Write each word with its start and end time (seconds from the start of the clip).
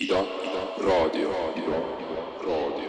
Ida, 0.00 0.20
Ida, 0.46 0.62
raadio, 0.86 1.30
Ida, 1.56 1.78
raadio, 2.46 2.79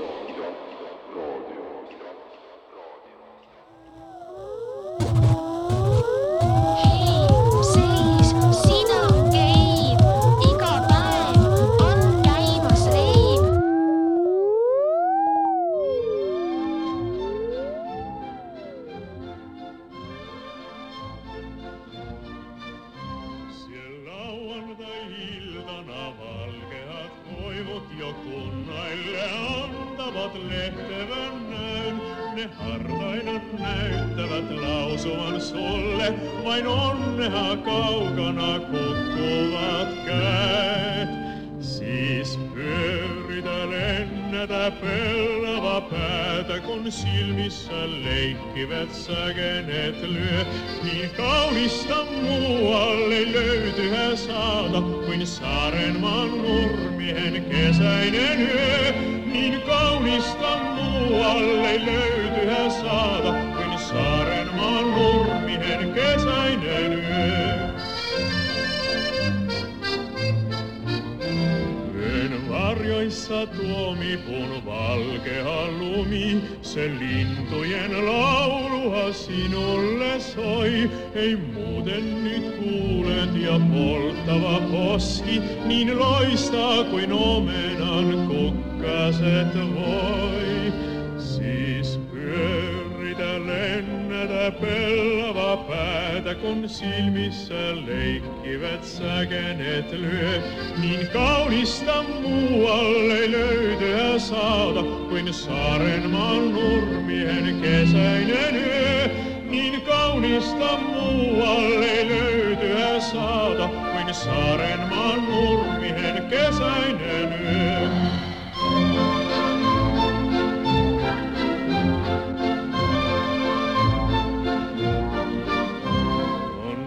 kaunista 110.62 110.78
muualle 110.78 112.08
löytyä 112.08 113.00
saada, 113.00 113.68
kuin 113.68 114.14
Saarenmaan 114.14 115.26
nurmien 115.26 116.28
kesäinen 116.30 117.42
yö. 117.42 117.90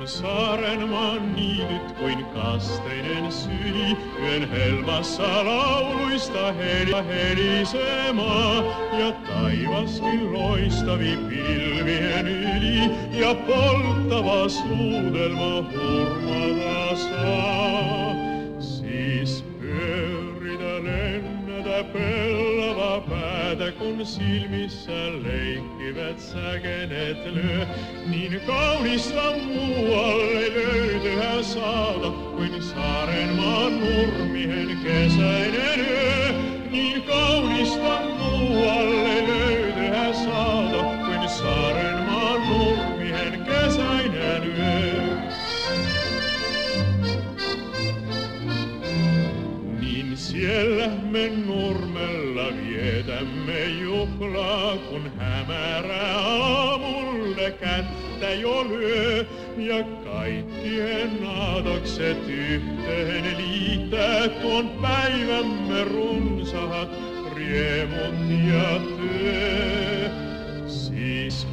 Saarenmaan 0.04 1.34
niityt 1.36 1.92
kuin 1.92 2.24
kasteinen 2.24 3.32
syli, 3.32 3.96
yön 4.22 4.50
helmassa 4.50 5.44
lauluista 5.44 6.52
heli- 6.52 7.08
helisemaa. 7.08 8.54
Ja 8.98 9.12
taivaskin 9.44 10.32
loistavi 10.32 11.18
pilvien 11.28 12.28
yli, 12.28 12.90
ja 13.20 13.34
polttava 13.34 14.48
suudelma 14.48 15.64
hurmata 15.72 16.96
saa. 16.96 18.14
Siis 18.58 19.44
pyöritä 19.60 20.84
lennätä 20.84 21.84
pellava 21.92 23.00
päätä, 23.00 23.72
kun 23.72 24.06
silmissä 24.06 24.92
leikkivät 25.22 26.20
säkenet 26.20 27.24
lyö. 27.24 27.66
Niin 28.06 28.40
kaunista 28.46 29.22
muualle 29.44 30.54
löytyä 30.54 31.42
saada, 31.42 32.10
kuin 32.10 32.62
Saarenmaan 32.62 33.80
nurmien 33.80 34.78
kesäinen 34.82 35.80
yö. 35.80 36.32
Niin 36.70 37.02
kaunista 37.02 38.00
muualle 38.00 38.23
löytyä 39.28 40.12
saada, 40.12 40.82
kuin 40.82 41.28
Saarenmaan 41.28 42.40
nurmien 42.48 43.46
kesäinen 43.46 44.58
yö. 44.58 45.04
Niin 49.80 50.16
siellä 50.16 50.88
me 51.10 51.32
nurmella 51.46 52.48
vietämme 52.66 53.64
juhlaa, 53.64 54.76
kun 54.76 55.10
hämärä 55.18 56.16
aamulle 56.16 57.50
kättä 57.50 58.34
jo 58.34 58.68
lyö. 58.68 59.24
Ja 59.56 59.84
kaikkien 60.04 61.22
naatokset 61.22 62.28
yhteen 62.28 63.36
liittää 63.36 64.28
tuon 64.28 64.68
päivämme 64.82 65.84
runsahat 65.84 67.13
Siis 70.66 71.46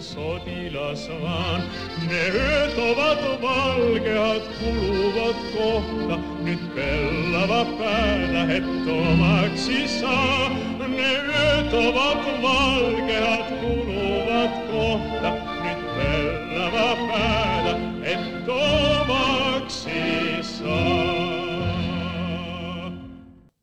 sotilas 0.00 1.10
vaan. 1.22 1.62
Ne 2.08 2.28
yöt 2.28 2.78
ovat 2.78 3.42
valkeat, 3.42 4.42
kuluvat 4.58 5.36
kohta, 5.56 6.18
nyt 6.42 6.74
pellava 6.74 7.64
päätä 7.64 8.44
hettomaksi 8.46 9.88
saa. 9.88 10.50
Ne 10.88 11.12
yöt 11.12 11.72
ovat 11.72 12.42
valkeat, 12.42 13.46
kuluvat 13.60 14.70
kohta, 14.70 15.32
nyt 15.64 15.96
pellava 15.96 16.96
päätä. 16.96 17.47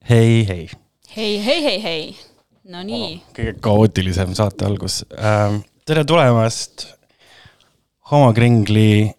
hei, 0.10 0.46
hei. 0.48 0.70
hei, 1.16 1.46
hei, 1.46 1.64
hei, 1.64 1.80
hei. 1.84 2.04
no 2.70 2.84
nii, 2.86 3.08
kõige 3.34 3.56
kaootilisem 3.66 4.36
saate 4.38 4.68
algus 4.68 5.00
ähm,. 5.18 5.64
tere 5.90 6.04
tulemast 6.06 6.86
Homo 8.12 8.30
Kringli 8.38 9.10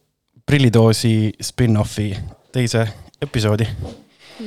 prillidoosi 0.46 1.32
spin-offi 1.42 2.12
teise 2.54 2.86
episoodi. 3.22 3.66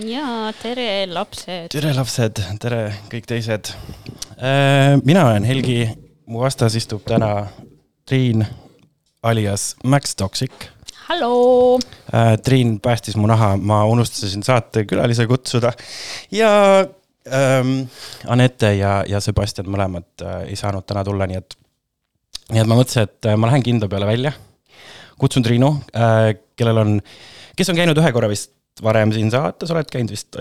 ja 0.07 0.53
tere, 0.62 1.03
lapsed. 1.12 1.68
tere, 1.75 1.94
lapsed, 2.00 2.44
tere 2.63 2.81
kõik 3.12 3.28
teised 3.28 3.74
äh,. 4.40 4.96
mina 5.03 5.28
olen 5.34 5.51
Helgi, 5.51 5.84
mu 6.31 6.47
vastas 6.47 6.80
istub 6.80 7.03
täna 7.03 7.50
Triin 8.07 8.47
alias 9.19 9.74
Max 9.84 10.15
Toxic 10.15 10.69
halloo. 11.10 11.80
äh,. 12.14 12.38
Triin 12.44 12.80
päästis 12.80 13.18
mu 13.18 13.28
naha, 13.28 13.56
ma 13.58 13.84
unustasin 13.86 14.44
saatekülalise 14.44 15.28
kutsuda 15.28 15.72
ja 16.32 16.52
ähm, 17.34 17.74
Anette 18.28 18.76
ja, 18.78 19.00
ja 19.08 19.22
Sebastian 19.22 19.70
mõlemad 19.72 20.08
äh, 20.24 20.44
ei 20.52 20.60
saanud 20.60 20.86
täna 20.88 21.04
tulla, 21.08 21.28
nii 21.30 21.42
et, 21.42 21.58
nii 22.54 22.62
et 22.64 22.70
ma 22.70 22.78
mõtlesin, 22.78 23.10
et 23.10 23.32
äh, 23.32 23.38
ma 23.40 23.50
lähen 23.50 23.66
kindla 23.66 23.90
peale 23.92 24.10
välja. 24.10 24.34
kutsun 25.20 25.44
Triinu 25.44 25.74
äh,, 25.96 26.36
kellel 26.56 26.84
on, 26.86 26.96
kes 27.58 27.70
on 27.74 27.80
käinud 27.80 27.98
ühe 28.00 28.14
korra 28.16 28.30
vist 28.32 28.54
varem 28.84 29.12
siin 29.16 29.31
saates, 29.34 29.72
oled 29.76 29.90
käinud 29.92 30.14
vist, 30.16 30.40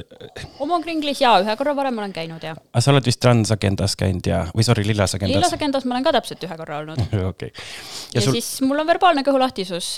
homokringlis 0.60 1.24
jaa, 1.24 1.40
ühe 1.42 1.58
korra 1.58 1.74
varem 1.76 1.98
olen 1.98 2.14
käinud 2.14 2.44
ja. 2.44 2.54
sa 2.78 2.92
oled 2.94 3.06
vist 3.08 3.20
Transagendas 3.24 3.96
käinud 3.98 4.26
ja, 4.30 4.44
või 4.54 4.66
sorry, 4.66 4.86
Lillas 4.86 5.08
Lillas 5.14 5.14
Agendas. 5.14 5.52
agendas 5.52 5.84
ma 5.86 5.96
olen 5.96 6.06
ka 6.06 6.12
täpselt 6.18 6.44
ühe 6.44 6.56
korra 6.58 6.80
olnud. 6.82 7.00
okei. 7.32 7.52
ja, 7.52 8.18
ja 8.18 8.24
sul... 8.24 8.36
siis 8.36 8.60
mul 8.66 8.82
on 8.82 8.88
verbaalne 8.88 9.24
kõhulahtisus, 9.26 9.90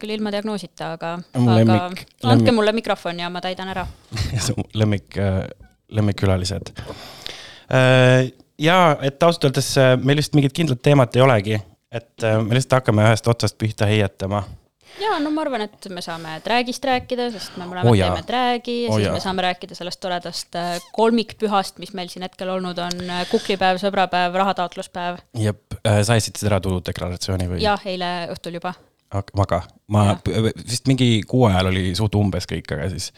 küll 0.00 0.16
ilma 0.16 0.32
diagnoosita, 0.34 0.92
aga, 0.96 1.12
aga 1.34 1.58
lemmik- 1.60 2.02
andke 2.02 2.28
lemmik- 2.30 2.56
mulle 2.58 2.74
mikrofon 2.76 3.22
ja 3.22 3.30
ma 3.32 3.42
täidan 3.44 3.70
ära. 3.74 3.86
lemmik, 4.80 5.18
lemmikkülalised. 5.88 6.72
ja 8.58 8.78
et 9.02 9.22
ausalt 9.22 9.50
öeldes 9.50 9.72
äh, 9.80 9.94
meil 10.00 10.22
vist 10.22 10.36
mingit 10.38 10.54
kindlat 10.56 10.82
teemat 10.82 11.16
ei 11.16 11.24
olegi, 11.24 11.58
et 11.92 12.26
äh, 12.26 12.38
me 12.42 12.56
lihtsalt 12.56 12.80
hakkame 12.80 13.06
ühest 13.06 13.28
otsast 13.30 13.58
pihta 13.60 13.88
heietama. 13.90 14.44
Ja 15.00 15.18
no 15.22 15.30
ma 15.34 15.44
arvan, 15.44 15.66
et 15.66 15.88
me 15.92 16.02
saame 16.04 16.36
dragist 16.44 16.84
rääkida, 16.86 17.28
sest 17.34 17.56
me 17.60 17.68
mõlemad 17.68 17.90
oh, 17.90 17.96
jaa. 17.98 18.10
teeme 18.10 18.26
dragi 18.28 18.76
ja 18.84 18.90
Oo 18.90 18.98
siis 18.98 19.06
jaa. 19.08 19.14
me 19.16 19.22
saame 19.24 19.46
rääkida 19.46 19.78
sellest 19.78 20.00
toredast 20.02 20.58
äh, 20.58 20.74
kolmikpühast, 20.96 21.80
mis 21.82 21.94
meil 21.96 22.10
siin 22.12 22.26
hetkel 22.26 22.50
olnud 22.56 22.78
on, 22.82 23.06
kuklipäev, 23.30 23.80
sõbrapäev, 23.82 24.36
rahataotluspäev. 24.42 25.22
jep, 25.42 25.80
sa 25.84 26.18
esitasid 26.18 26.50
ära 26.50 26.60
tuludeklaratsiooni 26.64 27.50
või? 27.54 27.62
jah, 27.64 27.82
eile 27.88 28.12
õhtul 28.34 28.60
juba. 28.60 28.74
aga 29.14 29.62
ma 29.92 30.08
vist 30.24 30.88
mingi 30.90 31.20
kuu 31.28 31.46
ajal 31.50 31.72
oli 31.72 31.92
suht 31.98 32.16
umbes 32.18 32.48
kõik, 32.50 32.72
aga 32.76 32.90
siis 32.94 33.12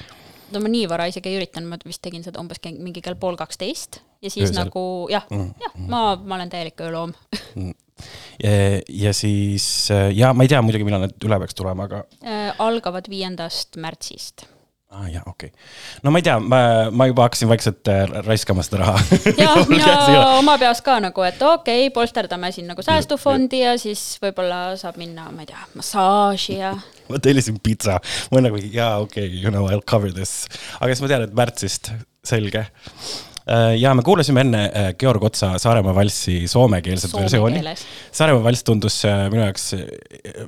no 0.53 0.63
ma 0.65 0.71
nii 0.73 0.87
vara 0.91 1.09
isegi 1.11 1.31
ei 1.31 1.41
üritanud, 1.41 1.71
ma 1.73 1.81
vist 1.85 2.03
tegin 2.05 2.25
seda 2.27 2.41
umbes 2.43 2.61
mingi 2.77 3.03
kell 3.05 3.19
pool 3.21 3.37
kaksteist 3.41 4.01
ja 4.23 4.31
siis 4.31 4.51
Öösel? 4.51 4.65
nagu 4.65 4.85
jah 5.13 5.27
mm., 5.31 5.53
jah, 5.63 5.77
ma, 5.89 6.03
ma 6.17 6.39
olen 6.41 6.51
täielik 6.53 6.81
ööloom. 6.85 7.15
Ja, 8.43 8.81
ja 8.89 9.13
siis 9.17 9.89
ja 10.15 10.33
ma 10.35 10.47
ei 10.47 10.53
tea 10.53 10.63
muidugi, 10.65 10.87
millal 10.89 11.07
need 11.07 11.29
üle 11.29 11.41
peaks 11.43 11.59
tulema, 11.59 11.89
aga 11.89 12.05
Äh, 12.29 12.55
algavad 12.59 13.07
viiendast 13.09 13.77
märtsist. 13.81 14.47
ah, 14.91 15.05
jah, 15.13 15.23
okei 15.29 15.51
okay.. 15.51 16.01
no 16.03 16.11
ma 16.11 16.21
ei 16.21 16.25
tea, 16.27 16.39
ma, 16.41 16.59
ma 16.91 17.07
juba 17.11 17.27
hakkasin 17.27 17.49
vaikselt 17.51 17.89
äh, 17.93 18.05
raiskama 18.27 18.65
seda 18.67 18.81
raha. 18.83 19.03
ja 19.37 19.55
mina 19.69 20.19
oma 20.39 20.57
peas 20.61 20.81
ka 20.85 20.99
nagu, 21.05 21.25
et 21.29 21.43
okei 21.43 21.87
okay,, 21.87 21.95
polsterdame 21.95 22.51
siin 22.53 22.69
nagu 22.71 22.85
säästufondi 22.85 23.63
ja 23.63 23.77
siis 23.81 24.03
võib-olla 24.23 24.77
saab 24.81 24.99
minna, 25.01 25.29
ma 25.35 25.45
ei 25.45 25.51
tea, 25.53 25.63
massaaži 25.79 26.59
ja 26.59 26.75
ma 27.11 27.21
tellisin 27.23 27.61
pitsa, 27.63 28.01
ma 28.31 28.39
olen 28.39 28.51
nagu 28.51 28.63
jaa, 28.65 28.99
okei 29.05 29.29
okay,, 29.29 29.43
you 29.43 29.53
know 29.53 29.69
I 29.69 29.77
will 29.77 29.85
cover 29.85 30.13
this, 30.13 30.47
aga 30.81 30.93
siis 30.93 31.05
ma 31.05 31.13
tean, 31.13 31.29
et 31.29 31.37
märtsist, 31.37 31.93
selge. 32.29 32.67
Ja 33.81 33.95
me 33.97 34.03
kuulasime 34.05 34.43
enne 34.45 34.65
äh, 34.67 34.91
Georg 34.99 35.25
Otsa 35.25 35.55
Saaremaa 35.59 35.95
valssi 35.95 36.43
soomekeelset 36.49 37.11
Soome 37.11 37.25
versiooni. 37.25 37.63
Saaremaa 38.13 38.45
valss 38.45 38.65
tundus 38.67 39.01
äh, 39.09 39.25
minu 39.33 39.45
jaoks 39.47 39.71
äh, 39.79 39.87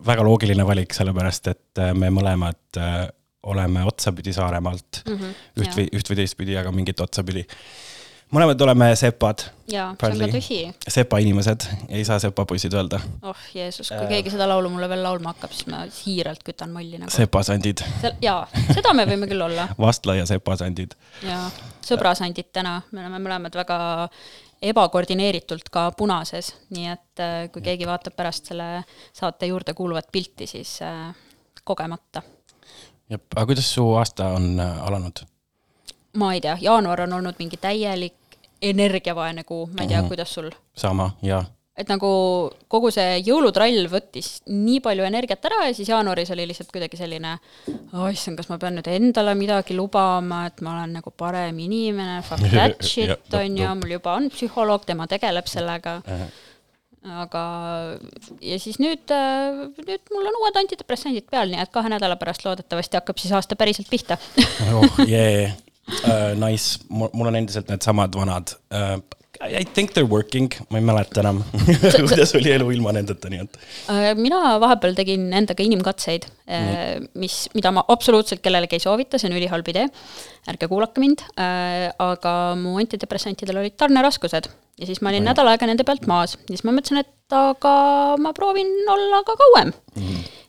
väga 0.06 0.24
loogiline 0.26 0.66
valik, 0.66 0.94
sellepärast 0.96 1.52
et 1.54 1.80
äh, 1.80 1.94
me 1.96 2.10
mõlemad 2.14 2.80
äh, 2.80 3.06
oleme 3.48 3.84
otsapidi 3.88 4.34
Saaremaalt 4.36 5.02
mm. 5.06 5.14
-hmm, 5.16 5.38
üht 5.62 5.78
või, 5.78 5.86
üht 5.96 6.10
või 6.12 6.18
teistpidi, 6.20 6.56
aga 6.60 6.72
mingit 6.76 7.00
otsapidi. 7.00 7.46
Mõlemad 8.34 8.62
oleme 8.62 8.90
sepad, 8.98 9.44
ja 9.70 9.90
see 9.98 10.10
on 10.10 10.20
ka 10.22 10.28
tõsi. 10.34 10.58
sepa 10.96 11.18
inimesed, 11.22 11.66
ei 11.88 12.04
saa 12.06 12.18
sepapoisid 12.22 12.74
öelda, 12.74 13.00
oh 13.26 13.46
Jeesus, 13.54 13.90
kui 13.90 14.06
keegi 14.10 14.34
seda 14.34 14.48
laulu 14.50 14.70
mulle 14.72 14.88
veel 14.90 15.02
laulma 15.04 15.34
hakkab, 15.34 15.54
siis 15.54 15.70
ma 15.70 15.82
siiralt 15.94 16.44
kütan 16.46 16.74
molli 16.74 17.00
nagu. 17.00 17.12
sepasandid, 17.14 17.82
jaa, 18.22 18.44
seda 18.70 18.94
me 18.96 19.06
võime 19.10 19.30
küll 19.30 19.46
olla. 19.46 19.68
Vastla 19.86 20.18
ja 20.20 20.28
sepasandid 20.30 20.94
ja 21.26 21.42
sõbrasandid 21.86 22.52
täna, 22.54 22.80
me 22.92 23.04
oleme 23.04 23.22
mõlemad 23.22 23.58
väga 23.62 23.80
ebakoordineeritult 24.70 25.70
ka 25.72 25.88
punases, 25.96 26.52
nii 26.74 26.90
et 26.92 27.22
äh, 27.24 27.48
kui 27.52 27.64
keegi 27.64 27.88
vaatab 27.88 28.16
pärast 28.16 28.52
selle 28.52 28.84
saate 29.16 29.48
juurde 29.50 29.74
kuuluvat 29.74 30.10
pilti, 30.12 30.46
siis 30.50 30.78
äh, 30.84 31.10
kogemata. 31.64 32.22
jep, 33.10 33.26
aga 33.34 33.46
kuidas 33.50 33.74
su 33.74 33.86
aasta 33.98 34.34
on 34.38 34.54
äh, 34.60 34.82
alanud? 34.86 35.24
ma 36.20 36.32
ei 36.34 36.40
tea, 36.40 36.56
jaanuar 36.60 37.06
on 37.06 37.12
olnud 37.20 37.38
mingi 37.38 37.56
täielik 37.60 38.19
energiavaene 38.62 39.44
kuu, 39.48 39.66
ma 39.72 39.86
ei 39.86 39.94
tea, 39.94 40.02
kuidas 40.08 40.34
sul 40.34 40.50
sama 40.76 41.10
ja 41.22 41.44
et 41.80 41.88
nagu 41.88 42.10
kogu 42.70 42.90
see 42.92 43.20
jõulutrall 43.24 43.86
võttis 43.90 44.40
nii 44.50 44.80
palju 44.84 45.06
energiat 45.06 45.46
ära 45.48 45.68
ja 45.68 45.76
siis 45.76 45.88
jaanuaris 45.90 46.32
oli 46.34 46.46
lihtsalt 46.50 46.72
kuidagi 46.74 46.98
selline 47.00 47.36
oh 47.96 48.08
issand, 48.12 48.36
kas 48.40 48.50
ma 48.50 48.58
pean 48.60 48.76
nüüd 48.76 48.90
endale 48.92 49.34
midagi 49.38 49.76
lubama, 49.78 50.44
et 50.50 50.60
ma 50.64 50.76
olen 50.76 50.98
nagu 50.98 51.12
parem 51.14 51.62
inimene, 51.64 52.20
fuck 52.26 52.44
that 52.56 52.84
shit, 52.84 53.14
nope, 53.14 53.32
on 53.40 53.58
ju, 53.62 53.72
mul 53.80 53.96
juba 53.96 54.18
on 54.18 54.28
psühholoog, 54.34 54.84
tema 54.88 55.08
tegeleb 55.10 55.48
sellega. 55.50 56.00
aga, 57.00 57.42
ja 58.44 58.60
siis 58.60 58.76
nüüd, 58.82 59.14
nüüd 59.80 60.12
mul 60.12 60.28
on 60.28 60.40
uued 60.42 60.60
antidepressandid 60.60 61.30
peal, 61.32 61.48
nii 61.48 61.62
et 61.62 61.72
kahe 61.72 61.88
nädala 61.92 62.20
pärast 62.20 62.44
loodetavasti 62.44 63.00
hakkab 63.00 63.22
siis 63.22 63.32
aasta 63.32 63.56
päriselt 63.56 63.88
pihta. 63.88 64.20
oh 64.74 65.00
yeah 65.06 65.56
uh,, 65.90 66.34
nice, 66.38 66.80
mul 66.90 67.30
on 67.30 67.40
endiselt 67.40 67.72
needsamad 67.72 68.18
vanad. 68.18 68.54
Uh,. 68.72 69.00
I 69.40 69.64
think 69.64 69.94
they 69.94 70.02
are 70.04 70.10
working, 70.10 70.52
ma 70.68 70.76
ei 70.76 70.84
mäleta 70.84 71.22
enam, 71.22 71.38
kuidas 72.10 72.34
oli 72.36 72.50
elu 72.52 72.66
ilma 72.74 72.92
nendeta, 72.92 73.30
nii 73.32 73.38
et. 73.40 73.54
Äh, 73.88 74.10
mina 74.18 74.58
vahepeal 74.60 74.92
tegin 74.98 75.30
endaga 75.32 75.64
inimkatseid, 75.64 76.26
mis, 77.22 77.36
mida 77.56 77.72
ma 77.72 77.86
absoluutselt 77.94 78.42
kellelegi 78.44 78.76
ei 78.76 78.84
soovita, 78.84 79.16
see 79.16 79.30
on 79.30 79.38
ülihalb 79.38 79.70
idee. 79.72 79.86
ärge 80.50 80.68
kuulake 80.68 81.00
mind, 81.00 81.24
aga 81.40 82.34
mu 82.60 82.76
antidepressantidel 82.82 83.62
olid 83.62 83.78
tarneraskused 83.80 84.50
ja 84.80 84.88
siis 84.88 85.00
ma 85.04 85.12
olin 85.12 85.26
nädal 85.28 85.48
aega 85.50 85.68
nende 85.68 85.84
pealt 85.88 86.06
maas. 86.10 86.36
Ja 86.48 86.54
siis 86.54 86.64
ma 86.64 86.74
mõtlesin, 86.74 87.02
et 87.04 87.36
aga 87.36 87.74
ma 88.20 88.32
proovin 88.36 88.70
olla 88.90 89.22
ka 89.26 89.36
kauem. 89.40 89.72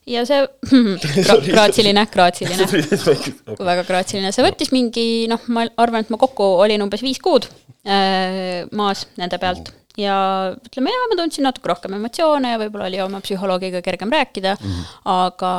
Ja 0.09 0.24
see 0.25 0.39
gra,, 1.25 1.38
graatsiline, 1.45 2.06
graatsiline, 2.13 2.68
väga 3.71 3.83
graatsiline, 3.88 4.31
see 4.33 4.45
võttis 4.45 4.71
mingi 4.74 5.06
noh, 5.31 5.44
ma 5.53 5.68
arvan, 5.81 6.06
et 6.06 6.13
ma 6.13 6.19
kokku 6.21 6.48
olin 6.63 6.86
umbes 6.86 7.03
viis 7.06 7.21
kuud 7.21 7.48
äh, 7.86 8.65
maas 8.77 9.06
nende 9.21 9.39
pealt. 9.42 9.74
Ja 10.00 10.15
ütleme 10.56 10.94
jaa, 10.94 11.07
ma 11.12 11.18
tundsin 11.19 11.44
natuke 11.44 11.68
rohkem 11.68 11.98
emotsioone 11.98 12.53
ja 12.53 12.59
võib-olla 12.62 12.88
oli 12.88 13.01
oma 13.03 13.19
psühholoogiga 13.19 13.81
kergem 13.83 14.13
rääkida. 14.13 14.56
Mm, 14.56 14.69
-hmm. 14.71 15.00
aga 15.12 15.51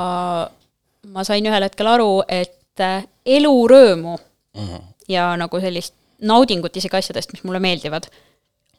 ma 1.12 1.24
sain 1.28 1.46
ühel 1.46 1.66
hetkel 1.66 1.90
aru, 1.92 2.22
et 2.28 2.80
äh, 2.80 3.04
elurõõmu 3.26 4.16
mm 4.16 4.68
-hmm. 4.68 4.86
ja 5.12 5.34
nagu 5.36 5.60
sellist 5.60 5.94
naudingut 6.22 6.76
isegi 6.76 6.96
asjadest, 6.96 7.32
mis 7.32 7.44
mulle 7.44 7.60
meeldivad, 7.60 8.06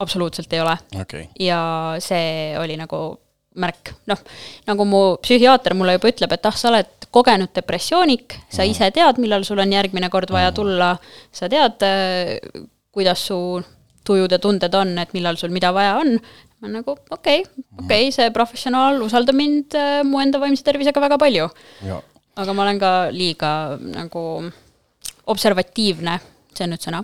absoluutselt 0.00 0.52
ei 0.52 0.60
ole. 0.60 0.76
okei, 1.00 1.28
ja 1.38 1.60
see 2.02 2.58
oli 2.58 2.76
nagu 2.76 3.20
märk, 3.60 3.92
noh, 4.10 4.18
nagu 4.66 4.86
mu 4.88 5.02
psühhiaater 5.22 5.76
mulle 5.78 5.96
juba 5.96 6.10
ütleb, 6.10 6.32
et 6.34 6.46
ah, 6.48 6.56
sa 6.58 6.70
oled 6.72 7.08
kogenud 7.14 7.52
depressioonik, 7.54 8.34
sa 8.50 8.66
ise 8.66 8.88
tead, 8.94 9.20
millal 9.22 9.46
sul 9.46 9.62
on 9.62 9.72
järgmine 9.72 10.10
kord 10.10 10.32
vaja 10.34 10.50
tulla, 10.56 10.94
sa 11.34 11.48
tead, 11.52 11.84
kuidas 12.94 13.22
su 13.28 13.38
tujud 14.04 14.32
ja 14.34 14.40
tunded 14.42 14.74
on, 14.76 14.96
et 14.98 15.14
millal 15.16 15.38
sul 15.40 15.54
mida 15.54 15.70
vaja 15.74 16.00
on. 16.02 16.18
ma 16.64 16.70
nagu 16.72 16.94
okei 16.94 17.42
okay,, 17.42 17.64
okei 17.78 18.08
okay,, 18.08 18.12
see 18.14 18.30
professionaal 18.32 19.02
usaldab 19.04 19.36
mind 19.36 19.74
äh, 19.76 20.00
mu 20.06 20.20
enda 20.22 20.40
vaimse 20.40 20.64
tervisega 20.64 21.02
väga 21.02 21.18
palju. 21.20 21.48
aga 22.34 22.54
ma 22.54 22.64
olen 22.64 22.80
ka 22.80 22.92
liiga 23.14 23.50
nagu 23.78 24.22
observatiivne, 25.30 26.18
see 26.54 26.66
on 26.66 26.74
nüüd 26.74 26.82
sõna, 26.82 27.00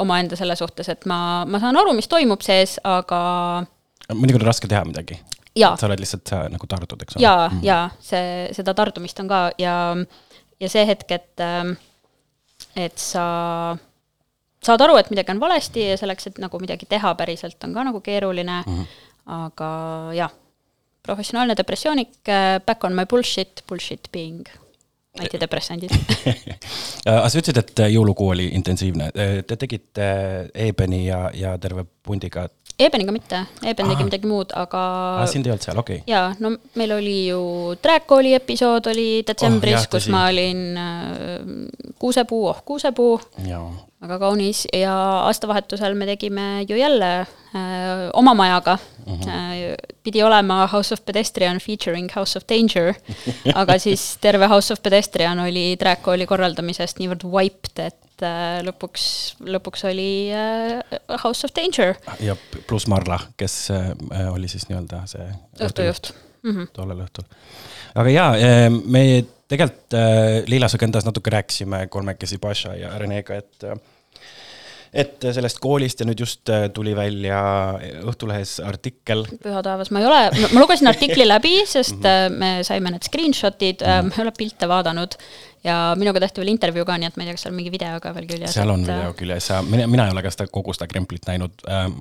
omaenda 0.00 0.38
selle 0.38 0.54
suhtes, 0.56 0.88
et 0.88 1.04
ma, 1.10 1.44
ma 1.44 1.60
saan 1.60 1.76
aru, 1.76 1.92
mis 1.96 2.08
toimub 2.08 2.44
sees, 2.46 2.78
aga 2.86 3.18
mõnikord 4.14 4.46
on 4.46 4.48
raske 4.48 4.70
teha 4.70 4.84
midagi. 4.88 5.18
jaa, 5.58 5.74
sa 5.80 5.88
oled 5.88 6.02
lihtsalt 6.02 6.32
äh, 6.36 6.46
nagu 6.54 6.70
tardud, 6.70 7.02
eks 7.04 7.18
ole. 7.18 7.24
ja, 7.24 7.50
ja 7.64 7.78
see, 8.04 8.48
seda 8.56 8.74
tardumist 8.78 9.20
on 9.22 9.30
ka 9.30 9.42
ja, 9.60 9.74
ja 10.60 10.72
see 10.72 10.84
hetk, 10.88 11.12
et, 11.18 11.44
et 12.76 13.02
sa 13.02 13.24
saad 14.64 14.86
aru, 14.86 14.98
et 15.00 15.10
midagi 15.14 15.34
on 15.34 15.42
valesti 15.42 15.90
ja 15.90 15.98
selleks, 16.00 16.30
et 16.30 16.40
nagu 16.42 16.60
midagi 16.62 16.88
teha 16.90 17.14
päriselt, 17.18 17.58
on 17.66 17.74
ka 17.76 17.86
nagu 17.90 18.02
keeruline 18.04 18.62
mm, 18.62 18.78
-hmm. 18.78 19.02
aga 19.42 19.70
jah, 20.16 20.32
professionaalne 21.02 21.56
depressioonik, 21.56 22.16
back 22.66 22.84
on 22.84 22.96
my 22.96 23.06
bullshit, 23.06 23.62
bullshit 23.68 24.08
being 24.12 24.48
antidepressandid. 25.18 25.90
aga 27.06 27.28
sa 27.28 27.40
ütlesid, 27.40 27.58
et 27.62 27.82
äh, 27.84 27.90
jõulukuu 27.94 28.32
oli 28.34 28.48
intensiivne, 28.58 29.10
te 29.46 29.56
tegite 29.56 30.08
Ebeni 30.54 31.06
ja, 31.06 31.28
ja 31.34 31.54
terve 31.58 31.84
pundiga, 31.84 32.48
Ebeniga 32.78 33.10
mitte, 33.10 33.40
Eben 33.66 33.88
tegi 33.90 34.04
midagi 34.06 34.28
muud, 34.30 34.52
aga 34.54 34.80
sind 35.26 35.48
ei 35.48 35.50
olnud 35.50 35.64
seal, 35.66 35.80
okei 35.80 35.96
okay.. 35.98 36.12
jaa, 36.12 36.28
no 36.38 36.52
meil 36.78 36.94
oli 36.94 37.16
ju 37.26 37.40
Dragcooli 37.82 38.36
episood 38.38 38.86
oli 38.92 39.08
detsembris 39.26 39.74
Oh, 39.74 39.80
jah, 39.80 39.88
oh,, 39.88 39.92
kus 39.96 40.06
ma 40.14 40.22
olin 40.30 40.62
äh, 40.78 41.90
kuusepuu, 41.98 42.44
oh 42.52 42.62
kuusepuu, 42.68 43.18
väga 43.98 44.18
kaunis 44.22 44.62
ja 44.70 44.94
aastavahetusel 45.26 45.98
me 45.98 46.06
tegime 46.06 46.46
ju 46.68 46.78
jälle 46.78 47.10
äh, 47.18 48.08
oma 48.12 48.34
majaga. 48.34 48.78
Mhm. 49.06 49.20
-huh. 49.20 49.28
Äh, 49.28 49.74
pidi 50.02 50.22
olema 50.22 50.66
House 50.66 50.94
of 50.94 51.04
Pedestrian 51.04 51.58
featuring 51.58 52.10
House 52.14 52.38
of 52.38 52.44
Danger, 52.48 52.94
aga 53.60 53.78
siis 53.78 54.18
terve 54.20 54.46
House 54.46 54.72
of 54.72 54.82
Pedestrian 54.82 55.38
oli 55.38 55.76
Dragcooli 55.80 56.26
korraldamisest 56.26 56.98
niivõrd 56.98 57.24
wiped, 57.24 57.78
et 57.78 58.07
äh, 58.26 58.60
lõpuks, 58.66 59.04
lõpuks 59.44 59.84
oli 59.88 60.28
äh, 60.34 60.98
House 61.24 61.46
of 61.46 61.54
Danger. 61.56 61.96
Ja 62.24 62.36
pluss 62.68 62.88
Marla, 62.90 63.20
kes 63.40 63.56
äh, 63.74 63.92
oli 64.32 64.50
siis 64.50 64.68
nii-öelda 64.70 65.04
see 65.10 65.28
õhtujuht. 65.66 66.12
Mm. 66.38 66.54
-hmm. 66.54 66.70
tollel 66.72 67.02
õhtul. 67.02 67.24
aga 67.98 68.10
jaa, 68.14 68.70
me 68.86 69.00
tegelikult 69.50 69.96
Liilas 70.46 70.76
agendas 70.78 71.04
natuke 71.04 71.32
rääkisime 71.34 71.88
kolmekesi 71.90 72.38
Paša 72.38 72.76
ja 72.78 72.92
Renega, 72.98 73.34
et 73.34 73.66
et 74.94 75.26
sellest 75.34 75.58
koolist 75.60 76.00
ja 76.00 76.06
nüüd 76.06 76.22
just 76.22 76.48
tuli 76.72 76.94
välja 76.96 77.40
Õhtulehes 78.08 78.54
artikkel, 78.64 79.26
püha 79.42 79.60
taevas, 79.66 79.90
ma 79.90 80.00
ei 80.00 80.06
ole, 80.08 80.22
ma 80.54 80.62
lugesin 80.62 80.88
artikli 80.92 81.26
läbi, 81.26 81.58
sest 81.66 82.06
äh, 82.06 82.28
me 82.30 82.62
saime 82.62 82.94
need 82.94 83.04
screenshot'id, 83.10 83.82
ma 83.82 84.14
ei 84.14 84.24
ole 84.24 84.32
pilte 84.38 84.70
vaadanud 84.70 85.18
ja 85.64 85.76
minuga 85.98 86.20
tehti 86.22 86.42
veel 86.42 86.52
intervjuu 86.52 86.84
ka, 86.88 86.96
nii 87.00 87.08
et 87.10 87.16
ma 87.18 87.24
ei 87.24 87.28
tea, 87.28 87.36
kas 87.38 87.46
seal 87.46 87.54
mingi 87.56 87.72
video 87.74 87.98
ka 88.02 88.12
veel 88.16 88.28
küljes. 88.30 88.54
seal 88.54 88.72
on 88.72 88.84
video 88.86 89.12
küljes 89.18 89.50
ja 89.50 89.60
mina, 89.66 89.86
mina 89.90 90.06
ei 90.08 90.14
ole 90.14 90.22
ka 90.24 90.32
seda 90.34 90.48
kogu 90.52 90.74
seda 90.76 90.88
kremplit 90.90 91.28
näinud 91.30 91.64
ähm,. 91.70 92.00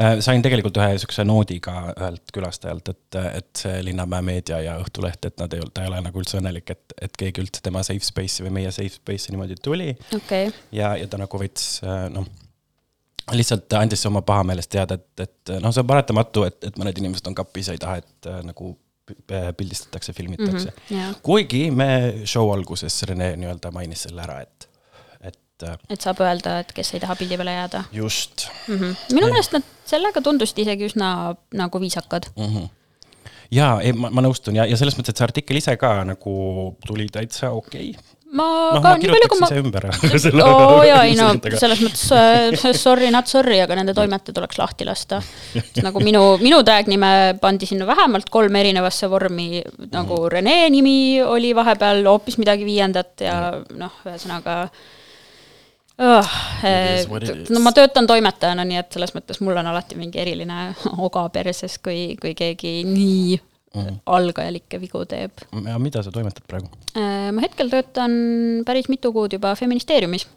Äh, 0.00 0.16
sain 0.24 0.42
tegelikult 0.42 0.78
ühe 0.80 0.94
niisuguse 0.94 1.24
noodi 1.26 1.60
ka 1.62 1.74
ühelt 1.92 2.32
külastajalt, 2.34 2.88
et, 2.90 3.18
et 3.40 3.64
see 3.64 3.82
Linnamäe 3.86 4.24
Meedia 4.26 4.60
ja 4.64 4.78
Õhtuleht, 4.82 5.28
et 5.28 5.36
nad 5.38 5.52
ei 5.54 5.62
olnud, 5.62 5.74
ta 5.76 5.84
ei 5.84 5.92
ole 5.92 6.00
nagu 6.02 6.22
üldse 6.22 6.38
õnnelik, 6.40 6.72
et, 6.74 6.96
et 7.06 7.18
keegi 7.20 7.44
üldse 7.44 7.62
tema 7.64 7.84
safe 7.86 8.06
space'i 8.06 8.46
või 8.46 8.56
meie 8.58 8.72
safe 8.74 8.96
space'i 8.96 9.34
niimoodi 9.34 9.58
tuli 9.62 9.92
okay., 10.16 10.50
ja, 10.74 10.94
ja 10.98 11.10
ta 11.10 11.20
nagu 11.20 11.40
veits 11.40 11.78
äh, 11.86 12.08
noh, 12.14 12.26
lihtsalt 13.32 13.72
andis 13.78 14.02
oma 14.08 14.22
pahameelest 14.26 14.72
teada, 14.74 14.98
et, 14.98 15.28
et 15.28 15.54
noh, 15.60 15.72
see 15.72 15.84
on 15.84 15.88
paratamatu, 15.88 16.44
et, 16.48 16.58
et 16.68 16.80
mõned 16.80 16.98
inimesed 17.00 17.30
on 17.30 17.36
kapis 17.38 17.70
ja 17.70 17.76
ei 17.76 17.82
taha, 17.84 18.02
et 18.02 18.30
äh, 18.30 18.42
nagu 18.44 18.74
pildistatakse, 19.56 20.12
filmitakse 20.12 20.68
mm. 20.68 20.76
-hmm, 20.76 20.96
jaa. 20.96 21.14
kuigi 21.22 21.70
me 21.70 21.88
show 22.24 22.52
alguses 22.52 23.02
Rene 23.02 23.34
nii-öelda 23.36 23.70
mainis 23.70 24.06
selle 24.06 24.22
ära, 24.24 24.40
et, 24.40 24.68
et 25.20 25.66
äh, 25.68 25.76
et 25.90 26.00
saab 26.00 26.22
öelda, 26.24 26.58
et 26.64 26.72
kes 26.72 26.94
ei 26.94 27.02
taha 27.02 27.16
pildi 27.20 27.36
peale 27.40 27.56
jääda 27.56 27.84
just 27.92 28.46
mm. 28.68 28.78
-hmm. 28.78 28.96
minu 29.12 29.28
meelest 29.32 29.52
nad 29.52 29.68
sellega 29.84 30.22
tundusid 30.24 30.64
isegi 30.64 30.88
üsna 30.88 31.10
nagu 31.52 31.80
viisakad. 31.80 32.30
mm. 32.36 32.56
-hmm. 32.56 32.68
ja 33.50 33.80
ei, 33.82 33.92
ma, 33.92 34.10
ma 34.10 34.24
nõustun 34.24 34.56
ja, 34.56 34.66
ja 34.66 34.76
selles 34.76 34.96
mõttes, 34.98 35.12
et 35.12 35.20
see 35.22 35.28
artikkel 35.28 35.60
ise 35.60 35.76
ka 35.76 35.94
nagu 36.04 36.34
tuli 36.86 37.08
täitsa 37.12 37.50
okei 37.50 37.90
okay.. 37.90 38.13
Ma 38.34 38.46
noh, 38.74 38.80
ka 38.82 38.94
ma 38.94 38.98
nii 38.98 39.12
palju, 39.14 39.28
kui 39.30 39.40
ma 39.42 39.48
ümber 39.60 39.86
oo 40.44 40.80
jaa, 40.86 41.04
ei 41.06 41.14
no 41.18 41.28
selles 41.60 41.82
mõttes 41.84 42.04
äh, 42.16 42.74
sorry 42.74 43.10
not 43.14 43.30
sorry, 43.30 43.60
aga 43.62 43.76
nende 43.78 43.94
toimetajad 43.96 44.34
tuleks 44.38 44.58
lahti 44.58 44.88
lasta. 44.88 45.20
nagu 45.84 46.02
minu, 46.02 46.24
minu 46.42 46.62
tag 46.66 46.90
nime 46.90 47.38
pandi 47.42 47.68
sinna 47.70 47.86
vähemalt 47.88 48.30
kolm 48.34 48.56
erinevasse 48.62 49.10
vormi, 49.12 49.62
nagu 49.92 50.14
Mhm. 50.24 50.28
Rene 50.34 50.56
nimi 50.70 51.22
oli 51.22 51.54
vahepeal 51.54 52.04
hoopis 52.06 52.38
midagi 52.40 52.64
viiendat 52.66 53.20
ja 53.24 53.38
noh, 53.78 53.94
ühesõnaga 54.06 54.68
oh,. 55.98 56.36
No 57.50 57.60
ma 57.62 57.72
töötan 57.76 58.06
toimetajana, 58.10 58.64
nii 58.66 58.80
et 58.80 58.94
selles 58.94 59.14
mõttes 59.14 59.40
mul 59.44 59.56
on 59.60 59.66
alati 59.70 59.98
mingi 59.98 60.18
eriline 60.22 60.72
oga 61.06 61.28
perses, 61.34 61.78
kui, 61.78 62.16
kui 62.20 62.34
keegi 62.38 62.80
nii 62.88 63.38
Mhm. 63.74 64.00
algajalikke 64.06 64.78
vigu 64.82 65.02
teeb 65.10 65.44
ja 65.66 65.78
mida 65.82 66.02
sa 66.06 66.12
toimetad 66.14 66.46
praegu? 66.46 66.70
Äh, 66.94 67.30
ma 67.34 67.42
hetkel 67.42 67.72
töötan 67.72 68.14
päris 68.66 68.86
mitu 68.92 69.10
kuud 69.14 69.34
juba 69.34 69.54
Feministeeriumis 69.58 70.28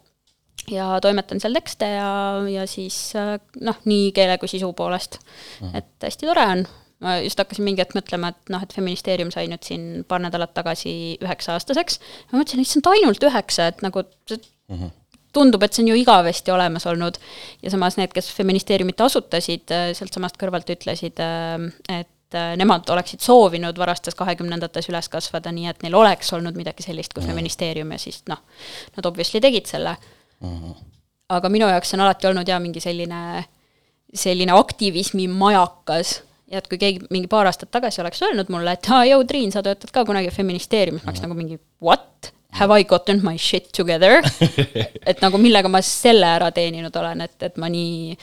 ja 0.72 0.88
toimetan 1.04 1.40
seal 1.42 1.54
tekste 1.56 1.86
ja, 1.94 2.10
ja 2.50 2.66
siis 2.70 2.96
äh, 3.18 3.36
noh, 3.62 3.78
nii 3.88 4.10
keele 4.16 4.38
kui 4.42 4.50
sisu 4.50 4.72
poolest 4.76 5.20
mm.. 5.62 5.74
et 5.78 6.08
hästi 6.08 6.28
tore 6.28 6.44
on. 6.56 6.66
ma 7.04 7.14
just 7.22 7.38
hakkasin 7.38 7.62
mingi 7.62 7.84
hetk 7.84 7.94
mõtlema, 7.94 8.32
et 8.34 8.52
noh, 8.52 8.62
et 8.64 8.74
Feministeerium 8.74 9.30
sai 9.34 9.46
nüüd 9.50 9.62
siin 9.62 9.88
paar 10.08 10.22
nädalat 10.24 10.50
tagasi 10.56 10.92
üheksa-aastaseks. 11.22 12.00
ma 12.32 12.40
mõtlesin, 12.40 12.64
issand, 12.66 12.90
ainult 12.90 13.22
üheksa, 13.30 13.70
et 13.70 13.86
nagu 13.86 14.02
see 14.26 14.40
mm 14.40 14.80
-hmm. 14.80 14.94
tundub, 15.32 15.62
et 15.62 15.78
see 15.78 15.84
on 15.86 15.92
ju 15.92 16.02
igavesti 16.02 16.50
olemas 16.50 16.90
olnud. 16.90 17.22
ja 17.62 17.70
samas 17.70 18.00
need, 18.02 18.10
kes 18.12 18.34
Feministeeriumit 18.34 19.00
asutasid, 19.00 19.70
sealtsamast 19.70 20.42
kõrvalt 20.42 20.74
ütlesid, 20.74 21.22
et 21.88 22.10
äh, 22.36 22.52
nemad 22.60 22.88
oleksid 22.90 23.22
soovinud 23.24 23.78
varastes 23.78 24.16
kahekümnendates 24.18 24.90
üles 24.92 25.08
kasvada, 25.12 25.52
nii 25.54 25.70
et 25.70 25.82
neil 25.84 25.96
oleks 25.98 26.32
olnud 26.36 26.58
midagi 26.58 26.84
sellist 26.86 27.14
kui 27.16 27.26
Feministeerium 27.26 27.92
ja 27.94 27.98
siis 28.02 28.22
noh, 28.28 28.42
nad 28.96 29.10
obviously 29.10 29.40
tegid 29.44 29.70
selle. 29.70 29.96
aga 31.28 31.48
minu 31.52 31.68
jaoks 31.68 31.94
on 31.94 32.04
alati 32.04 32.28
olnud 32.30 32.48
jaa 32.48 32.58
mingi 32.62 32.80
selline, 32.80 33.44
selline 34.14 34.54
aktivismi 34.56 35.26
majakas 35.28 36.18
ja 36.48 36.62
et 36.62 36.68
kui 36.70 36.80
keegi 36.80 37.08
mingi 37.12 37.28
paar 37.30 37.48
aastat 37.48 37.70
tagasi 37.74 38.00
oleks 38.02 38.22
öelnud 38.24 38.50
mulle, 38.52 38.72
et 38.76 38.90
aa, 38.92 39.04
jõu, 39.10 39.24
Triin, 39.28 39.52
sa 39.52 39.62
töötad 39.64 39.92
ka 39.92 40.04
kunagi 40.08 40.32
Feministeeriumis, 40.34 41.04
ma 41.04 41.12
oleks 41.12 41.24
nagu 41.24 41.38
mingi 41.38 41.60
what? 41.84 42.32
Have 42.56 42.72
I 42.72 42.86
gotten 42.88 43.20
my 43.22 43.36
shit 43.36 43.68
together? 43.76 44.22
et 45.10 45.20
nagu 45.20 45.36
millega 45.40 45.68
ma 45.68 45.82
selle 45.84 46.30
ära 46.38 46.48
teeninud 46.54 46.94
olen, 46.96 47.26
et, 47.26 47.36
et 47.44 47.58
ma 47.60 47.68
nii 47.72 48.16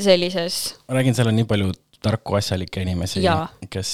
sellises 0.00 0.58
ma 0.88 0.98
räägin, 0.98 1.16
seal 1.16 1.30
on 1.30 1.38
nii 1.38 1.48
palju 1.48 1.72
tarku 2.04 2.38
asjalikke 2.38 2.84
inimesi 2.84 3.24
kes, 3.72 3.90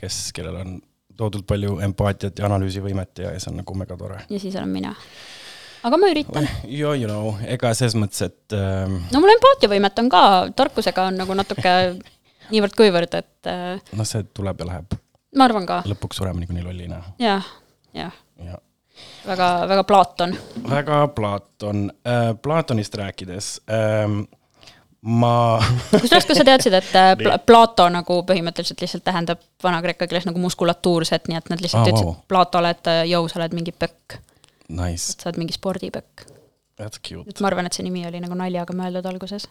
kes, 0.00 0.18
kellel 0.36 0.58
on 0.62 0.74
toodud 1.16 1.44
palju 1.46 1.78
empaatiat 1.84 2.40
ja 2.40 2.48
analüüsivõimet 2.48 3.22
ja, 3.24 3.32
ja 3.34 3.42
see 3.42 3.52
on 3.52 3.60
nagu 3.62 3.76
megatore. 3.78 4.24
ja 4.30 4.40
siis 4.42 4.56
olen 4.56 4.72
mina. 4.74 4.94
aga 5.84 6.00
ma 6.00 6.10
üritan. 6.10 6.48
ja, 6.64 6.94
you 6.96 7.08
know, 7.08 7.34
ega 7.46 7.74
selles 7.76 7.96
mõttes, 8.00 8.24
et 8.26 8.56
ähm, 8.58 8.98
no 9.12 9.22
mul 9.22 9.34
empaatiavõimet 9.36 10.04
on 10.04 10.12
ka, 10.12 10.24
tarkusega 10.56 11.08
on 11.12 11.22
nagu 11.22 11.38
natuke 11.38 11.74
niivõrd-kuivõrd, 12.52 13.18
et 13.20 13.50
äh, 13.50 13.96
noh, 13.96 14.08
see 14.08 14.26
tuleb 14.36 14.64
ja 14.64 14.70
läheb, 14.72 15.00
ma 15.38 15.48
arvan 15.48 15.68
ka, 15.68 15.82
lõpuks 15.90 16.22
sureme 16.22 16.42
niikuinii 16.42 16.66
lollina 16.66 17.02
jah, 17.22 17.52
jah, 17.96 18.22
ja 18.42 18.58
väga, 19.26 19.50
väga 19.70 19.84
Platon. 19.84 20.34
väga 20.70 21.04
Platon 21.14 21.90
äh,, 22.06 22.32
Platonist 22.42 22.94
rääkides 22.94 23.60
ähm, 23.70 24.24
ma 25.04 25.32
kusjuures, 25.90 26.26
kas 26.28 26.38
sa 26.40 26.46
teadsid, 26.46 26.76
et 26.78 26.94
äh, 26.96 27.10
Pla- 27.20 27.38
Plato 27.46 27.86
nagu 27.92 28.20
põhimõtteliselt 28.28 28.80
lihtsalt 28.84 29.04
tähendab 29.04 29.42
vana-kreeka 29.62 30.08
keeles 30.08 30.24
nagu 30.28 30.40
muskulatuurset, 30.40 31.28
nii 31.28 31.38
et 31.40 31.50
nad 31.52 31.60
lihtsalt 31.64 31.82
Aa, 31.82 31.84
oh, 31.84 31.92
ütlesid 31.92 32.08
wow. 32.08 32.16
Platole, 32.32 32.72
et 32.76 32.90
äh, 32.92 33.02
jõu, 33.12 33.28
sa 33.28 33.40
oled 33.42 33.56
mingi 33.56 33.74
pökk, 33.76 34.18
Nice, 34.74 35.18
sa 35.18 35.28
oled 35.28 35.42
mingi 35.42 35.56
spordipökk. 35.56 36.24
et 37.28 37.44
ma 37.44 37.50
arvan, 37.52 37.68
et 37.68 37.76
see 37.76 37.84
nimi 37.86 38.06
oli 38.08 38.22
nagu 38.24 38.34
naljaga 38.38 38.76
mõeldud 38.76 39.06
alguses. 39.12 39.46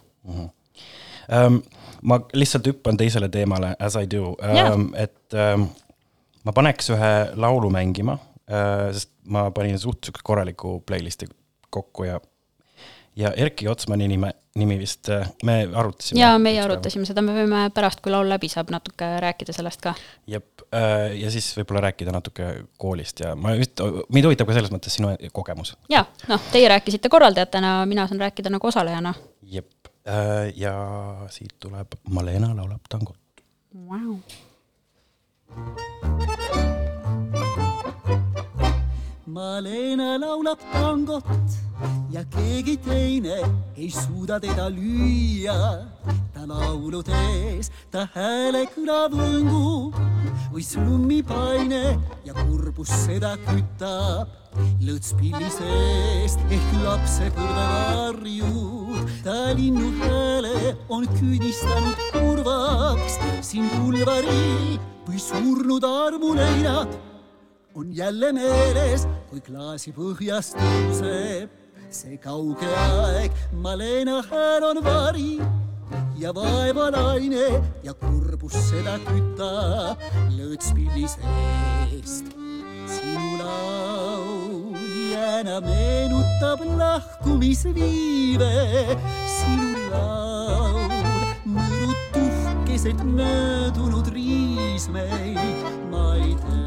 ähm,. 1.30 1.62
ma 2.02 2.18
lihtsalt 2.36 2.66
hüppan 2.68 2.98
teisele 3.00 3.30
teemale, 3.32 3.76
as 3.78 3.94
I 3.96 4.10
do 4.10 4.34
ähm,, 4.42 4.90
et 4.98 5.38
ähm, 5.38 5.68
ma 6.44 6.52
paneks 6.52 6.90
ühe 6.92 7.14
laulu 7.40 7.70
mängima 7.72 8.18
äh,, 8.50 8.90
sest 8.92 9.14
ma 9.24 9.46
panin 9.54 9.78
suht 9.80 10.04
siukse 10.04 10.20
korraliku 10.26 10.80
playlist'i 10.86 11.30
kokku 11.70 12.04
ja 12.04 12.18
ja 13.16 13.32
Erki 13.36 13.68
Otsmani 13.68 14.08
nime, 14.08 14.32
nimi 14.58 14.78
vist 14.78 15.08
äh, 15.08 15.28
me 15.42 15.68
arutasime. 15.74 16.20
ja 16.20 16.38
meie. 16.38 16.60
arutasime 16.62 17.06
seda, 17.08 17.22
me 17.22 17.34
võime 17.36 17.64
pärast, 17.74 18.02
kui 18.04 18.12
laul 18.12 18.28
läbi 18.30 18.48
saab, 18.52 18.72
natuke 18.74 19.08
rääkida 19.22 19.54
sellest 19.56 19.82
ka. 19.84 19.94
jep, 20.30 20.64
ja 21.18 21.30
siis 21.30 21.52
võib-olla 21.58 21.86
rääkida 21.88 22.14
natuke 22.14 22.50
koolist 22.80 23.20
ja 23.24 23.34
ma 23.38 23.54
just, 23.58 23.80
mind 24.14 24.30
huvitab 24.30 24.50
ka 24.50 24.58
selles 24.58 24.72
mõttes 24.74 24.98
sinu 24.98 25.14
kogemus. 25.36 25.76
ja 25.92 26.04
noh, 26.30 26.40
teie 26.52 26.68
rääkisite 26.72 27.12
korraldajatena, 27.12 27.76
mina 27.90 28.08
saan 28.10 28.22
rääkida 28.26 28.52
nagu 28.54 28.70
osalejana 28.70 29.14
jep, 29.42 29.90
ja 30.56 30.74
siit 31.34 31.54
tuleb 31.62 31.98
Malena 32.10 32.54
laulab 32.56 32.90
tangot. 32.90 33.18
wow.. 33.74 34.18
Malena 39.34 40.14
laulab 40.22 40.60
tangot 40.72 41.54
ja 42.14 42.20
keegi 42.34 42.76
teine 42.84 43.38
ei 43.76 43.88
suuda 43.90 44.36
teda 44.38 44.68
lüüa. 44.70 45.56
ta 46.34 46.42
laulu 46.46 47.00
tees, 47.02 47.70
ta 47.90 48.04
hääle 48.14 48.60
kõla 48.74 49.00
võngub 49.10 49.96
või 50.52 50.62
slummipaine 50.62 51.82
ja 52.28 52.34
kurbus 52.44 52.92
seda 53.06 53.32
kütab. 53.48 54.30
lõõtspilli 54.86 55.48
seest 55.50 56.38
ehk 56.54 56.68
lapse 56.84 57.26
kõrva 57.34 57.64
varjud, 57.96 59.00
ta 59.24 59.50
linnu 59.58 59.88
hääle 60.04 60.76
on 60.88 61.08
küünistanud 61.16 62.06
kurvaks 62.14 63.18
siin 63.50 63.66
pulvaril 63.74 64.78
või 65.08 65.18
surnud 65.18 65.88
armuleinad 65.90 66.94
on 67.74 67.96
jälle 67.96 68.32
meeles, 68.32 69.08
kui 69.34 69.42
klaasi 69.42 69.90
põhjast 69.90 70.54
tõuseb 70.54 71.50
see 71.90 72.16
kauge 72.22 72.68
aeg, 72.78 73.34
Malena 73.64 74.20
hääl 74.28 74.62
on 74.68 74.78
vari 74.84 75.40
ja 76.20 76.30
vaevalaine 76.36 77.48
ja 77.82 77.94
kurbus 77.98 78.54
seda 78.68 78.94
kütab 79.02 80.04
lõõtspilli 80.36 81.08
seest. 81.10 82.30
sinu 82.94 83.32
laul 83.40 84.78
jääna 85.10 85.58
meenutab 85.66 86.62
lahkumisviive, 86.78 88.52
sinu 89.34 89.88
laul 89.96 90.94
mõõrub 91.56 92.22
keset 92.70 93.02
möödunud 93.02 94.14
riismeid, 94.14 95.66
ma 95.90 96.06
ei 96.20 96.38
tea, 96.38 96.63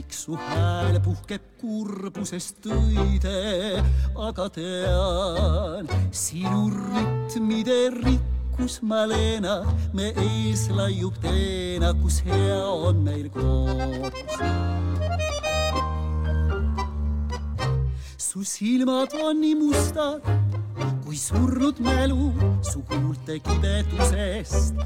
miks 0.00 0.22
su 0.24 0.36
hääl 0.36 0.96
puhkeb 1.04 1.42
kurbusest 1.60 2.64
õide, 2.72 3.82
aga 4.16 4.46
tean, 4.54 5.90
sinu 6.08 6.70
rütmide 6.72 7.90
rikkus, 7.98 8.78
Malena, 8.80 9.58
me 9.92 10.08
ees 10.24 10.70
laiub 10.72 11.18
teena, 11.20 11.92
kus 12.00 12.22
hea 12.24 12.62
on 12.64 13.04
meil 13.04 13.28
koos. 13.34 14.38
su 18.30 18.44
silmad 18.46 19.12
on 19.26 19.40
nii 19.42 19.56
mustad 19.58 20.22
kui 21.04 21.18
surnud 21.18 21.80
mälu 21.82 22.30
su 22.62 22.84
huulte 22.88 23.40
kibetusest. 23.42 24.78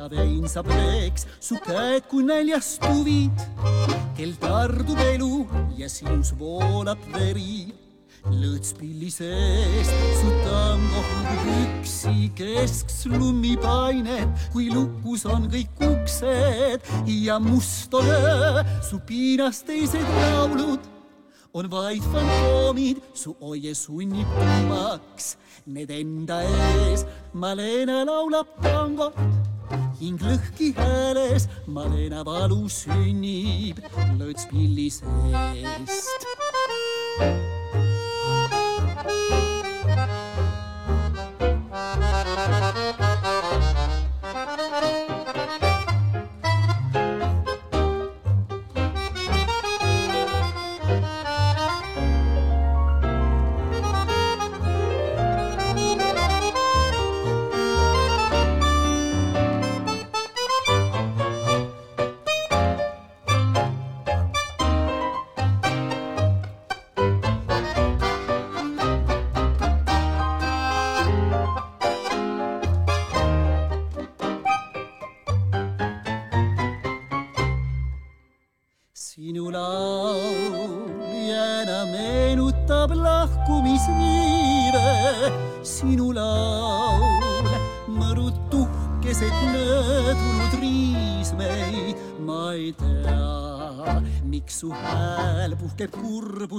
Ka 0.00 0.06
vein 0.08 0.46
saab 0.48 0.68
veeks 0.72 1.26
su 1.44 1.58
käed 1.60 2.06
kui 2.08 2.24
näljas 2.24 2.68
tuvid, 2.80 3.42
kel 4.16 4.30
tardub 4.40 5.00
elu 5.04 5.42
ja 5.76 5.90
sinus 5.92 6.30
voolab 6.40 7.02
veri 7.12 7.66
lõõtspilli 8.32 9.10
seest 9.12 9.92
su 10.20 10.30
tango 10.46 11.02
hõlgub 11.10 11.50
üksi 11.56 12.30
keskslummi 12.38 13.58
painet, 13.60 14.46
kui 14.54 14.70
lukus 14.72 15.26
on 15.28 15.50
kõik 15.52 15.84
uksed 15.90 16.88
ja 17.26 17.36
must 17.36 17.92
on 18.00 18.08
öö, 18.14 18.64
su 18.88 19.02
piinas 19.04 19.60
teised 19.68 20.16
laulud 20.16 20.88
on 21.52 21.66
vaid 21.70 22.02
fantoomid, 22.12 23.00
su 23.14 23.34
oie 23.40 23.74
sunnib 23.74 24.28
tummaks. 24.38 25.34
Need 25.66 25.90
enda 25.90 26.40
ees, 26.46 27.04
Malena 27.34 28.04
laulab 28.06 28.52
tangot, 28.62 29.16
hing 30.00 30.20
lõhki 30.24 30.72
hääles, 30.76 31.46
Malena 31.68 32.24
valu 32.26 32.64
sünnib 32.72 33.82
lõõtspilli 34.18 34.88
seest. 34.96 36.49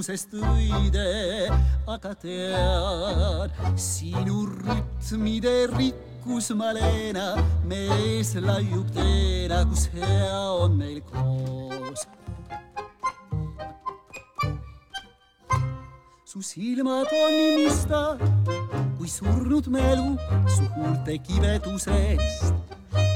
Kurbusest 0.02 0.32
õide, 0.34 1.46
aga 1.86 2.10
tean, 2.18 3.52
sinu 3.78 4.48
rütmide 4.50 5.68
rikkus, 5.70 6.50
Malena, 6.58 7.36
mees 7.64 8.34
laiub 8.34 8.90
teena, 8.90 9.62
kus 9.70 9.86
hea 9.94 10.42
on 10.58 10.74
meil 10.74 10.98
koos 11.06 12.06
su 16.26 16.40
silmad 16.40 17.06
on 17.12 17.32
nii 17.36 17.66
mustad 17.66 18.22
kui 18.98 19.08
surnud 19.08 19.68
mälu 19.68 20.16
su 20.48 20.64
huulte 20.74 21.18
kivedusest. 21.22 22.54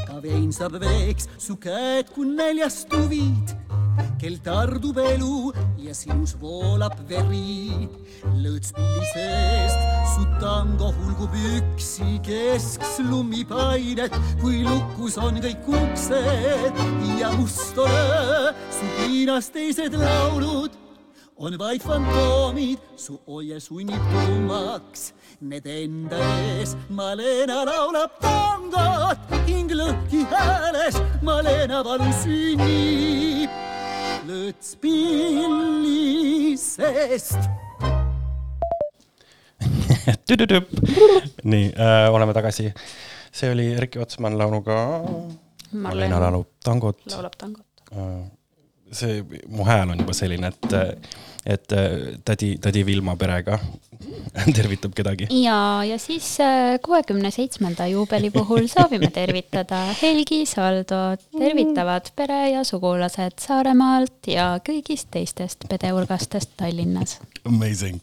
ka 0.07 0.21
vein 0.23 0.53
saab 0.53 0.77
veeks 0.79 1.27
su 1.39 1.57
käed, 1.57 2.13
kui 2.15 2.29
näljastuvid, 2.29 3.57
kel 4.21 4.39
tardub 4.45 4.99
elu 5.03 5.53
ja 5.83 5.95
sinus 5.95 6.37
voolab 6.41 6.97
veri. 7.09 7.89
lõõtspilli 8.27 9.11
seest 9.13 9.85
su 10.15 10.25
tango 10.41 10.91
hulgub 10.97 11.35
üksi 11.37 12.17
keskslummi 12.27 13.45
painet, 13.49 14.17
kui 14.41 14.65
lukus 14.67 15.19
on 15.23 15.39
kõik 15.45 15.69
uksed 15.83 16.83
ja 17.21 17.31
must 17.37 17.79
on 17.79 17.93
öö, 17.93 18.51
su 18.71 18.91
piinas 18.99 19.53
teised 19.55 19.95
laulud 20.01 20.87
on 21.39 21.59
vaid 21.59 21.83
fantoomid, 21.83 22.81
su 22.97 23.19
oie 23.27 23.61
sunnib 23.61 24.01
tummaks. 24.13 25.13
Need 25.41 25.67
enda 25.69 26.21
ees, 26.57 26.73
Malena 26.89 27.61
laulab 27.69 28.17
tangot, 28.23 29.37
hing 29.45 29.71
lõhki 29.77 30.25
hääles, 30.33 30.97
Malena 31.23 31.85
valu 31.85 32.09
sünnib. 32.23 33.66
Lõõtspilli 34.27 36.57
seest 36.61 37.39
tüdüdüp. 40.29 40.69
nii 41.45 41.73
äh,, 41.73 42.15
oleme 42.15 42.35
tagasi. 42.37 42.73
see 43.33 43.51
oli 43.53 43.67
Erki 43.75 43.99
Otsman 44.03 44.39
lauluga 44.39 44.77
Marlena 45.73 46.21
laulab 46.23 46.47
tangot. 46.65 47.01
laulab 47.11 47.33
tangot. 47.39 47.67
see, 48.97 49.23
mu 49.49 49.67
hääl 49.67 49.93
on 49.93 50.01
juba 50.03 50.15
selline, 50.17 50.51
et, 50.53 50.77
et 51.47 51.75
tädi, 52.25 52.55
tädi 52.63 52.85
Vilma 52.87 53.17
perega 53.17 53.59
tervitab 54.57 54.95
kedagi. 54.97 55.29
ja, 55.43 55.85
ja 55.85 55.99
siis 55.99 56.37
kuuekümne 56.85 57.31
seitsmenda 57.31 57.87
juubeli 57.87 58.31
puhul 58.31 58.69
soovime 58.71 59.11
tervitada 59.15 59.83
Helgi 60.03 60.45
Saldot, 60.47 61.23
tervitavad 61.39 62.11
pere 62.17 62.43
ja 62.51 62.65
sugulased 62.65 63.39
Saaremaalt 63.43 64.31
ja 64.33 64.55
kõigist 64.67 65.11
teistest 65.15 65.69
pedeurgastest 65.69 66.57
Tallinnas. 66.57 67.19
Amazing. 67.45 68.03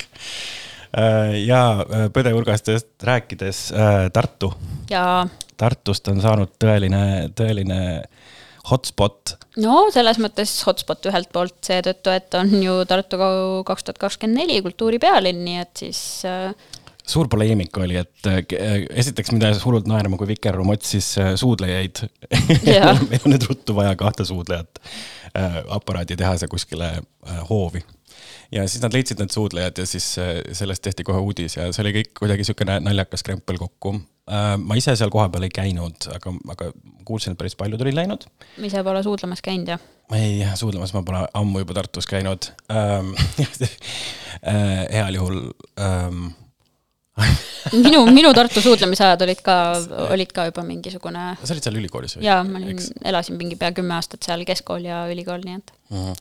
ja 1.46 1.62
äh, 1.82 2.10
põdeurgastest 2.14 3.04
rääkides 3.04 3.72
äh, 3.72 4.12
Tartu, 4.14 4.54
ja 4.90 5.28
Tartust 5.58 6.08
on 6.12 6.22
saanud 6.22 6.54
tõeline, 6.62 7.30
tõeline 7.38 7.80
hotspot 8.70 9.36
no 9.64 9.88
selles 9.94 10.20
mõttes 10.24 10.54
hotspot 10.68 11.10
ühelt 11.12 11.32
poolt 11.36 11.60
seetõttu, 11.66 12.14
et 12.14 12.40
on 12.40 12.54
ju 12.64 12.78
Tartu 12.90 13.20
kaks 13.68 13.90
tuhat 13.90 14.00
kakskümmend 14.06 14.44
neli 14.44 14.62
kultuuripealinn, 14.66 15.44
nii 15.48 15.60
et 15.66 15.84
siis 15.86 16.00
äh, 16.30 16.54
suur 17.08 17.28
poleemika 17.28 17.82
oli, 17.84 17.98
et 18.00 18.28
äh, 18.30 18.40
äh, 18.58 18.78
esiteks 19.02 19.34
mind 19.34 19.48
ajas 19.48 19.64
hullult 19.66 19.88
naerma, 19.90 20.18
kui 20.20 20.30
Vikerruum 20.30 20.72
otsis 20.74 21.14
äh, 21.22 21.34
suudlejaid. 21.40 22.06
Meil 23.10 23.26
on 23.26 23.36
nüüd 23.36 23.48
ruttu 23.50 23.76
vaja 23.78 23.96
kahte 24.00 24.26
suudlejat 24.28 24.82
aparaaditehase 25.74 26.46
kuskile 26.46 26.92
hoovi. 27.50 27.80
ja 28.54 28.68
siis 28.70 28.84
nad 28.84 28.94
leidsid 28.94 29.18
need 29.18 29.32
suudlejad 29.34 29.80
ja 29.82 29.86
siis 29.90 30.12
sellest 30.54 30.84
tehti 30.86 31.02
kohe 31.08 31.18
uudis 31.18 31.56
ja 31.58 31.72
see 31.74 31.82
oli 31.82 31.94
kõik 31.96 32.12
kuidagi 32.20 32.46
niisugune 32.46 32.76
naljakas 32.86 33.26
krempel 33.26 33.58
kokku. 33.58 33.96
Ma 34.30 34.76
ise 34.80 34.96
seal 34.96 35.12
kohapeal 35.12 35.44
ei 35.44 35.52
käinud, 35.52 36.06
aga, 36.16 36.32
aga 36.54 36.70
kuulsin, 37.04 37.34
et 37.34 37.40
päris 37.42 37.58
paljud 37.60 37.82
olid 37.84 37.98
läinud. 37.98 38.24
ma 38.58 38.70
ise 38.70 38.84
pole 38.86 39.02
suudlemas 39.04 39.44
käinud 39.44 39.74
ja 39.74 39.80
ma 40.12 40.20
ei, 40.22 40.46
suudlemas 40.60 40.94
ma 40.96 41.04
pole 41.04 41.26
ammu 41.40 41.64
juba 41.64 41.76
Tartus 41.80 42.08
käinud 42.08 42.52
ähm. 42.72 43.12
äh, 44.48 44.86
heal 44.94 45.20
juhul 45.20 45.40
ähm, 45.80 46.32
minu, 47.86 48.04
minu 48.10 48.34
Tartu 48.34 48.62
suudlemise 48.64 49.06
ajad 49.06 49.22
olid 49.28 49.42
ka, 49.46 49.56
olid 50.10 50.32
ka 50.34 50.48
juba 50.50 50.64
mingisugune 50.66 51.28
sa 51.44 51.54
olid 51.54 51.68
seal 51.68 51.78
ülikoolis 51.78 52.18
või? 52.18 52.26
ja 52.26 52.40
ma 52.48 52.58
olin, 52.62 52.82
elasin 53.06 53.38
mingi 53.38 53.58
pea 53.60 53.72
kümme 53.76 53.96
aastat 54.00 54.26
seal 54.26 54.46
keskkool 54.48 54.88
ja 54.90 55.06
ülikool, 55.14 55.46
nii 55.46 55.60
et 55.62 55.74
Mhm. 55.94 56.14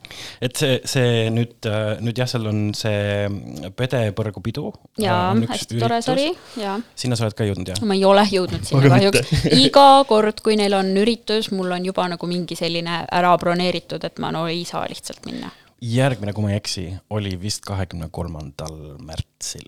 et 0.45 0.59
see, 0.59 0.73
see 0.85 1.29
nüüd, 1.33 1.65
nüüd 2.05 2.19
jah, 2.21 2.29
seal 2.29 2.45
on 2.51 2.59
see 2.77 3.71
Pedepõrgu 3.79 4.43
pidu. 4.45 4.67
ja 5.01 5.33
hästi 5.33 5.81
tore 5.81 6.01
sari 6.05 6.27
ja 6.61 6.75
sinna 6.99 7.17
sa 7.17 7.25
oled 7.25 7.37
ka 7.39 7.47
jõudnud 7.49 7.73
jah? 7.73 7.81
ma 7.89 7.97
ei 7.97 8.05
ole 8.05 8.25
jõudnud 8.29 8.67
sinna 8.69 8.91
kahjuks. 8.93 9.33
iga 9.57 9.87
kord, 10.09 10.43
kui 10.45 10.59
neil 10.61 10.77
on 10.77 10.93
üritus, 11.01 11.49
mul 11.57 11.73
on 11.73 11.89
juba 11.89 12.05
nagu 12.13 12.29
mingi 12.29 12.59
selline 12.59 13.05
ära 13.09 13.33
broneeritud, 13.41 14.05
et 14.05 14.21
ma 14.21 14.33
no 14.35 14.45
ei 14.51 14.67
saa 14.69 14.85
lihtsalt 14.91 15.25
minna. 15.29 15.49
järgmine, 15.81 16.35
kui 16.37 16.45
ma 16.45 16.53
ei 16.53 16.61
eksi, 16.61 16.87
oli 17.11 17.33
vist 17.41 17.65
kahekümne 17.65 18.11
kolmandal 18.13 18.77
märtsil. 19.01 19.65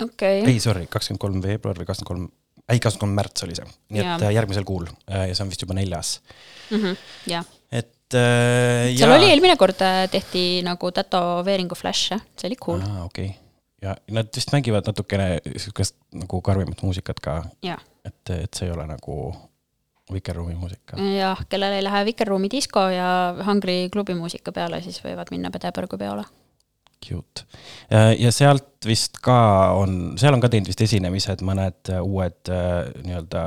Okei 0.00 0.44
ei, 0.46 0.60
sorry, 0.62 0.86
kakskümmend 0.90 1.22
kolm 1.22 1.42
veebruar 1.44 1.80
või 1.80 1.88
kakskümmend 1.88 2.10
kolm, 2.10 2.28
ei, 2.68 2.78
kakskümmend 2.78 3.02
kolm 3.04 3.18
märts 3.18 3.46
oli 3.46 3.58
see. 3.58 3.68
nii 3.92 4.04
Jaa. 4.04 4.16
et 4.16 4.26
äh, 4.28 4.34
järgmisel 4.38 4.66
kuul 4.68 4.88
äh, 4.88 5.28
ja 5.28 5.36
see 5.36 5.44
on 5.44 5.52
vist 5.52 5.64
juba 5.66 5.76
neljas. 5.78 6.14
okay.. 6.70 6.96
jah, 7.30 7.46
et 7.70 8.18
äh, 8.18 8.90
seal 8.96 9.14
oli 9.18 9.30
eelmine 9.30 9.56
kord 9.60 9.84
äh, 9.84 10.04
tehti 10.12 10.46
nagu 10.66 10.92
tätoveeringu 10.96 11.78
flash, 11.78 12.12
jah, 12.14 12.26
see 12.36 12.50
oli 12.50 12.60
cool, 12.64 12.82
aa, 12.88 13.06
okei 13.06 13.30
okay.. 13.30 13.38
ja 13.84 13.96
nad 14.18 14.32
vist 14.36 14.52
mängivad 14.54 14.88
natukene 14.88 15.30
sihukest 15.54 15.98
nagu 16.24 16.42
karmimat 16.44 16.84
muusikat 16.86 17.22
ka, 17.24 17.40
et, 17.62 18.36
et 18.36 18.52
see 18.52 18.68
ei 18.70 18.76
ole 18.76 18.88
nagu 18.90 19.32
Vikerruumi 20.12 20.54
muusika. 20.58 20.96
jah, 21.16 21.40
kellel 21.48 21.76
ei 21.76 21.84
lähe 21.84 22.04
Vikerruumi 22.04 22.50
disko 22.50 22.88
ja 22.90 23.34
Hungry 23.46 23.88
klubi 23.92 24.14
muusika 24.18 24.52
peale, 24.52 24.82
siis 24.82 24.98
võivad 25.04 25.30
minna 25.30 25.50
Pedepõrgu 25.54 25.98
peole. 25.98 26.24
Cute. 27.02 27.46
ja 27.90 28.30
sealt 28.34 28.86
vist 28.86 29.18
ka 29.22 29.36
on, 29.78 30.14
seal 30.20 30.34
on 30.36 30.42
ka 30.42 30.50
teinud 30.52 30.70
vist 30.70 30.84
esinemised 30.84 31.42
mõned 31.46 31.90
äh, 31.92 32.02
uued 32.02 32.50
äh, 32.52 32.92
nii-öelda 33.02 33.42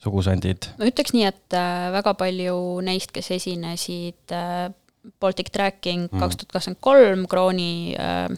sugusandid. 0.00 0.70
ma 0.78 0.88
ütleks 0.88 1.14
nii, 1.14 1.26
et 1.28 1.56
äh, 1.56 1.88
väga 1.94 2.14
palju 2.18 2.56
neist, 2.86 3.12
kes 3.14 3.30
esinesid 3.36 4.34
äh, 4.34 4.70
Baltic 5.20 5.50
Tracking 5.52 6.10
kaks 6.12 6.40
tuhat 6.40 6.54
kakskümmend 6.54 6.82
kolm 6.84 7.24
krooni 7.30 7.96
äh, 7.96 8.28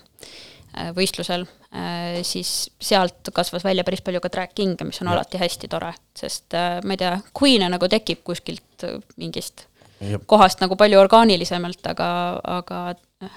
äh, 0.76 0.92
võistlusel 0.96 1.46
äh,, 1.74 2.20
siis 2.26 2.70
sealt 2.82 3.32
kasvas 3.34 3.66
välja 3.66 3.84
päris 3.86 4.02
palju 4.04 4.22
ka 4.22 4.30
tracking'e, 4.32 4.86
mis 4.86 5.02
on 5.02 5.10
ja. 5.10 5.16
alati 5.16 5.40
hästi 5.42 5.70
tore, 5.72 5.92
sest 6.18 6.54
äh, 6.58 6.78
ma 6.84 6.96
ei 6.96 7.02
tea, 7.02 7.16
queen'e 7.38 7.70
nagu 7.72 7.90
tekib 7.90 8.22
kuskilt 8.26 8.86
äh, 8.86 8.98
mingist 9.20 9.66
Jep. 10.02 10.26
kohast 10.30 10.62
nagu 10.62 10.78
palju 10.78 10.98
orgaanilisemalt, 11.02 11.82
aga, 11.94 12.10
aga 12.58 12.84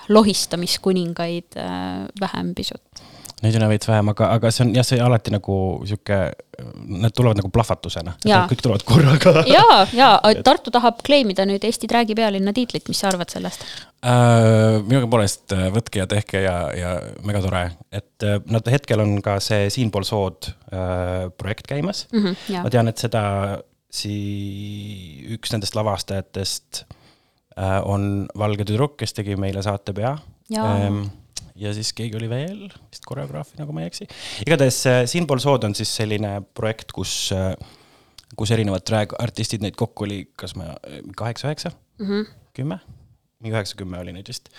lohistamiskuningaid 0.10 1.60
äh, 1.60 2.08
vähem 2.22 2.56
pisut. 2.56 3.04
Neid 3.44 3.58
on 3.60 3.68
veits 3.68 3.88
vähem, 3.90 4.08
aga, 4.14 4.30
aga 4.38 4.50
see 4.54 4.64
on 4.64 4.72
jah, 4.78 4.86
see 4.88 4.98
alati 5.04 5.34
nagu 5.34 5.56
sihuke, 5.86 6.20
need 6.88 7.14
tulevad 7.18 7.42
nagu 7.42 7.50
plahvatusena. 7.54 8.14
Kõik 8.24 8.64
tulevad 8.64 8.86
korraga. 8.88 9.44
ja, 9.52 9.66
ja 9.94 10.08
Tartu 10.46 10.72
tahab 10.74 11.04
kleimida 11.06 11.44
nüüd 11.48 11.68
Eesti 11.68 11.90
Tracki 11.92 12.16
pealinna 12.18 12.56
tiitlit, 12.56 12.88
mis 12.90 13.04
sa 13.04 13.12
arvad 13.12 13.34
sellest? 13.34 13.68
Äh, 14.06 14.80
minuga 14.88 15.10
poolest 15.12 15.52
äh, 15.54 15.68
võtke 15.76 16.00
ja 16.02 16.08
tehke 16.10 16.46
ja, 16.46 16.56
ja 16.78 16.96
megatore, 17.28 17.68
et 17.92 18.26
äh, 18.26 18.40
nad 18.48 18.72
hetkel 18.72 19.04
on 19.04 19.18
ka 19.26 19.38
see 19.44 19.68
Siinpool 19.74 20.08
sood 20.08 20.50
äh, 20.72 21.28
projekt 21.36 21.68
käimas 21.70 22.06
mm. 22.14 22.22
Mhm, 22.22 22.44
jaa. 22.56 22.66
ma 22.66 22.72
tean, 22.72 22.92
et 22.92 23.02
seda 23.02 23.24
sii-, 23.92 25.36
üks 25.36 25.52
nendest 25.52 25.76
lavastajatest 25.76 26.86
äh, 26.86 27.02
on 27.86 28.26
valge 28.38 28.66
tüdruk, 28.68 28.98
kes 29.00 29.16
tegi 29.16 29.38
meile 29.40 29.64
saatepea 29.64 30.18
Jaa. 30.52 30.66
ähm,. 30.76 31.06
ja 31.56 31.74
siis 31.74 31.94
keegi 31.96 32.18
oli 32.20 32.30
veel, 32.30 32.66
vist 32.92 33.08
koreograafi, 33.08 33.56
nagu 33.62 33.76
ma 33.76 33.86
ei 33.86 33.92
eksi. 33.92 34.08
igatahes 34.46 34.82
äh, 34.92 35.02
Siinpool 35.10 35.40
sood 35.44 35.64
on 35.64 35.76
siis 35.76 35.94
selline 35.96 36.38
projekt, 36.58 36.92
kus 36.96 37.32
äh,, 37.36 37.54
kus 38.36 38.52
erinevad 38.52 38.84
drag 38.88 39.16
artistid, 39.20 39.64
neid 39.64 39.78
kokku 39.80 40.04
oli, 40.08 40.26
kas 40.36 40.56
ma, 40.60 40.74
kaheksa-üheksa, 41.18 41.72
kümme, 42.56 42.80
mingi 43.40 43.56
üheksa-kümme 43.56 44.02
oli 44.04 44.16
neid 44.16 44.28
vist. 44.32 44.50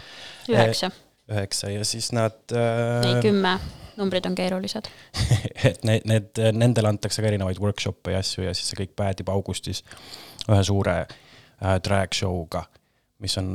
üheksa, 0.49 0.91
üheksa 1.33 1.73
ja 1.75 1.85
siis 1.85 2.13
nad 2.17 2.39
ei 2.55 3.13
äh,, 3.13 3.21
kümme, 3.25 3.59
numbrid 4.01 4.27
on 4.29 4.35
keerulised. 4.39 4.89
et 5.69 5.85
need, 5.85 6.07
need, 6.09 6.43
nendele 6.57 6.93
antakse 6.93 7.23
ka 7.23 7.29
erinevaid 7.29 7.61
workshop'e 7.63 8.17
ja 8.17 8.25
asju 8.25 8.47
ja 8.47 8.55
siis 8.57 8.73
see 8.73 8.81
kõik 8.85 8.97
päädib 8.99 9.31
augustis 9.33 9.83
ühe 10.47 10.63
suure 10.65 10.99
äh, 11.05 11.77
drag 11.85 12.17
show'ga, 12.17 12.67
mis 13.23 13.37
on 13.41 13.53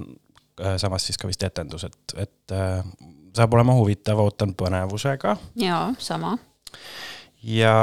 äh, 0.62 0.78
samas 0.82 1.06
siis 1.08 1.20
ka 1.22 1.30
vist 1.30 1.44
etendus, 1.44 1.86
et, 1.88 2.16
et 2.16 2.56
äh, 2.56 2.86
saab 3.36 3.58
olema 3.58 3.76
huvitav, 3.78 4.22
ootan 4.24 4.56
põnevusega 4.58 5.36
jaa, 5.62 5.84
sama. 6.00 6.38
ja 7.44 7.76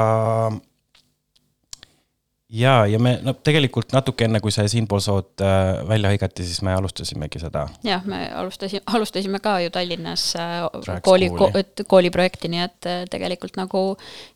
ja, 2.49 2.73
ja 2.89 2.99
me 2.99 3.15
no 3.23 3.33
tegelikult 3.33 3.93
natuke 3.93 4.27
enne, 4.27 4.41
kui 4.43 4.53
see 4.53 4.67
siinpool 4.71 5.01
sood 5.03 5.43
äh, 5.45 5.81
välja 5.89 6.11
hõigati, 6.13 6.45
siis 6.47 6.63
me 6.65 6.75
alustasimegi 6.77 7.41
seda 7.41 7.65
jah, 7.85 8.05
me 8.09 8.25
alustasime, 8.41 8.83
alustasime 8.99 9.43
ka 9.43 9.59
ju 9.63 9.73
Tallinnas 9.73 10.31
Tracks 10.35 11.05
kooli 11.05 11.31
kooli. 11.33 11.63
ko,, 11.63 11.85
kooliprojekti, 11.95 12.51
nii 12.51 12.65
et 12.65 12.89
tegelikult 13.11 13.59
nagu 13.59 13.83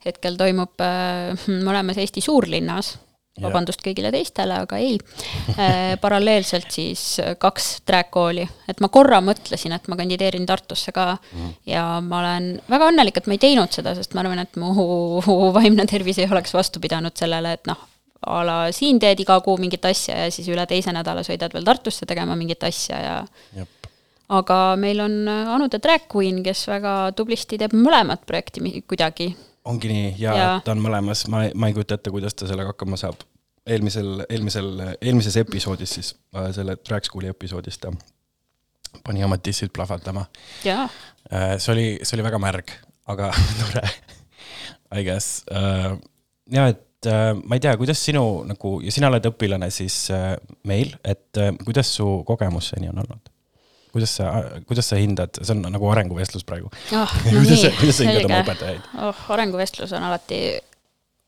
hetkel 0.05 0.39
toimub 0.39 0.85
mõlemas 1.49 1.99
Eesti 2.01 2.23
suurlinnas. 2.23 2.95
Vabandust 3.41 3.81
kõigile 3.81 4.11
teistele, 4.13 4.59
aga 4.65 4.77
ei 4.77 4.97
äh, 5.57 5.93
paralleelselt 6.03 6.69
siis 6.73 7.01
kaks 7.41 7.69
track-kooli, 7.87 8.45
et 8.69 8.83
ma 8.83 8.89
korra 8.93 9.21
mõtlesin, 9.25 9.73
et 9.73 9.87
ma 9.89 9.97
kandideerin 9.97 10.45
Tartusse 10.45 10.93
ka 10.93 11.13
mm. 11.15 11.55
ja 11.69 11.85
ma 12.05 12.19
olen 12.19 12.51
väga 12.69 12.91
õnnelik, 12.91 13.17
et 13.17 13.29
ma 13.29 13.37
ei 13.37 13.41
teinud 13.41 13.73
seda, 13.73 13.95
sest 13.97 14.13
ma 14.13 14.21
arvan, 14.21 14.43
et 14.43 14.59
mu 14.61 14.69
vaimne 15.57 15.87
tervis 15.89 16.21
ei 16.21 16.29
oleks 16.29 16.53
vastu 16.53 16.83
pidanud 16.83 17.17
sellele, 17.17 17.55
et 17.57 17.69
noh, 17.69 17.87
a 18.23 18.41
la 18.45 18.57
siin 18.75 18.99
teed 19.01 19.23
iga 19.23 19.39
kuu 19.43 19.57
mingit 19.59 19.85
asja 19.89 20.25
ja 20.25 20.33
siis 20.33 20.47
üle 20.51 20.65
teise 20.69 20.93
nädala 20.95 21.25
sõidad 21.25 21.53
veel 21.55 21.65
Tartusse 21.67 22.07
tegema 22.09 22.37
mingit 22.39 22.61
asja 22.63 22.99
ja 23.01 23.15
Jep. 23.57 23.89
aga 24.37 24.59
meil 24.79 25.01
on 25.03 25.17
Anu 25.27 25.67
the 25.73 25.81
Drag 25.81 26.05
Queen, 26.11 26.43
kes 26.45 26.67
väga 26.69 26.93
tublisti 27.17 27.57
teeb 27.59 27.73
mõlemat 27.75 28.23
projekti 28.29 28.83
kuidagi. 28.87 29.33
Ongi 29.65 29.91
nii 29.91 30.07
ja, 30.17 30.31
Ja. 30.31 30.37
ja. 30.37 30.61
ta 30.65 30.73
on 30.75 30.81
mõlemas, 30.83 31.25
ma, 31.31 31.45
ma 31.55 31.69
ei 31.69 31.75
kujuta 31.77 31.97
ette, 31.99 32.11
kuidas 32.13 32.35
ta 32.35 32.47
sellega 32.49 32.73
hakkama 32.73 32.99
saab. 32.99 33.23
eelmisel, 33.65 34.25
eelmisel, 34.29 34.71
eelmises 35.01 35.37
episoodis 35.39 35.93
siis, 35.95 36.15
selle 36.51 36.75
Drag 36.87 37.05
School'i 37.07 37.29
episoodis 37.31 37.77
ta 37.79 37.93
pani 39.03 39.23
oma 39.23 39.37
dissid 39.45 39.71
plahvatama. 39.73 40.25
jaa, 40.65 40.87
see 41.57 41.71
oli, 41.73 41.85
see 42.03 42.17
oli 42.17 42.25
väga 42.27 42.39
märg, 42.43 42.73
aga 43.07 43.31
tore, 43.59 43.87
I 44.99 45.03
guess. 45.07 45.45
ja 46.51 46.67
et 46.67 47.07
äh, 47.07 47.31
ma 47.35 47.57
ei 47.57 47.63
tea, 47.63 47.75
kuidas 47.79 48.03
sinu 48.05 48.43
nagu 48.47 48.77
ja 48.83 48.91
sina 48.93 49.09
oled 49.11 49.25
õpilane 49.31 49.69
siis 49.73 50.05
äh, 50.13 50.33
meil, 50.69 50.95
et 51.03 51.39
äh, 51.39 51.53
kuidas 51.63 51.95
su 51.97 52.07
kogemus 52.27 52.73
seni 52.73 52.91
on 52.91 53.01
olnud? 53.03 53.32
Kuidas 53.93 54.17
sa, 54.17 54.33
kuidas 54.67 54.89
sa 54.89 54.97
hindad, 54.97 55.37
see 55.39 55.53
on 55.53 55.63
nagu 55.69 55.89
arenguvestlus 55.93 56.45
praegu. 56.47 56.69
oh, 56.99 57.15
kuidas 57.29 57.61
sa, 57.61 57.73
kuidas 57.77 57.99
sa 57.99 58.05
hindad 58.07 58.27
oma 58.29 58.43
õpetajaid? 58.43 58.93
oh, 59.05 59.25
arenguvestlus 59.35 59.93
on 59.93 60.05
alati, 60.07 60.39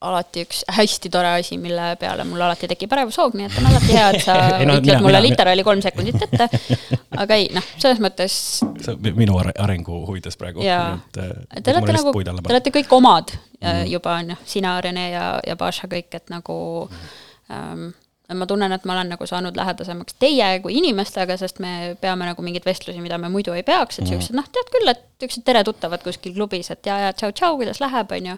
alati 0.06 0.46
üks 0.46 0.64
hästi 0.74 1.12
tore 1.14 1.36
asi, 1.38 1.60
mille 1.62 1.92
peale 2.02 2.26
mul 2.28 2.42
alati 2.42 2.70
tekib 2.72 2.96
ärevushoog, 2.98 3.38
nii 3.38 3.48
et 3.48 3.60
on 3.62 3.70
alati 3.70 3.92
hea, 3.94 4.08
et 4.12 4.26
sa 4.26 4.38
Ei 4.60 4.68
no 4.68 4.80
ütled 4.80 4.90
mina- 4.90 5.04
mulle 5.06 5.22
mina- 5.22 5.28
literaali 5.28 5.66
kolm 5.68 5.84
sekundit 5.86 6.26
ette. 6.26 6.50
aga 7.24 7.38
ei, 7.38 7.52
noh, 7.56 7.68
selles 7.78 8.02
mõttes 8.04 8.40
see 8.62 8.96
on 8.96 9.12
minu 9.20 9.38
are- 9.42 9.54
arengu 9.62 10.02
huvides 10.08 10.40
praegu. 10.42 10.66
Jaa. 10.66 10.96
Te 11.14 11.30
olete 11.76 12.00
nagu, 12.00 12.16
te 12.18 12.56
olete 12.56 12.74
kõik 12.80 12.98
omad 12.98 13.36
mm. 13.62 13.86
juba 13.94 14.18
on 14.24 14.34
ju, 14.34 14.40
sina, 14.56 14.74
Rene 14.82 15.12
ja, 15.14 15.28
ja 15.46 15.58
Baša 15.60 15.90
kõik, 15.92 16.10
et 16.18 16.34
nagu 16.34 16.58
ähm, 17.54 17.92
ma 18.34 18.48
tunnen, 18.50 18.72
et 18.74 18.86
ma 18.86 18.96
olen 18.96 19.12
nagu 19.14 19.28
saanud 19.30 19.58
lähedasemaks 19.58 20.18
teie 20.22 20.48
kui 20.64 20.78
inimestega, 20.80 21.38
sest 21.38 21.60
me 21.62 21.96
peame 22.02 22.26
nagu 22.26 22.46
mingeid 22.46 22.66
vestlusi, 22.66 23.02
mida 23.04 23.20
me 23.22 23.30
muidu 23.30 23.54
ei 23.54 23.64
peaks, 23.68 24.00
et 24.00 24.10
siuksed 24.10 24.38
noh, 24.38 24.48
tead 24.50 24.72
küll, 24.74 24.90
et 24.90 25.04
siuksed 25.22 25.46
tere 25.46 25.62
tuttavad 25.68 26.02
kuskil 26.06 26.34
klubis, 26.34 26.72
et 26.74 26.90
ja, 26.90 26.98
ja 27.06 27.12
tšau-tšau, 27.14 27.60
kuidas 27.62 27.82
läheb, 27.84 28.16
on 28.18 28.32
ju. 28.32 28.38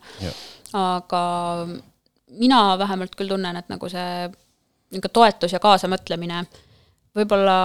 aga 0.78 1.22
mina 2.40 2.62
vähemalt 2.80 3.16
küll 3.16 3.32
tunnen, 3.32 3.56
et 3.56 3.72
nagu 3.72 3.90
see 3.92 4.28
niisugune 4.28 5.14
toetus 5.14 5.56
ja 5.56 5.60
kaasamõtlemine 5.64 6.44
võib-olla 7.18 7.58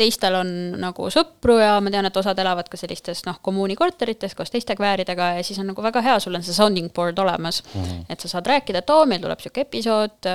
teistel 0.00 0.38
on 0.40 0.50
nagu 0.80 1.10
sõpru 1.12 1.58
ja 1.60 1.76
ma 1.84 1.92
tean, 1.92 2.08
et 2.08 2.20
osad 2.20 2.38
elavad 2.42 2.70
ka 2.72 2.80
sellistes 2.80 3.22
noh, 3.28 3.38
kommuunikorterites 3.44 4.36
koos 4.38 4.52
teiste 4.52 4.76
kvääridega 4.78 5.34
ja 5.38 5.46
siis 5.46 5.60
on 5.62 5.70
nagu 5.72 5.84
väga 5.84 6.02
hea, 6.06 6.18
sul 6.22 6.38
on 6.38 6.46
see 6.46 6.56
sounding 6.56 6.90
board 6.96 7.18
olemas 7.22 7.62
mm. 7.62 7.80
-hmm. 7.82 8.04
et 8.08 8.20
sa 8.20 8.32
saad 8.34 8.48
rääkida, 8.50 8.84
et 8.84 8.90
oo, 8.90 9.06
meil 9.06 9.22
tuleb 9.22 9.38
niisugune 9.40 9.66
episood, 9.68 10.30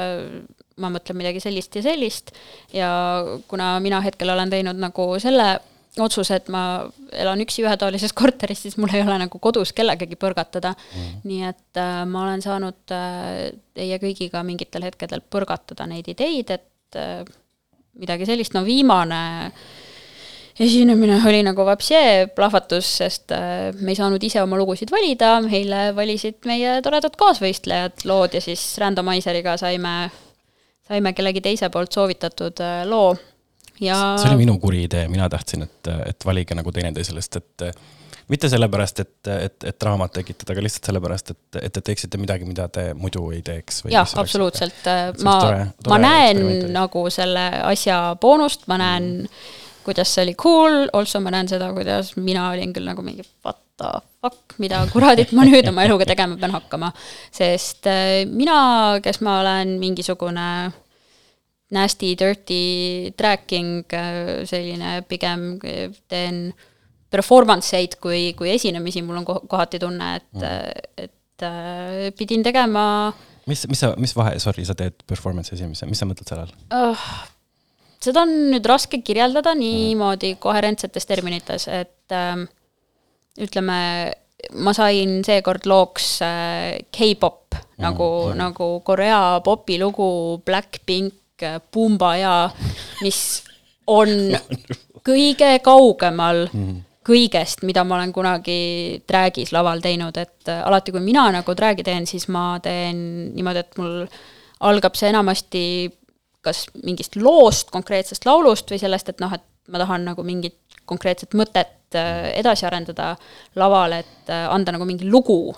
ma 0.82 0.92
mõtlen 0.92 1.18
midagi 1.18 1.40
sellist 1.44 1.76
ja 1.76 1.86
sellist 1.86 2.36
ja 2.74 2.90
kuna 3.48 3.80
mina 3.80 4.02
hetkel 4.02 4.30
olen 4.30 4.50
teinud 4.50 4.80
nagu 4.80 5.08
selle 5.20 5.56
otsuse, 6.04 6.40
et 6.40 6.50
ma 6.52 6.64
elan 7.16 7.42
üksi 7.44 7.64
ühetoalises 7.64 8.14
korteris, 8.16 8.66
siis 8.66 8.78
mul 8.82 8.92
ei 8.94 9.04
ole 9.06 9.18
nagu 9.22 9.40
kodus 9.42 9.72
kellegagi 9.76 10.18
põrgatada 10.20 10.74
mm.. 10.76 11.22
nii 11.28 11.48
et 11.48 11.80
äh, 11.80 12.02
ma 12.10 12.26
olen 12.26 12.44
saanud 12.44 12.96
äh, 12.96 13.54
teie 13.78 14.00
kõigiga 14.04 14.44
mingitel 14.48 14.88
hetkedel 14.88 15.24
põrgatada 15.24 15.88
neid 15.90 16.10
ideid, 16.12 16.52
et 16.58 17.00
äh, 17.00 17.24
midagi 18.00 18.28
sellist, 18.28 18.56
no 18.56 18.66
viimane 18.66 19.24
esinemine 20.60 21.20
oli 21.28 21.42
nagu 21.44 21.66
vapsee 21.68 22.28
plahvatus, 22.36 22.90
sest 23.02 23.34
äh, 23.36 23.72
me 23.82 23.92
ei 23.92 24.00
saanud 24.00 24.24
ise 24.24 24.42
oma 24.44 24.60
lugusid 24.60 24.92
valida, 24.92 25.38
meile 25.44 25.90
valisid 25.96 26.48
meie 26.48 26.80
toredad 26.86 27.18
kaasvõistlejad 27.20 28.06
lood 28.08 28.38
ja 28.38 28.44
siis 28.44 28.64
randomizeriga 28.82 29.58
saime, 29.60 29.96
saime 30.88 31.14
kellegi 31.18 31.44
teise 31.44 31.70
poolt 31.74 31.96
soovitatud 31.96 32.64
äh, 32.64 32.84
loo. 32.88 33.16
Ja 33.84 34.16
see 34.22 34.32
oli 34.32 34.46
minu 34.46 34.56
kuri 34.64 34.86
idee, 34.86 35.10
mina 35.12 35.28
tahtsin, 35.32 35.66
et, 35.68 35.92
et 36.08 36.26
valige 36.26 36.56
nagu 36.56 36.72
teineteisele, 36.72 37.20
sest 37.20 37.42
et 37.42 37.66
mitte 38.32 38.50
sellepärast, 38.50 39.02
et, 39.04 39.30
et, 39.30 39.68
et 39.72 39.78
draamat 39.82 40.16
tekitada, 40.20 40.56
aga 40.56 40.64
lihtsalt 40.66 40.90
sellepärast, 40.90 41.34
et, 41.36 41.60
et 41.68 41.76
te 41.76 41.84
teeksite 41.86 42.20
midagi, 42.22 42.48
mida 42.50 42.68
te 42.74 42.88
muidu 42.98 43.28
ei 43.36 43.44
teeks. 43.46 43.84
jah, 43.92 44.08
absoluutselt, 44.22 44.88
ma 45.26 45.38
ma 45.90 46.00
näen 46.02 46.42
nagu 46.74 47.06
selle 47.14 47.46
asja 47.66 48.00
boonust, 48.22 48.68
ma 48.72 48.80
näen 48.82 49.12
mm., 49.26 49.54
kuidas 49.86 50.16
see 50.16 50.26
oli 50.26 50.34
cool, 50.42 50.80
also 50.98 51.22
ma 51.22 51.34
näen 51.36 51.50
seda, 51.52 51.70
kuidas 51.76 52.16
mina 52.18 52.50
olin 52.50 52.74
küll 52.74 52.90
nagu 52.90 53.06
mingi 53.06 53.26
what 53.46 53.60
the 53.78 53.92
fuck, 54.22 54.58
mida 54.62 54.82
kuradit 54.90 55.34
ma 55.38 55.46
nüüd 55.46 55.68
oma 55.70 55.86
eluga 55.86 56.08
tegema 56.10 56.40
pean 56.42 56.56
hakkama. 56.56 56.90
sest 57.34 57.86
äh, 57.92 58.24
mina, 58.26 58.58
kes 59.04 59.22
ma 59.26 59.40
olen 59.44 59.76
mingisugune 59.82 60.48
nasty, 61.76 62.14
dirty 62.18 63.12
tracking, 63.18 63.86
selline 64.50 65.02
pigem 65.10 65.52
äh, 65.62 65.92
teen 66.10 66.48
performance 67.16 67.76
eid 67.78 67.96
kui, 68.04 68.34
kui 68.38 68.52
esinemisi, 68.54 69.04
mul 69.06 69.24
on 69.24 69.28
ko- 69.28 69.44
kohati 69.50 69.82
tunne, 69.82 70.16
et 70.20 70.42
mm., 70.42 71.12
et 71.36 71.44
äh, 71.44 72.12
pidin 72.16 72.44
tegema 72.46 72.86
mis, 73.50 73.66
mis 73.68 73.82
sa, 73.82 73.94
mis 74.00 74.14
vahe, 74.16 74.38
sorry, 74.40 74.66
sa 74.68 74.76
teed 74.78 75.04
performance 75.08 75.54
esimese, 75.56 75.88
mis 75.90 76.00
sa 76.02 76.08
mõtled 76.10 76.30
selle 76.30 76.46
all? 76.46 76.54
oh, 76.92 77.08
seda 78.04 78.24
on 78.26 78.36
nüüd 78.54 78.68
raske 78.70 79.02
kirjeldada 79.06 79.56
niimoodi 79.58 80.36
koherentsetes 80.42 81.08
terminites, 81.10 81.68
et 81.72 82.16
ähm, 82.16 82.46
ütleme, 83.42 83.80
ma 84.62 84.74
sain 84.78 85.20
seekord 85.26 85.68
looks 85.70 86.18
äh, 86.26 86.80
K-pop 86.94 87.60
nagu 87.82 88.10
mm, 88.30 88.40
nagu 88.40 88.70
Korea 88.88 89.42
popilugu 89.44 90.42
Blackpink, 90.46 91.14
Pumba 91.72 92.14
ja 92.16 92.34
mis 93.04 93.44
on 93.92 94.08
kõige 95.08 95.58
kaugemal 95.64 96.46
kõigest, 97.06 97.62
mida 97.68 97.84
ma 97.86 98.00
olen 98.00 98.14
kunagi 98.16 99.02
drag'is 99.08 99.54
laval 99.56 99.84
teinud, 99.84 100.18
et 100.18 100.50
äh, 100.52 100.64
alati, 100.66 100.94
kui 100.96 101.04
mina 101.04 101.28
nagu 101.36 101.56
drag'i 101.58 101.86
teen, 101.86 102.08
siis 102.10 102.28
ma 102.34 102.56
teen 102.64 103.32
niimoodi, 103.36 103.62
et 103.62 103.78
mul 103.82 104.02
algab 104.66 104.98
see 104.98 105.12
enamasti 105.12 105.66
kas 106.46 106.66
mingist 106.86 107.18
loost, 107.18 107.72
konkreetsest 107.74 108.28
laulust 108.28 108.70
või 108.72 108.82
sellest, 108.82 109.10
et 109.10 109.22
noh, 109.24 109.34
et 109.34 109.46
ma 109.74 109.82
tahan 109.82 110.06
nagu 110.12 110.26
mingit 110.26 110.60
konkreetset 110.86 111.34
mõtet 111.38 111.98
äh, 111.98 112.32
edasi 112.38 112.68
arendada 112.70 113.14
laval, 113.58 113.98
et 114.02 114.30
äh, 114.30 114.46
anda 114.54 114.76
nagu 114.76 114.86
mingi 114.88 115.10
lugu. 115.10 115.56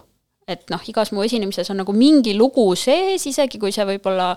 Et 0.48 0.70
noh, 0.72 0.84
igas 0.88 1.12
mu 1.12 1.24
esinemises 1.26 1.68
on 1.74 1.82
nagu 1.82 1.92
mingi 1.96 2.32
lugu 2.38 2.64
sees, 2.80 3.26
isegi 3.28 3.60
kui 3.60 3.74
see 3.76 3.84
võib-olla 3.90 4.30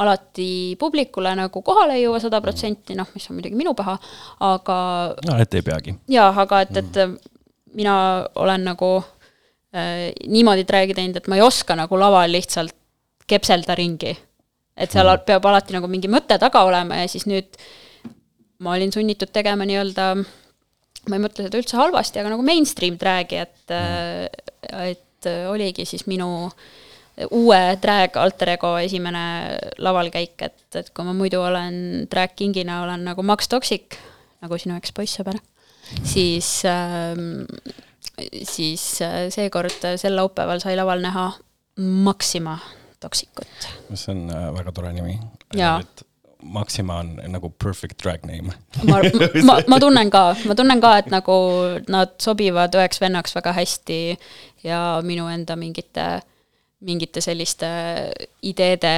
alati 0.00 0.76
publikule 0.80 1.34
nagu 1.36 1.60
kohale 1.64 1.98
ei 1.98 2.06
jõua 2.06 2.20
sada 2.24 2.40
protsenti, 2.44 2.96
noh, 2.96 3.08
mis 3.12 3.26
on 3.28 3.36
muidugi 3.36 3.58
minu 3.58 3.74
paha, 3.76 3.98
aga 4.48 4.78
no 5.28 5.36
et 5.42 5.58
ei 5.58 5.64
peagi. 5.66 5.92
jaa, 6.08 6.30
aga 6.44 6.62
et, 6.64 6.80
et 6.80 7.00
mina 7.76 7.96
olen 8.40 8.64
nagu 8.70 8.88
äh, 9.76 10.08
niimoodi 10.24 10.64
drag'i 10.68 10.96
teinud, 10.96 11.20
et 11.20 11.28
ma 11.28 11.36
ei 11.36 11.44
oska 11.44 11.76
nagu 11.76 12.00
laval 12.00 12.32
lihtsalt 12.32 12.72
kepselda 13.28 13.76
ringi. 13.76 14.14
et 14.78 14.94
seal 14.94 15.08
al- 15.10 15.20
peab 15.26 15.44
alati 15.50 15.74
nagu 15.76 15.90
mingi 15.90 16.08
mõte 16.08 16.38
taga 16.40 16.62
olema 16.64 17.02
ja 17.02 17.10
siis 17.12 17.26
nüüd 17.28 17.58
ma 18.64 18.72
olin 18.72 18.92
sunnitud 18.94 19.30
tegema 19.34 19.66
nii-öelda, 19.68 20.06
ma 21.10 21.18
ei 21.18 21.22
mõtle 21.22 21.44
seda 21.44 21.60
üldse 21.60 21.76
halvasti, 21.76 22.22
aga 22.22 22.32
nagu 22.32 22.46
mainstream 22.46 22.96
drag'i, 22.98 23.44
et 23.44 23.74
äh, 23.74 24.24
et 24.94 25.04
oligi 25.26 25.86
siis 25.88 26.06
minu 26.06 26.28
uue 27.34 27.60
drag 27.82 28.14
alter 28.20 28.52
ego 28.54 28.76
esimene 28.78 29.24
lavalkäik, 29.82 30.36
et, 30.46 30.60
et 30.78 30.92
kui 30.94 31.06
ma 31.06 31.16
muidu 31.16 31.40
olen 31.42 32.06
drag 32.10 32.36
kingina, 32.38 32.82
olen 32.84 33.08
nagu 33.08 33.24
Max 33.26 33.50
Toxic, 33.50 33.98
nagu 34.44 34.58
sinu 34.60 34.76
ekspoisssõber, 34.78 35.40
siis 36.06 36.60
ähm, 36.68 37.42
siis 38.42 39.02
äh, 39.02 39.28
seekord 39.30 39.84
äh, 39.84 39.96
sel 40.00 40.16
laupäeval 40.16 40.62
sai 40.62 40.76
laval 40.76 41.02
näha 41.02 41.30
Maxima 41.78 42.58
Toxicut. 43.00 43.68
see 43.94 44.12
on 44.14 44.30
äh, 44.30 44.54
väga 44.54 44.72
tore 44.72 44.92
nimi. 44.92 45.18
Jaa. 45.54 45.80
Maxima 46.42 47.00
on 47.02 47.16
nagu 47.26 47.50
perfect 47.50 48.02
drag 48.02 48.22
name. 48.26 48.52
ma, 48.84 49.00
ma, 49.48 49.58
ma 49.66 49.78
tunnen 49.80 50.10
ka, 50.10 50.36
ma 50.46 50.54
tunnen 50.54 50.80
ka, 50.80 50.96
et 50.98 51.10
nagu 51.10 51.38
nad 51.88 52.14
sobivad 52.22 52.74
üheks 52.78 53.00
vennaks 53.02 53.34
väga 53.34 53.54
hästi 53.56 53.98
ja 54.64 55.00
minu 55.06 55.28
enda 55.30 55.56
mingite, 55.58 56.06
mingite 56.86 57.22
selliste 57.24 57.68
ideede 58.46 58.94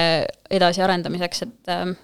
edasiarendamiseks, 0.51 1.43
et 1.47 1.73
ähm, 1.75 1.95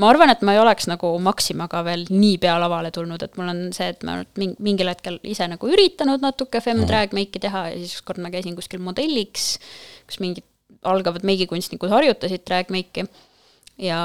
ma 0.00 0.10
arvan, 0.10 0.32
et 0.32 0.42
ma 0.46 0.54
ei 0.54 0.60
oleks 0.62 0.88
nagu 0.90 1.12
Maximaga 1.22 1.82
veel 1.86 2.06
niipea 2.10 2.56
lavale 2.62 2.90
tulnud, 2.94 3.22
et 3.22 3.36
mul 3.38 3.52
on 3.52 3.62
see, 3.76 3.92
et 3.94 4.02
ma 4.06 4.18
olen 4.18 4.30
ming- 4.40 4.56
mingil 4.62 4.90
hetkel 4.90 5.20
ise 5.26 5.46
nagu 5.50 5.70
üritanud 5.70 6.24
natuke 6.24 6.62
fem-drag 6.64 7.14
meiki 7.16 7.42
teha 7.42 7.68
ja 7.70 7.78
siis 7.78 8.00
ükskord 8.00 8.22
ma 8.22 8.32
käisin 8.34 8.56
kuskil 8.58 8.82
modelliks, 8.82 9.54
kus 10.08 10.20
mingid 10.22 10.46
algavad 10.84 11.24
meigikunstnikud 11.24 11.92
harjutasid 11.92 12.44
drag 12.44 12.70
meiki 12.74 13.06
ja 13.80 13.98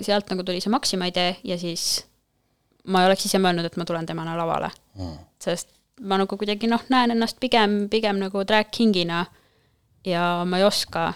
sealt 0.00 0.30
nagu 0.30 0.44
tuli 0.46 0.60
see 0.62 0.72
Maxima 0.72 1.08
idee 1.10 1.36
ja 1.46 1.56
siis 1.60 2.04
ma 2.88 3.02
ei 3.02 3.10
oleks 3.10 3.26
ise 3.28 3.40
mõelnud, 3.42 3.66
et 3.66 3.78
ma 3.80 3.86
tulen 3.88 4.06
temana 4.08 4.36
lavale 4.38 4.70
mm.. 4.98 5.16
sest 5.42 5.77
ma 6.00 6.18
nagu 6.20 6.38
kuidagi 6.38 6.70
noh, 6.70 6.82
näen 6.92 7.14
ennast 7.14 7.40
pigem, 7.40 7.86
pigem 7.92 8.20
nagu 8.22 8.44
drag 8.46 8.70
kingina 8.74 9.24
ja 10.06 10.44
ma 10.48 10.60
ei 10.60 10.66
oska. 10.66 11.08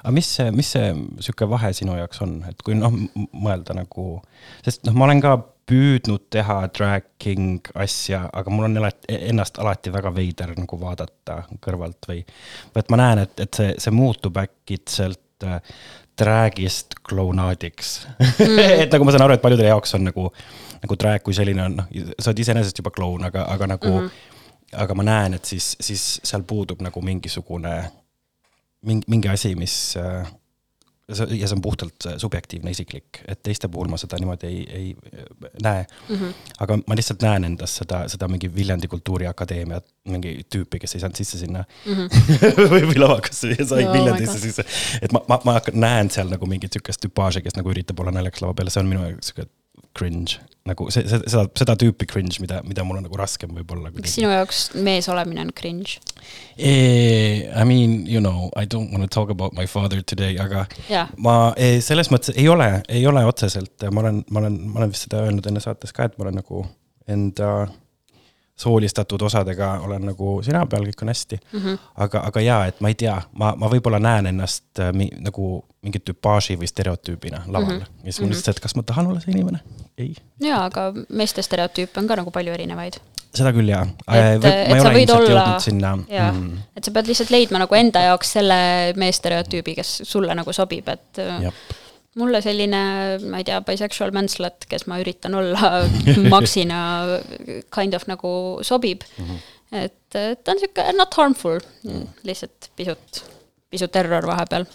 Aga 0.00 0.12
mis 0.14 0.28
see, 0.36 0.50
mis 0.54 0.68
see 0.76 0.90
sihuke 1.24 1.48
vahe 1.50 1.72
sinu 1.74 1.96
jaoks 1.98 2.20
on, 2.22 2.36
et 2.48 2.60
kui 2.66 2.76
noh, 2.78 2.94
mõelda 3.32 3.74
nagu, 3.74 4.20
sest 4.64 4.84
noh, 4.86 4.94
ma 4.94 5.08
olen 5.08 5.22
ka 5.24 5.34
püüdnud 5.70 6.26
teha 6.34 6.60
drag 6.74 7.06
king 7.22 7.66
asja, 7.78 8.24
aga 8.34 8.52
mul 8.52 8.68
on 8.68 8.78
alati, 8.80 9.16
ennast 9.30 9.58
alati 9.62 9.92
väga 9.94 10.12
veider 10.14 10.54
nagu 10.58 10.78
vaadata 10.80 11.42
kõrvalt 11.62 12.10
või, 12.10 12.22
või 12.74 12.82
et 12.82 12.90
ma 12.90 13.00
näen, 13.02 13.24
et, 13.26 13.34
et 13.46 13.60
see, 13.60 13.74
see 13.82 13.94
muutub 13.94 14.38
äkitselt 14.42 15.46
drag'ist 16.20 16.98
klounaadiks 17.08 17.94
mm. 18.18 18.58
et 18.84 18.92
nagu 18.92 19.06
ma 19.06 19.14
saan 19.14 19.26
aru, 19.26 19.36
et 19.36 19.44
paljudele 19.44 19.72
jaoks 19.72 19.96
on 19.98 20.06
nagu, 20.10 20.26
nagu 20.82 20.98
drag 21.04 21.24
kui 21.26 21.36
selline 21.36 21.64
on, 21.66 21.80
noh, 21.80 21.88
sa 22.18 22.32
oled 22.32 22.44
iseenesest 22.44 22.82
juba 22.82 22.92
kloun, 22.94 23.24
aga, 23.30 23.46
aga 23.54 23.72
nagu 23.74 23.94
mm, 23.94 24.10
-hmm. 24.10 24.76
aga 24.84 24.98
ma 24.98 25.06
näen, 25.08 25.38
et 25.40 25.44
siis, 25.44 25.72
siis 25.80 26.10
seal 26.24 26.44
puudub 26.46 26.82
nagu 26.84 27.02
mingisugune 27.02 27.74
mingi, 28.86 29.04
mingi 29.08 29.28
asi, 29.28 29.54
mis 29.54 29.96
äh, 29.96 30.28
ja 31.10 31.48
see 31.48 31.56
on 31.56 31.62
puhtalt 31.62 32.06
äh, 32.06 32.16
subjektiivne, 32.16 32.70
isiklik, 32.70 33.22
et 33.28 33.42
teiste 33.42 33.68
puhul 33.68 33.90
ma 33.90 33.98
seda 34.00 34.18
niimoodi 34.20 34.46
ei, 34.46 34.60
ei 34.78 34.96
äh, 35.14 35.50
näe 35.62 35.86
mm. 36.08 36.16
-hmm. 36.16 36.34
aga 36.58 36.78
ma 36.86 36.96
lihtsalt 36.98 37.22
näen 37.22 37.44
endas 37.44 37.76
seda, 37.82 38.02
seda 38.08 38.28
mingi 38.28 38.54
Viljandi 38.54 38.88
Kultuuriakadeemia 38.88 39.80
mingi 40.08 40.40
tüüpi, 40.54 40.78
kes 40.80 40.94
ei 40.94 41.04
saanud 41.04 41.16
sisse 41.16 41.38
sinna 41.38 41.64
mm. 41.86 41.94
-hmm. 41.94 42.70
või, 42.72 42.98
lavakasse 42.98 43.54
ja 43.58 43.66
sai 43.66 43.84
my 43.84 43.92
Viljandisse 43.92 44.38
sisse. 44.38 44.64
et 45.02 45.12
ma, 45.12 45.24
ma, 45.28 45.40
ma 45.44 45.60
näen 45.72 46.10
seal 46.10 46.28
nagu 46.28 46.46
mingit 46.46 46.72
sihukest 46.72 47.00
tüpaaži, 47.06 47.42
kes 47.42 47.56
nagu 47.56 47.70
üritab 47.70 48.00
olla 48.00 48.14
naljakas 48.14 48.46
lava 48.46 48.54
peal, 48.54 48.70
see 48.70 48.84
on 48.84 48.92
minu 48.92 49.06
jaoks 49.08 49.32
sihuke 49.32 49.48
cringe. 49.96 50.38
nagu 50.68 50.90
see, 50.92 51.06
see, 51.08 51.18
seda, 51.32 51.46
seda 51.56 51.74
tüüpi 51.80 52.04
cringe, 52.06 52.36
mida, 52.42 52.58
mida 52.68 52.84
mul 52.84 52.98
on 53.00 53.06
nagu 53.08 53.16
raskem 53.18 53.52
võib-olla. 53.56 53.90
kas 53.94 54.18
sinu 54.18 54.28
jaoks 54.30 54.60
mees 54.84 55.08
olemine 55.10 55.40
on 55.46 55.52
cringe? 55.56 55.96
Eh, 56.58 57.48
I 57.48 57.64
mean, 57.64 58.04
you 58.06 58.20
know, 58.20 58.50
I 58.54 58.68
don't 58.68 58.92
want 58.92 59.02
to 59.02 59.08
talk 59.08 59.32
about 59.32 59.56
my 59.56 59.66
father 59.66 60.02
today, 60.02 60.36
aga 60.38 60.66
Jaa. 60.90 61.08
ma 61.16 61.54
eh, 61.56 61.80
selles 61.84 62.12
mõttes 62.12 62.36
ei 62.36 62.46
ole, 62.52 62.68
ei 62.92 63.06
ole 63.08 63.24
otseselt, 63.26 63.88
ma 63.88 64.04
olen, 64.04 64.22
ma 64.28 64.44
olen, 64.44 64.60
ma 64.68 64.82
olen 64.82 64.92
vist 64.92 65.08
seda 65.08 65.24
öelnud 65.24 65.48
enne 65.48 65.64
saates 65.64 65.96
ka, 65.96 66.10
et 66.10 66.18
ma 66.20 66.28
olen 66.28 66.42
nagu 66.42 66.66
enda 67.10 67.50
soolistatud 68.60 69.22
osadega 69.22 69.72
olen 69.86 70.04
nagu 70.10 70.36
sina 70.44 70.64
peal, 70.68 70.84
kõik 70.88 71.04
on 71.04 71.10
hästi 71.12 71.38
mm. 71.40 71.60
-hmm. 71.60 71.78
aga, 72.04 72.22
aga 72.28 72.40
jaa, 72.44 72.60
et 72.68 72.80
ma 72.84 72.92
ei 72.92 72.96
tea, 73.02 73.16
ma, 73.32 73.54
ma 73.56 73.70
võib-olla 73.72 74.00
näen 74.02 74.30
ennast 74.32 74.82
äh, 74.82 74.92
mi, 74.92 75.08
nagu 75.20 75.52
mingi 75.82 76.02
tüpaaži 76.04 76.58
või 76.60 76.68
stereotüübina 76.68 77.44
laval 77.46 77.78
mm. 77.78 77.78
-hmm. 77.78 78.04
ja 78.04 78.12
siis 78.12 78.20
mul 78.20 78.34
lihtsalt, 78.34 78.58
et 78.58 78.66
kas 78.66 78.76
ma 78.76 78.84
tahan 78.86 79.08
olla 79.12 79.20
see 79.24 79.32
inimene? 79.32 79.62
ei, 79.98 80.12
jaa, 80.44 80.64
aga 80.68 80.90
meeste 81.08 81.42
stereotüüpe 81.42 82.00
on 82.00 82.10
ka 82.10 82.20
nagu 82.20 82.30
palju 82.30 82.52
erinevaid. 82.52 83.00
seda 83.34 83.52
küll 83.56 83.72
jaa. 83.72 83.86
et, 84.12 84.44
et 84.44 84.82
sa 84.82 84.92
võid 84.94 85.14
olla, 85.16 85.44
sinna 85.58 85.98
jaa 86.08 86.32
mm,, 86.32 86.64
et 86.76 86.84
sa 86.84 86.92
pead 86.96 87.12
lihtsalt 87.12 87.32
leidma 87.32 87.64
nagu 87.64 87.80
enda 87.80 88.04
jaoks 88.10 88.32
selle 88.38 88.58
meestereotüübi, 88.96 89.78
kes 89.80 90.00
sulle 90.04 90.34
nagu 90.36 90.52
sobib, 90.52 90.88
et 90.88 91.24
äh, 91.24 91.52
mulle 92.18 92.40
selline, 92.42 92.82
ma 93.30 93.40
ei 93.40 93.46
tea, 93.46 93.60
bisexual 93.66 94.12
manslet, 94.14 94.66
kes 94.70 94.86
ma 94.90 94.98
üritan 95.02 95.36
olla 95.38 95.72
Maxina 96.34 96.80
kind 97.74 97.94
of 97.94 98.06
nagu 98.10 98.32
sobib 98.66 99.04
mm. 99.06 99.26
-hmm. 99.26 99.84
et 99.84 100.18
ta 100.44 100.52
on 100.52 100.58
sihuke 100.62 100.86
not 100.98 101.14
harmful 101.14 101.60
mm., 101.84 102.06
lihtsalt 102.26 102.70
pisut, 102.76 103.24
pisut 103.70 103.92
terror 103.92 104.26
vahepeal. 104.26 104.66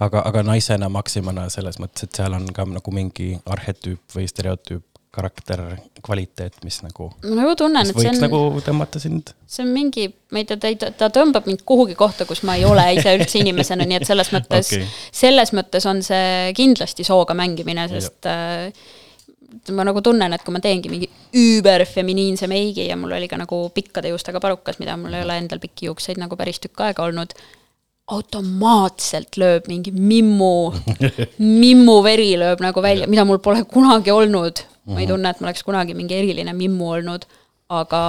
aga, 0.00 0.22
aga 0.24 0.42
naisena 0.42 0.88
Maximana 0.88 1.48
selles 1.48 1.80
mõttes, 1.82 2.06
et 2.06 2.14
seal 2.14 2.32
on 2.32 2.46
ka 2.52 2.64
nagu 2.64 2.94
mingi 2.94 3.34
arhetüüp 3.46 4.16
või 4.16 4.28
stereotüüp, 4.30 4.86
karakter, 5.14 5.62
kvaliteet, 6.04 6.58
mis 6.66 6.80
nagu, 6.84 7.08
ma 7.24 7.36
nagu 7.38 7.54
tunnen, 7.58 7.86
et 7.86 8.00
see 8.00 8.10
on 8.10 8.20
nagu 8.24 8.40
tõmmata 8.66 9.02
sind. 9.02 9.30
see 9.46 9.62
on 9.64 9.70
mingi, 9.74 10.08
ma 10.34 10.42
ei 10.42 10.48
tea, 10.48 10.58
ta 10.60 10.72
ei, 10.72 10.78
ta 10.80 11.08
tõmbab 11.14 11.46
mind 11.50 11.62
kuhugi 11.68 11.96
kohta, 11.98 12.26
kus 12.28 12.42
ma 12.46 12.58
ei 12.58 12.66
ole 12.68 12.84
ise 12.98 13.14
üldse 13.18 13.40
inimesena, 13.40 13.86
nii 13.88 14.00
et 14.00 14.08
selles 14.10 14.32
mõttes 14.36 14.74
okay., 14.74 14.90
selles 15.14 15.54
mõttes 15.56 15.86
on 15.90 16.02
see 16.04 16.52
kindlasti 16.58 17.06
sooga 17.06 17.36
mängimine, 17.38 17.86
sest 17.94 18.28
äh, 18.30 18.68
ma 19.74 19.86
nagu 19.86 20.02
tunnen, 20.04 20.32
et 20.34 20.44
kui 20.44 20.54
ma 20.54 20.62
teengi 20.62 20.90
mingi 20.92 21.08
üüberfeminiinse 21.34 22.48
meigi 22.50 22.88
ja 22.88 22.96
mul 22.98 23.14
oli 23.16 23.28
ka 23.30 23.38
nagu 23.40 23.68
pikkade 23.74 24.10
juustega 24.12 24.42
parukas, 24.42 24.80
mida 24.82 24.96
mul 25.00 25.14
ei 25.14 25.24
ole 25.26 25.38
endal 25.40 25.62
pikki 25.62 25.88
juukseid 25.90 26.20
nagu 26.20 26.36
päris 26.38 26.60
tükk 26.62 26.84
aega 26.88 27.06
olnud, 27.06 27.34
automaatselt 28.14 29.38
lööb 29.40 29.68
mingi 29.70 29.94
mimmu, 29.94 30.54
mimmu 31.64 31.96
veri 32.04 32.34
lööb 32.40 32.62
nagu 32.64 32.84
välja, 32.84 33.08
mida 33.10 33.24
mul 33.28 33.40
pole 33.44 33.64
kunagi 33.68 34.12
olnud. 34.12 34.64
Ma 34.92 35.00
ei 35.00 35.08
tunne, 35.08 35.30
et 35.30 35.40
ma 35.40 35.48
oleks 35.48 35.64
kunagi 35.64 35.94
mingi 35.96 36.16
eriline 36.18 36.52
mimmu 36.56 36.90
olnud, 36.98 37.24
aga 37.72 38.02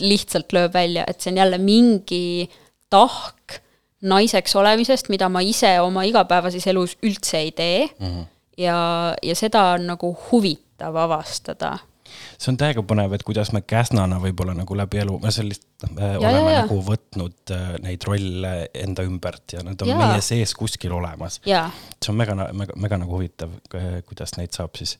lihtsalt 0.00 0.54
lööb 0.56 0.74
välja, 0.74 1.04
et 1.06 1.20
see 1.20 1.32
on 1.32 1.40
jälle 1.42 1.58
mingi 1.58 2.48
tahk 2.90 3.60
naiseks 4.06 4.54
olemisest, 4.56 5.10
mida 5.12 5.28
ma 5.32 5.42
ise 5.44 5.76
oma 5.80 6.04
igapäevases 6.06 6.66
elus 6.70 6.96
üldse 7.04 7.40
ei 7.42 7.52
tee 7.52 7.88
mm. 7.98 8.06
-hmm. 8.06 8.24
ja, 8.62 8.78
ja 9.22 9.34
seda 9.34 9.64
on 9.74 9.86
nagu 9.86 10.16
huvitav 10.30 10.96
avastada 10.96 11.78
see 12.38 12.52
on 12.52 12.58
täiega 12.60 12.82
põnev, 12.86 13.12
et 13.16 13.24
kuidas 13.26 13.50
me 13.52 13.62
Käsnana 13.66 14.18
võib-olla 14.22 14.54
nagu 14.56 14.76
läbi 14.78 15.00
elu, 15.02 15.18
me 15.22 15.32
sellist 15.34 15.66
äh, 15.84 15.90
Ja, 16.20 16.28
oleme 16.30 16.52
ja, 16.52 16.58
ja. 16.58 16.62
nagu 16.64 16.78
võtnud 16.86 17.52
äh, 17.54 17.66
neid 17.82 18.06
rolle 18.08 18.54
enda 18.74 19.04
ümbert 19.06 19.56
ja 19.56 19.64
need 19.66 19.82
on 19.82 19.92
Jaa. 19.92 19.98
meie 19.98 20.20
sees 20.24 20.54
kuskil 20.54 20.92
olemas. 20.92 21.40
ja 21.46 21.66
see 22.02 22.12
on 22.12 22.20
mega, 22.20 22.36
mega, 22.52 22.76
mega 22.76 23.00
nagu 23.02 23.18
huvitav, 23.18 23.50
kuidas 24.06 24.36
neid 24.36 24.54
saab 24.56 24.76
siis 24.78 24.98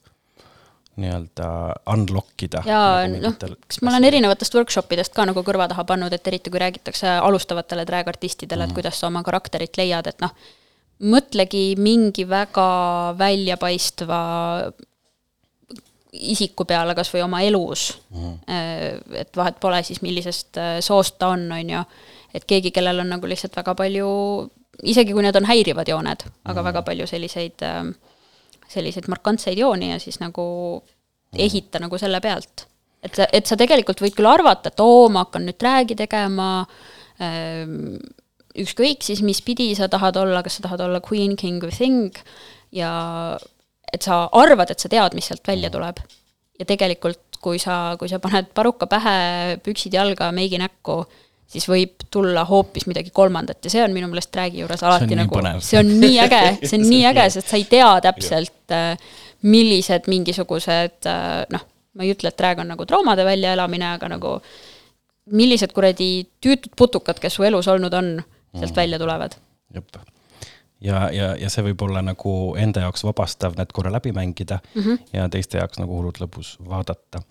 nii-öelda 0.96 1.48
unlock 1.92 2.42
ida. 2.46 2.62
ja 2.66 2.80
nagu 3.10 3.22
noh, 3.28 3.56
kas 3.68 3.82
ma 3.84 3.92
olen 3.92 4.08
erinevatest 4.08 4.54
workshop 4.56 4.92
idest 4.96 5.14
ka 5.16 5.26
nagu 5.28 5.42
kõrva 5.44 5.68
taha 5.68 5.84
pannud, 5.88 6.12
et 6.12 6.30
eriti 6.30 6.52
kui 6.52 6.62
räägitakse 6.62 7.18
alustavatele 7.20 7.84
drag-artistidele, 7.88 8.68
et 8.68 8.76
kuidas 8.76 9.00
sa 9.00 9.10
oma 9.10 9.22
karakterit 9.26 9.76
leiad, 9.76 10.08
et 10.08 10.24
noh, 10.24 10.32
mõtlegi 11.12 11.64
mingi 11.80 12.24
väga 12.28 12.68
väljapaistva 13.18 14.20
isiku 16.16 16.64
peale 16.64 16.94
kas 16.96 17.10
või 17.12 17.24
oma 17.26 17.42
elus 17.44 17.90
mm.. 18.10 18.36
et 19.20 19.36
vahet 19.36 19.58
pole 19.60 19.82
siis, 19.84 20.00
millisest 20.04 20.60
äh, 20.60 20.76
soost 20.84 21.18
ta 21.20 21.34
on, 21.34 21.44
on 21.52 21.72
ju. 21.74 21.82
et 22.34 22.46
keegi, 22.48 22.72
kellel 22.72 23.04
on 23.04 23.10
nagu 23.12 23.28
lihtsalt 23.28 23.56
väga 23.56 23.74
palju, 23.76 24.08
isegi 24.88 25.12
kui 25.12 25.24
need 25.24 25.36
on 25.36 25.48
häirivad 25.48 25.88
jooned, 25.88 26.26
aga 26.48 26.64
väga 26.70 26.82
palju 26.86 27.08
selliseid, 27.10 27.64
selliseid 28.72 29.08
markantseid 29.12 29.58
jooni 29.58 29.92
ja 29.92 29.98
siis 30.02 30.18
nagu 30.22 30.46
ehita 31.36 31.80
nagu 31.82 31.98
selle 32.00 32.20
pealt. 32.24 32.66
et 33.02 33.14
sa, 33.14 33.26
et 33.32 33.46
sa 33.46 33.58
tegelikult 33.58 34.00
võid 34.02 34.16
küll 34.16 34.28
arvata, 34.28 34.72
et 34.72 34.80
oo, 34.82 35.08
ma 35.12 35.26
hakkan 35.26 35.44
nüüd 35.46 35.58
drag'i 35.60 35.94
tegema 35.98 36.64
ähm, 37.22 37.98
ükskõik 38.56 39.04
siis, 39.04 39.22
mis 39.22 39.42
pidi 39.44 39.68
sa 39.78 39.88
tahad 39.92 40.16
olla, 40.18 40.42
kas 40.42 40.58
sa 40.58 40.66
tahad 40.66 40.82
olla 40.86 41.02
queen, 41.04 41.36
king 41.38 41.62
või 41.62 41.74
thing 41.76 42.18
ja 42.74 42.90
et 43.92 44.06
sa 44.06 44.26
arvad, 44.34 44.72
et 44.72 44.82
sa 44.82 44.90
tead, 44.92 45.14
mis 45.16 45.28
sealt 45.28 45.46
välja 45.46 45.70
tuleb. 45.72 46.00
ja 46.56 46.64
tegelikult, 46.64 47.36
kui 47.44 47.58
sa, 47.60 47.96
kui 48.00 48.08
sa 48.08 48.18
paned 48.18 48.48
paruka 48.56 48.88
pähe, 48.88 49.58
püksid 49.64 49.94
jalga, 49.94 50.30
meigi 50.32 50.56
näkku, 50.58 51.02
siis 51.46 51.68
võib 51.70 52.06
tulla 52.10 52.44
hoopis 52.44 52.88
midagi 52.90 53.12
kolmandat 53.14 53.64
ja 53.64 53.70
see 53.70 53.84
on 53.84 53.94
minu 53.94 54.08
meelest 54.10 54.32
drag'i 54.34 54.64
juures 54.64 54.82
alati 54.82 55.12
nii 55.12 55.22
nagu 55.22 55.42
see 55.62 55.78
on 55.78 55.92
nii 56.00 56.18
äge, 56.24 56.42
see 56.68 56.80
on 56.80 56.88
nii 56.90 57.04
äge, 57.12 57.28
sest 57.36 57.52
sa 57.52 57.60
ei 57.60 57.66
tea 57.70 57.90
täpselt, 58.08 58.76
millised 59.46 60.10
mingisugused 60.10 61.10
noh, 61.54 61.66
ma 61.96 62.04
ei 62.04 62.12
ütle, 62.14 62.32
et 62.32 62.38
drag 62.38 62.60
on 62.62 62.72
nagu 62.74 62.86
traumade 62.88 63.24
väljaelamine, 63.26 63.94
aga 63.96 64.10
nagu 64.16 64.36
millised 65.32 65.72
kuradi 65.74 66.26
tüütud 66.42 66.74
putukad, 66.78 67.18
kes 67.22 67.38
su 67.38 67.46
elus 67.46 67.68
olnud 67.70 67.94
on, 67.96 68.12
sealt 68.56 68.76
välja 68.76 68.98
tulevad. 68.98 69.34
jep. 69.74 69.96
ja, 70.80 71.08
ja, 71.12 71.32
ja 71.40 71.50
see 71.50 71.64
võib 71.66 71.82
olla 71.88 72.02
nagu 72.04 72.54
enda 72.60 72.84
jaoks 72.84 73.04
vabastav 73.04 73.56
need 73.58 73.72
korra 73.74 73.92
läbi 73.92 74.12
mängida 74.12 74.58
mm 74.74 74.82
-hmm. 74.82 74.98
ja 75.12 75.28
teiste 75.28 75.58
jaoks 75.58 75.78
nagu 75.78 75.96
hullult 75.96 76.20
lõbus 76.20 76.56
vaadata. 76.68 77.22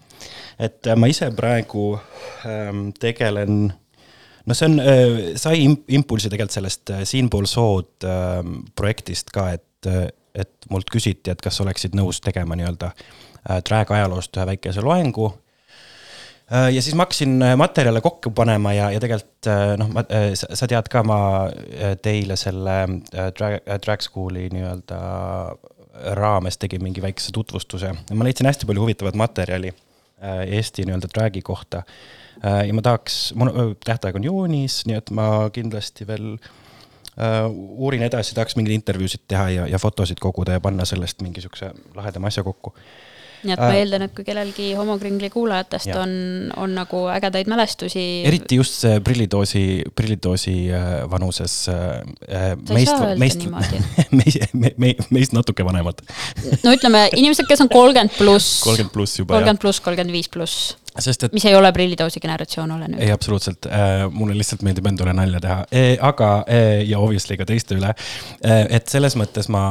et 0.59 0.87
äh, 0.87 0.95
ma 0.95 1.07
ise 1.07 1.31
praegu 1.31 1.99
ähm, 2.45 2.89
tegelen, 2.99 3.73
no 4.45 4.57
see 4.57 4.69
on 4.69 4.79
äh,, 4.79 5.21
sai 5.41 5.63
im- 5.63 5.81
impulsi 5.87 6.29
tegelikult 6.29 6.57
sellest 6.57 6.93
äh, 6.93 7.05
Siinpool 7.07 7.47
sood 7.49 8.05
ähm, 8.07 8.61
projektist 8.75 9.31
ka, 9.35 9.49
et, 9.57 9.89
et 10.35 10.69
mult 10.69 10.89
küsiti, 10.91 11.31
et 11.31 11.41
kas 11.41 11.61
oleksid 11.63 11.97
nõus 11.97 12.21
tegema 12.23 12.57
nii-öelda 12.59 12.91
äh, 12.93 13.63
drag 13.65 13.91
ajaloost 13.91 14.37
ühe 14.37 14.49
väikese 14.53 14.85
loengu 14.85 15.31
Äh, 16.51 16.69
ja 16.75 16.81
siis 16.81 16.93
ma 16.95 17.07
hakkasin 17.07 17.41
äh, 17.41 17.55
materjale 17.57 18.01
kokku 18.05 18.29
panema 18.37 18.73
ja, 18.73 18.91
ja 18.93 18.99
tegelikult 19.01 19.47
äh, 19.49 19.71
noh, 19.81 19.87
ma, 19.89 20.03
sa 20.37 20.67
tead 20.69 20.89
ka, 20.93 21.01
ma 21.01 21.17
äh, 21.49 21.95
teile 21.97 22.37
selle 22.37 22.75
äh, 22.85 23.31
drag, 23.33 23.63
drag 23.81 24.05
school'i 24.05 24.45
nii-öelda 24.53 24.99
raames 26.19 26.59
tegin 26.61 26.83
mingi 26.85 27.01
väikese 27.01 27.33
tutvustuse. 27.33 27.95
ma 28.13 28.27
leidsin 28.27 28.45
hästi 28.45 28.69
palju 28.69 28.83
huvitavat 28.83 29.17
materjali 29.17 29.71
äh, 29.73 30.43
Eesti 30.59 30.85
nii-öelda 30.85 31.09
drag'i 31.15 31.41
kohta. 31.41 31.81
Ja 32.43 32.75
ma 32.75 32.83
tahaks, 32.85 33.33
mul 33.37 33.51
öö, 33.53 33.73
tähtaeg 33.85 34.19
on 34.19 34.27
juunis, 34.27 34.83
nii 34.89 34.99
et 34.99 35.11
ma 35.15 35.27
kindlasti 35.53 36.07
veel 36.07 36.35
äh, 36.35 37.49
uurin 37.51 38.05
edasi, 38.05 38.35
tahaks 38.37 38.57
mingeid 38.59 38.81
intervjuusid 38.81 39.25
teha 39.27 39.49
ja, 39.53 39.67
ja 39.71 39.81
fotosid 39.81 40.21
koguda 40.23 40.57
ja 40.57 40.63
panna 40.63 40.85
sellest 40.85 41.23
mingi 41.25 41.43
siukse 41.45 41.71
lahedama 41.95 42.31
asja 42.31 42.43
kokku 42.43 42.75
nii 43.45 43.53
et 43.55 43.61
ma 43.61 43.69
Äh, 43.71 43.79
eeldan, 43.81 44.05
et 44.07 44.13
kui 44.15 44.25
kellelgi 44.27 44.69
homokringli 44.77 45.29
kuulajatest 45.33 45.89
Jaa. 45.91 46.01
on, 46.03 46.13
on 46.61 46.75
nagu 46.77 47.05
ägedaid 47.13 47.49
mälestusi. 47.51 48.03
eriti 48.27 48.59
just 48.59 48.79
see 48.81 48.99
prillidoosi, 49.05 49.65
prillidoosi 49.95 50.55
äh, 50.73 50.87
vanuses 51.11 51.57
äh, 51.71 52.55
meist 52.69 52.95
meist, 53.21 53.45
me, 54.61 54.73
me, 54.77 54.93
meist 55.13 55.35
natuke 55.37 55.65
vanemad, 55.67 56.01
no 56.63 56.73
ütleme, 56.75 57.07
inimesed, 57.15 57.47
kes 57.49 57.65
on 57.65 57.71
kolmkümmend 57.73 58.17
pluss, 58.17 58.59
kolmkümmend 58.65 58.95
pluss 58.95 59.19
juba 59.21 59.35
jah, 59.35 59.39
kolmkümmend 59.39 59.63
pluss, 59.65 59.83
kolmkümmend 59.85 60.15
viis 60.15 60.31
pluss, 60.31 60.75
sest 61.03 61.27
et 61.27 61.35
mis 61.35 61.45
ei 61.49 61.55
ole 61.57 61.71
prillidoosi 61.75 62.21
generatsioon, 62.23 62.71
ole 62.77 62.89
nüüd. 62.91 63.03
ei, 63.03 63.11
absoluutselt 63.15 63.67
äh,, 63.69 64.05
mulle 64.11 64.37
lihtsalt 64.37 64.63
meeldib 64.65 64.87
endale 64.91 65.15
nalja 65.17 65.41
teha 65.43 65.57
e,, 65.71 65.83
aga 66.01 66.29
e, 66.47 66.61
ja 66.89 67.01
obviously 67.03 67.37
ka 67.39 67.47
teiste 67.49 67.77
üle 67.77 67.91
e,. 67.91 68.59
et 68.77 68.91
selles 68.91 69.17
mõttes 69.19 69.49
ma 69.51 69.65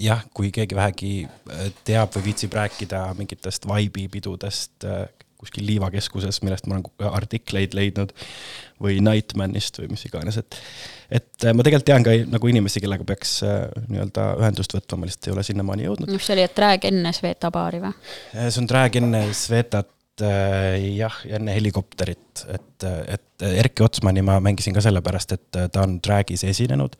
jah, 0.00 0.24
kui 0.34 0.50
keegi 0.54 0.78
vähegi 0.78 1.12
äh, 1.26 1.68
teab 1.86 2.16
või 2.16 2.30
viitsib 2.30 2.56
rääkida 2.56 3.06
mingitest 3.18 3.68
Vibe'i 3.70 4.08
pidudest 4.10 4.88
äh, 4.88 5.06
kuskil 5.44 5.66
liivakeskuses, 5.68 6.40
millest 6.46 6.66
ma 6.66 6.78
olen 6.78 6.84
ku- 6.86 7.08
artikleid 7.10 7.74
leidnud 7.76 8.14
või 8.82 8.96
Nightmanist 9.04 9.78
või 9.82 9.90
mis 9.92 10.06
iganes, 10.08 10.38
et 10.40 10.60
et 11.14 11.44
ma 11.52 11.62
tegelikult 11.62 11.86
tean 11.86 12.02
ka 12.06 12.14
nagu 12.26 12.48
inimesi, 12.48 12.80
kellega 12.82 13.04
peaks 13.06 13.36
nii-öelda 13.44 14.24
ühendust 14.40 14.72
võtma, 14.74 15.02
ma 15.02 15.08
lihtsalt 15.10 15.28
ei 15.28 15.34
ole 15.34 15.44
sinnamaani 15.46 15.84
jõudnud. 15.84 16.10
mis 16.10 16.26
see 16.26 16.34
oli, 16.34 16.46
et 16.48 16.56
drag 16.56 16.86
enne 16.88 17.12
Sveta 17.14 17.52
baari 17.54 17.82
või? 17.84 17.92
See 18.32 18.62
on 18.62 18.70
Drag 18.70 18.96
enne 18.98 19.20
Svetat 19.36 19.93
jah, 20.22 21.16
ja 21.26 21.38
enne 21.38 21.54
helikopterit, 21.56 22.44
et, 22.54 22.86
et 22.86 23.46
Erki 23.48 23.82
Otsmani 23.82 24.22
ma 24.22 24.38
mängisin 24.44 24.74
ka 24.76 24.82
sellepärast, 24.84 25.34
et 25.34 25.60
ta 25.72 25.82
on 25.82 25.98
Dragis 26.04 26.44
esinenud 26.44 26.94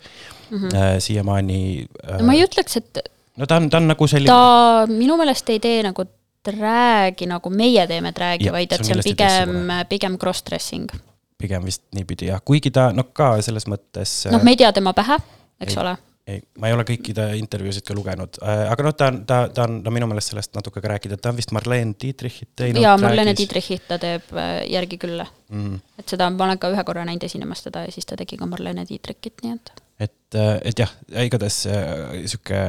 mm 0.51 0.59
-hmm. 0.59 0.99
siiamaani 0.99 1.87
äh, 2.05 2.19
no 2.19 2.27
ma 2.27 2.35
ei 2.35 2.45
ütleks, 2.45 2.77
et 2.77 2.99
no 3.37 3.47
ta 3.47 3.57
on, 3.57 3.71
ta 3.71 3.77
on 3.77 3.89
nagu 3.89 4.07
selline 4.07 4.33
ta 4.33 4.87
minu 4.91 5.17
meelest 5.21 5.51
ei 5.51 5.61
tee 5.61 5.83
nagu 5.87 6.07
drag'i 6.45 7.27
nagu 7.29 7.51
meie 7.51 7.87
teeme 7.87 8.13
Jah, 8.17 8.53
vaid 8.53 8.73
see 8.73 8.77
et 8.77 8.81
on 8.81 8.85
see 8.85 8.97
on 8.97 9.03
pigem 9.03 9.73
pigem 9.89 10.19
cross-dressing. 10.21 10.91
pigem 11.39 11.65
vist 11.65 11.83
niipidi 11.97 12.29
jah, 12.31 12.41
kuigi 12.45 12.71
ta 12.71 12.91
noh, 12.93 13.11
ka 13.13 13.37
selles 13.43 13.67
mõttes 13.71 14.25
noh, 14.33 14.43
me 14.45 14.55
ei 14.55 14.61
tea 14.61 14.73
tema 14.73 14.93
pähe, 14.97 15.19
eks 15.61 15.77
Ei. 15.77 15.81
ole. 15.83 15.97
ei, 16.27 16.41
ma 16.61 16.71
ei 16.71 16.75
ole 16.77 16.87
kõiki 16.89 17.13
ta 17.17 17.29
intervjuusid 17.37 17.85
ka 17.85 17.97
lugenud, 17.97 18.39
aga 18.41 18.87
noh, 18.87 18.97
ta 18.97 19.11
on, 19.13 19.21
ta, 19.29 19.41
ta 19.53 19.67
on 19.69 19.79
no 19.85 19.93
minu 19.93 20.09
meelest 20.09 20.33
sellest 20.33 20.55
natuke 20.57 20.81
ka 20.81 20.95
rääkida, 20.95 21.19
ta 21.21 21.33
on 21.35 21.39
vist 21.39 21.53
Marlene 21.53 21.97
Dietrichit 22.01 22.55
teinud. 22.57 22.81
jaa, 22.81 22.97
Marlene. 23.01 23.35
Dietrichit 23.37 23.85
ta 23.89 23.99
teeb 24.01 24.33
äh, 24.33 24.57
järgi 24.73 25.01
küll. 25.01 25.25
Mm. 25.55 25.77
et 26.01 26.09
seda 26.09 26.31
ma 26.33 26.47
olen 26.47 26.59
ka 26.59 26.71
ühe 26.73 26.83
korra 26.89 27.03
näinud 27.05 27.23
esinemas 27.27 27.61
teda 27.63 27.83
ja 27.85 27.93
siis 27.93 28.09
ta 28.09 28.17
tegi 28.17 28.39
ka 28.41 28.47
Marlene 28.49 28.87
Dietrichit, 28.89 29.43
nii 29.45 29.53
et. 29.53 29.73
et, 30.07 30.37
et 30.71 30.81
jah, 30.81 30.95
igatahes 31.27 31.59
äh, 31.69 32.15
sihuke 32.25 32.63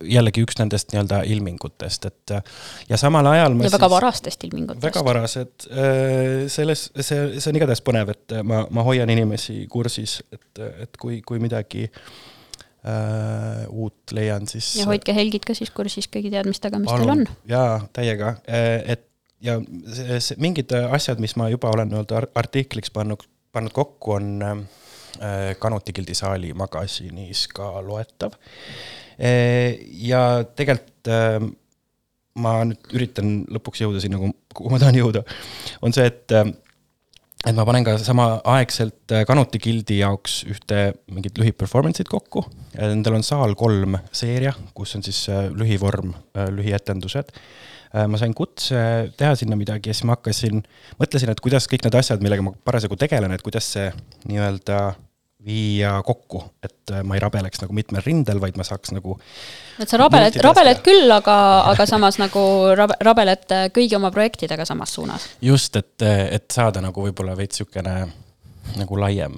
jällegi 0.00 0.42
üks 0.44 0.56
nendest 0.58 0.94
nii-öelda 0.94 1.20
ilmingutest, 1.28 2.08
et 2.08 2.34
äh, 2.38 2.56
ja 2.88 2.96
samal 3.00 3.28
ajal 3.28 3.58
ma 3.58 3.68
ja 3.68 3.74
väga 3.76 3.90
varastest 3.92 4.48
ilmingutest. 4.48 4.86
väga 4.88 5.02
varased, 5.04 5.68
selles, 6.52 6.86
see, 6.96 7.20
see 7.36 7.52
on 7.52 7.60
igatahes 7.60 7.84
põnev, 7.84 8.14
et 8.16 8.38
ma, 8.40 8.64
ma 8.72 8.86
hoian 8.88 9.12
inimesi 9.12 9.66
kursis, 9.70 10.22
et, 10.32 10.64
et 10.88 10.98
kui, 11.02 11.20
kui 11.28 11.42
midagi 11.44 11.84
äh, 12.86 13.66
uut 13.68 14.14
leian, 14.16 14.46
siis 14.50 14.72
ja 14.80 14.86
hoidke 14.88 15.14
Helgit 15.16 15.46
ka 15.48 15.56
siis 15.58 15.72
kursis 15.74 16.08
kõigi 16.12 16.32
teadmistega, 16.34 16.80
mis 16.82 16.92
teil 16.92 17.12
on. 17.16 17.24
jaa, 17.50 17.80
täiega, 17.96 18.36
et 18.46 19.06
ja 19.44 19.58
see, 19.92 20.20
see, 20.20 20.38
mingid 20.42 20.72
asjad, 20.86 21.20
mis 21.22 21.36
ma 21.40 21.50
juba 21.52 21.72
olen 21.74 21.90
nii-öelda 21.92 22.20
ar- 22.22 22.30
artikliks 22.42 22.92
pannud, 22.94 23.26
pannud 23.54 23.74
kokku, 23.76 24.16
on 24.16 24.32
äh, 24.46 25.52
Kanuti 25.60 25.94
Gildi 25.96 26.16
saali 26.16 26.52
magasinis 26.56 27.46
ka 27.52 27.76
loetav. 27.84 28.36
ja 29.16 30.22
tegelikult 30.56 31.08
äh, 31.08 31.40
ma 32.36 32.58
nüüd 32.68 32.96
üritan 32.96 33.38
lõpuks 33.52 33.80
jõuda 33.84 34.02
sinna, 34.02 34.20
kuhu 34.56 34.72
ma 34.72 34.80
tahan 34.80 34.98
jõuda, 34.98 35.22
on 35.84 35.94
see, 35.96 36.06
et 36.10 36.34
äh, 36.36 36.48
et 37.44 37.54
ma 37.56 37.66
panen 37.68 37.84
ka 37.86 37.96
samaaegselt 38.00 39.12
äh, 39.14 39.24
Kanuti 39.28 39.60
Gildi 39.62 40.00
jaoks 40.00 40.40
ühte 40.50 40.80
mingit 41.12 41.38
lühiperformance'it 41.40 42.10
kokku. 42.10 42.46
Nendel 42.76 43.18
on 43.18 43.26
Saal 43.26 43.54
kolm 43.58 43.98
seeria, 44.14 44.54
kus 44.76 44.96
on 44.98 45.04
siis 45.06 45.26
äh, 45.32 45.46
lühivorm, 45.52 46.14
lühietendused. 46.56 47.34
ma 47.96 48.18
sain 48.18 48.34
kutse 48.36 48.76
teha 49.16 49.36
sinna 49.38 49.56
midagi 49.56 49.88
ja 49.88 49.94
siis 49.94 50.04
ma 50.04 50.16
hakkasin, 50.16 50.58
mõtlesin, 51.00 51.30
et 51.32 51.40
kuidas 51.40 51.64
kõik 51.70 51.86
need 51.86 51.94
asjad, 51.96 52.20
millega 52.20 52.44
ma 52.44 52.50
parasjagu 52.66 52.98
tegelen, 53.00 53.32
et 53.32 53.44
kuidas 53.46 53.70
see 53.72 53.86
nii-öelda 54.28 54.80
viia 55.46 55.94
kokku, 56.06 56.42
et 56.66 56.92
äh, 56.92 57.04
ma 57.06 57.16
ei 57.16 57.22
rabeleks 57.22 57.62
nagu 57.62 57.76
mitmel 57.76 58.02
rindel, 58.04 58.40
vaid 58.42 58.58
ma 58.58 58.66
saaks 58.66 58.92
nagu 58.96 59.16
et 59.80 59.88
sa 59.88 60.00
rabeled, 60.00 60.38
rabeled 60.42 60.82
küll, 60.86 61.06
aga, 61.14 61.36
aga 61.72 61.86
samas 61.88 62.18
nagu 62.22 62.42
rabe, 62.78 62.98
rabeled 63.06 63.54
äh, 63.54 63.66
kõigi 63.74 63.98
oma 63.98 64.10
projektidega 64.14 64.66
samas 64.68 64.94
suunas. 64.98 65.28
just, 65.44 65.76
et, 65.78 66.02
et 66.02 66.50
saada 66.52 66.82
nagu 66.84 67.06
võib-olla 67.08 67.36
veits 67.38 67.60
niisugune 67.60 68.25
nagu 68.76 68.98
laiem, 68.98 69.34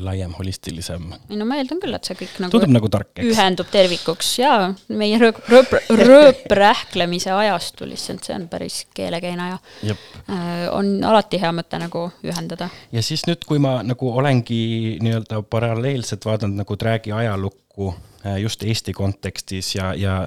laiem, 0.00 0.32
holistilisem. 0.38 1.08
ei 1.30 1.38
no 1.38 1.46
ma 1.48 1.58
eeldan 1.60 1.80
küll, 1.82 1.96
et 1.96 2.08
see 2.08 2.16
kõik 2.18 2.36
nagu 2.42 2.54
tundub 2.54 2.74
nagu 2.74 2.90
tark, 2.92 3.10
eks. 3.16 3.30
ühendub 3.32 3.70
tervikuks 3.72 4.30
ja 4.40 4.52
meie 4.88 5.18
rööp, 5.20 5.40
rööp, 5.50 5.74
rööprähklemise 6.00 7.32
ajastul, 7.34 7.92
issand, 7.96 8.22
see 8.26 8.36
on 8.36 8.46
päris 8.50 8.80
keelekeina 8.96 9.48
ja 9.52 9.58
äh, 9.90 10.68
on 10.74 10.92
alati 11.04 11.40
hea 11.42 11.52
mõte 11.56 11.80
nagu 11.80 12.06
ühendada. 12.26 12.70
ja 12.94 13.02
siis 13.04 13.26
nüüd, 13.28 13.44
kui 13.48 13.60
ma 13.62 13.78
nagu 13.86 14.12
olengi 14.22 14.98
nii-öelda 15.04 15.42
paralleelselt 15.50 16.28
vaadanud 16.28 16.62
nagu 16.62 16.78
Drag'i 16.78 17.14
ajalukku 17.14 17.92
äh, 18.24 18.38
just 18.44 18.64
Eesti 18.64 18.94
kontekstis 18.96 19.74
ja, 19.74 19.92
ja, 19.98 20.22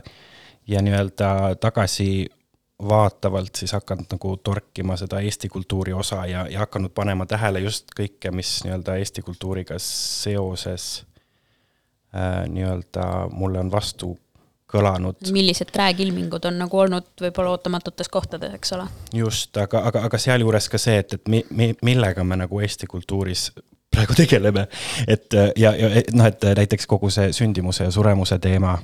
ja 0.67 0.84
nii-öelda 0.84 1.55
tagasi 1.61 2.28
vaatavalt 2.88 3.55
siis 3.55 3.73
hakanud 3.73 4.09
nagu 4.11 4.36
torkima 4.38 4.97
seda 4.97 5.19
Eesti 5.19 5.49
kultuuri 5.49 5.93
osa 5.93 6.25
ja, 6.25 6.47
ja 6.49 6.59
hakanud 6.65 6.93
panema 6.95 7.25
tähele 7.25 7.59
just 7.59 7.93
kõike, 7.99 8.32
mis 8.32 8.61
nii-öelda 8.65 8.95
Eesti 9.01 9.21
kultuuriga 9.21 9.77
seoses 9.79 11.05
äh, 12.15 12.47
nii-öelda 12.47 13.07
mulle 13.32 13.59
on 13.59 13.71
vastu 13.71 14.15
kõlanud 14.71 15.32
millised 15.32 15.71
träägilmingud 15.73 16.45
on 16.47 16.57
nagu 16.63 16.79
olnud 16.79 17.09
võib-olla 17.21 17.57
ootamatutes 17.57 18.09
kohtades, 18.09 18.53
eks 18.55 18.73
ole. 18.77 18.88
just, 19.13 19.57
aga, 19.57 19.84
aga, 19.91 20.05
aga 20.07 20.21
sealjuures 20.21 20.69
ka 20.71 20.79
see, 20.82 20.97
et, 21.03 21.19
et 21.19 21.27
mi, 21.32 21.43
mi, 21.49 21.71
millega 21.84 22.23
me 22.23 22.39
nagu 22.43 22.63
Eesti 22.63 22.88
kultuuris 22.88 23.49
praegu 23.91 24.15
tegeleme. 24.15 24.67
et 25.07 25.34
ja, 25.57 25.75
ja 25.75 25.89
noh, 26.13 26.25
et 26.25 26.49
näiteks 26.57 26.88
kogu 26.88 27.11
see 27.11 27.32
sündimuse 27.36 27.89
ja 27.89 27.91
suremuse 27.91 28.39
teema, 28.39 28.77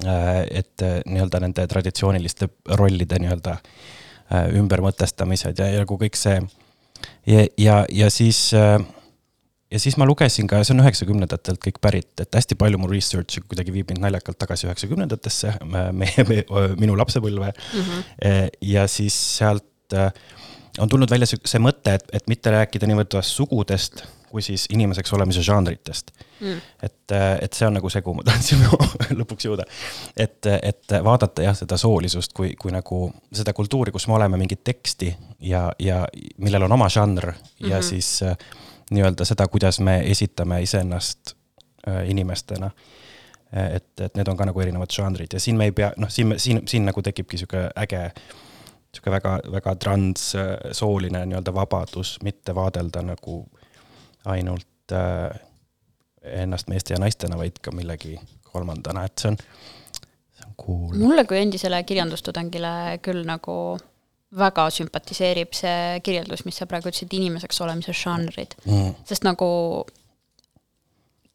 et 0.00 0.84
äh, 0.84 0.98
nii-öelda 1.06 1.42
nende 1.44 1.66
traditsiooniliste 1.68 2.48
rollide 2.80 3.18
nii-öelda 3.22 3.58
äh, 3.58 4.48
ümbermõtestamised 4.58 5.60
ja, 5.60 5.68
ja 5.72 5.84
nagu 5.84 5.98
kõik 6.00 6.18
see. 6.18 6.40
ja, 7.26 7.46
ja, 7.58 7.78
ja 7.90 8.10
siis 8.10 8.50
äh, 8.56 8.78
ja 9.72 9.80
siis 9.80 9.96
ma 10.00 10.06
lugesin 10.08 10.48
ka, 10.50 10.60
see 10.64 10.74
on 10.76 10.84
üheksakümnendatelt 10.84 11.60
kõik 11.64 11.80
pärit, 11.84 12.12
et 12.20 12.40
hästi 12.40 12.58
palju 12.60 12.80
mu 12.80 12.90
research'i 12.90 13.44
kuidagi 13.46 13.72
viib 13.74 13.92
mind 13.92 14.04
naljakalt 14.04 14.38
tagasi 14.40 14.68
üheksakümnendatesse, 14.68 15.54
meie, 15.96 16.26
meie, 16.28 16.46
minu 16.80 16.96
lapsepõlve 16.98 17.52
mm. 17.52 17.80
-hmm. 17.80 18.50
ja 18.68 18.86
siis 18.90 19.16
sealt 19.38 19.96
äh, 19.96 20.10
on 20.78 20.88
tulnud 20.88 21.10
välja 21.10 21.28
see, 21.28 21.40
see 21.48 21.60
mõte, 21.62 21.96
et, 21.98 22.04
et 22.12 22.28
mitte 22.32 22.52
rääkida 22.52 22.88
niivõrd 22.88 23.18
sugudest, 23.26 24.04
kui 24.32 24.42
siis 24.42 24.64
inimeseks 24.72 25.12
olemise 25.12 25.44
žanritest 25.44 26.10
mm.. 26.40 26.60
et, 26.82 27.14
et 27.44 27.52
see 27.52 27.68
on 27.68 27.76
nagu 27.76 27.90
see, 27.92 28.02
kuhu 28.02 28.18
ma 28.18 28.26
tahtsin 28.26 28.64
lõpuks 29.20 29.48
jõuda. 29.48 29.66
et, 30.16 30.48
et 30.56 30.96
vaadata 31.04 31.44
jah, 31.46 31.56
seda 31.58 31.76
soolisust 31.80 32.32
kui, 32.36 32.54
kui 32.60 32.72
nagu 32.74 33.04
seda 33.32 33.52
kultuuri, 33.56 33.92
kus 33.92 34.08
me 34.08 34.16
oleme 34.16 34.40
mingit 34.40 34.64
teksti 34.64 35.12
ja, 35.52 35.68
ja 35.78 36.02
millel 36.42 36.68
on 36.68 36.78
oma 36.78 36.88
žanr 36.92 37.32
mm 37.32 37.38
-hmm. 37.38 37.70
ja 37.70 37.82
siis 37.82 38.22
äh, 38.22 38.36
nii-öelda 38.92 39.24
seda, 39.24 39.48
kuidas 39.48 39.80
me 39.80 40.00
esitame 40.10 40.62
iseennast 40.62 41.36
äh, 41.88 42.10
inimestena. 42.10 42.70
et, 43.74 44.00
et 44.00 44.14
need 44.16 44.28
on 44.28 44.36
ka 44.36 44.46
nagu 44.48 44.60
erinevad 44.60 44.88
žanrid 44.90 45.32
ja 45.32 45.40
siin 45.40 45.56
me 45.56 45.64
ei 45.68 45.72
pea, 45.76 45.90
noh, 45.96 46.08
siin, 46.10 46.34
siin, 46.40 46.62
siin 46.68 46.86
nagu 46.88 47.02
tekibki 47.02 47.36
sihuke 47.36 47.66
äge, 47.76 48.00
sihuke 48.94 49.10
väga, 49.10 49.32
väga 49.52 49.74
transsooline 49.76 51.26
nii-öelda 51.26 51.52
vabadus, 51.54 52.14
mitte 52.24 52.54
vaadelda 52.54 53.02
nagu 53.02 53.44
ainult 54.30 54.94
äh, 54.94 55.30
ennast 56.22 56.68
meeste 56.70 56.94
ja 56.94 57.00
naistena, 57.02 57.38
vaid 57.38 57.58
ka 57.62 57.74
millegi 57.74 58.18
kolmandana, 58.52 59.06
et 59.08 59.22
see 59.22 59.32
on, 59.32 59.38
see 60.32 60.44
on 60.46 60.52
cool. 60.60 60.92
mulle 61.00 61.24
kui 61.28 61.40
endisele 61.40 61.80
kirjandustudengile 61.88 62.74
küll 63.02 63.24
nagu 63.26 63.56
väga 64.38 64.68
sümpatiseerib 64.72 65.56
see 65.56 65.98
kirjeldus, 66.04 66.46
mis 66.46 66.60
sa 66.60 66.68
praegu 66.68 66.88
ütlesid, 66.88 67.12
inimeseks 67.12 67.60
olemise 67.64 67.92
žanrid 67.96 68.56
Mm. 68.64 68.94
sest 69.08 69.26
nagu 69.26 69.48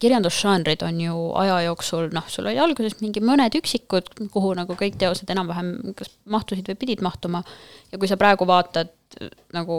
kirjandusžanrid 0.01 0.83
on 0.85 0.99
ju 1.01 1.15
aja 1.41 1.61
jooksul, 1.65 2.09
noh, 2.13 2.25
sul 2.29 2.45
oli 2.45 2.59
alguses 2.61 2.99
mingi 3.01 3.21
mõned 3.23 3.55
üksikud, 3.57 4.11
kuhu 4.33 4.53
nagu 4.57 4.77
kõik 4.77 4.97
teosed 5.01 5.29
enam-vähem 5.33 5.95
kas 5.97 6.11
mahtusid 6.29 6.69
või 6.69 6.77
pidid 6.83 7.01
mahtuma 7.05 7.41
ja 7.91 7.97
kui 7.97 8.09
sa 8.09 8.17
praegu 8.17 8.45
vaatad 8.49 8.93
nagu 9.53 9.77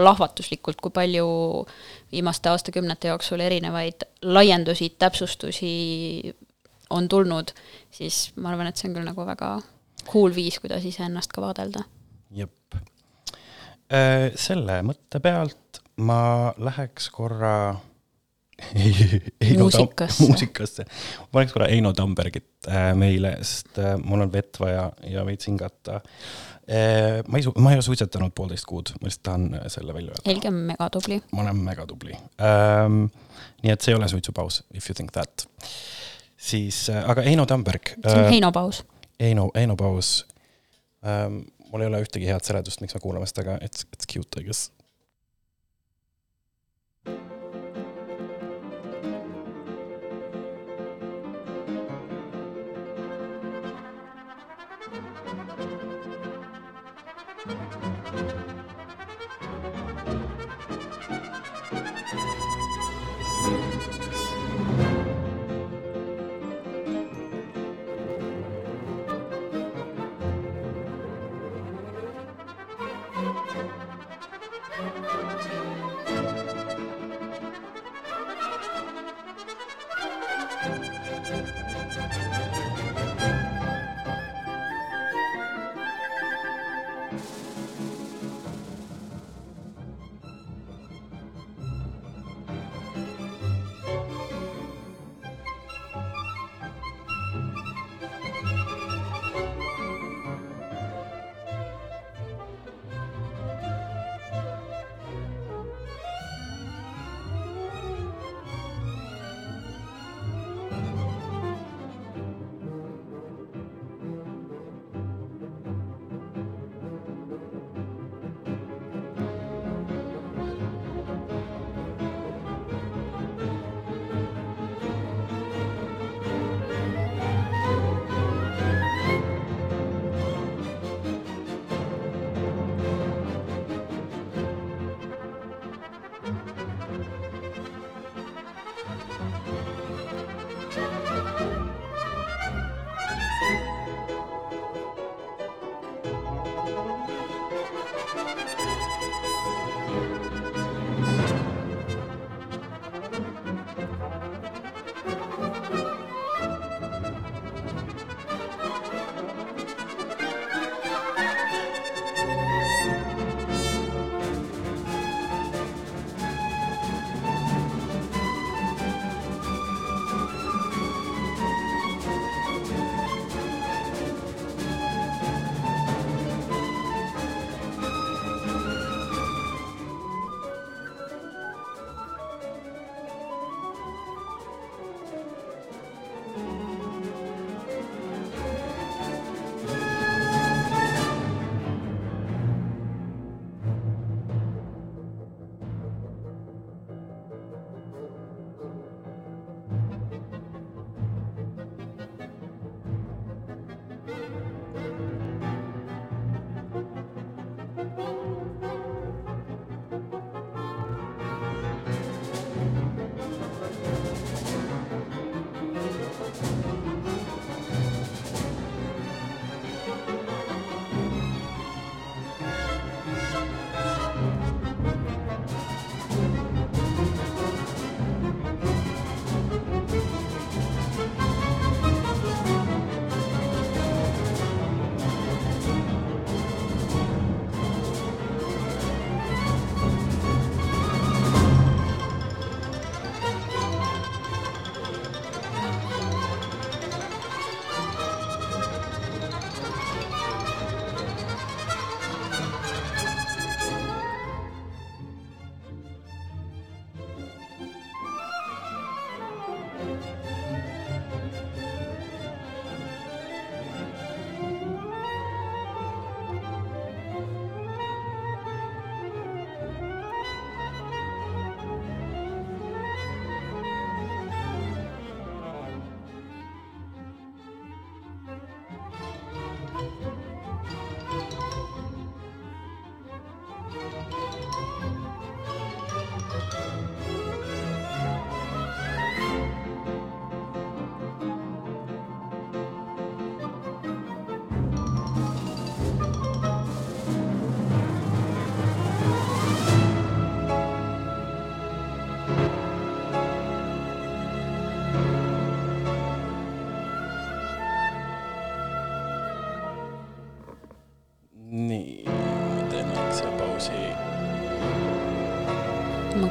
plahvatuslikult, 0.00 0.80
kui 0.80 0.94
palju 0.94 1.26
viimaste 2.12 2.50
aastakümnete 2.52 3.12
jooksul 3.12 3.42
erinevaid 3.44 4.06
laiendusi, 4.22 4.94
täpsustusi 4.98 5.74
on 6.90 7.08
tulnud, 7.08 7.52
siis 7.94 8.30
ma 8.36 8.50
arvan, 8.50 8.70
et 8.70 8.80
see 8.80 8.90
on 8.90 8.96
küll 8.98 9.06
nagu 9.06 9.26
väga 9.26 9.52
cool 10.10 10.34
viis, 10.34 10.58
kuidas 10.62 10.84
iseennast 10.88 11.32
ka 11.32 11.44
vaadelda. 11.44 11.84
jep. 12.30 12.56
selle 14.38 14.82
mõtte 14.86 15.18
pealt 15.22 15.80
ma 16.00 16.20
läheks 16.58 17.10
korra 17.10 17.54
Eino 19.40 19.70
Tam- 19.70 19.80
Muusikasse. 19.80 20.22
muusikasse. 20.26 20.84
ma 21.20 21.26
paneks 21.32 21.52
korra 21.52 21.68
Eino 21.72 21.92
Tambergit 21.96 22.68
äh, 22.68 22.92
meile, 22.94 23.36
sest 23.40 23.78
äh, 23.80 23.96
mul 23.98 24.26
on 24.26 24.32
vett 24.32 24.60
vaja 24.60 24.90
ja 25.10 25.24
veits 25.26 25.48
hingata 25.48 26.00
äh,. 26.00 26.49
Ma 27.28 27.38
ei, 27.38 27.44
ma 27.56 27.70
ei 27.70 27.78
ole 27.78 27.82
suitsetanud 27.82 28.32
poolteist 28.34 28.66
kuud, 28.68 28.92
ma 29.00 29.08
lihtsalt 29.08 29.22
tahan 29.26 29.46
äh, 29.58 29.66
selle 29.72 29.94
välja 29.94 30.14
öelda. 30.14 30.26
Helge 30.26 30.48
on 30.48 30.58
megatubli. 30.70 31.20
ma 31.32 31.42
olen 31.42 31.62
megatubli 31.66 32.14
ähm,. 32.14 33.04
nii 33.62 33.72
et 33.72 33.80
see 33.80 33.92
ei 33.92 33.98
ole 33.98 34.08
suitsupaus, 34.08 34.62
if 34.74 34.88
you 34.88 34.94
think 34.94 35.12
that. 35.12 35.48
siis 36.36 36.88
äh,, 36.90 37.10
aga 37.10 37.22
Eino 37.22 37.46
Tamberg. 37.46 37.94
see 38.06 38.22
on 38.22 38.28
Heino 38.30 38.52
paus. 38.52 38.84
Eino, 39.20 39.50
Eino 39.54 39.76
paus 39.76 40.26
ähm,. 41.06 41.42
mul 41.72 41.86
ei 41.86 41.90
ole 41.90 42.02
ühtegi 42.04 42.26
head 42.30 42.46
seletust, 42.46 42.80
miks 42.80 42.94
me 42.94 43.00
kuulame 43.00 43.26
seda, 43.26 43.46
aga 43.46 43.58
it's, 43.66 43.86
it's 43.94 44.06
cute, 44.12 44.40
I 44.40 44.44
guess. 44.44 44.70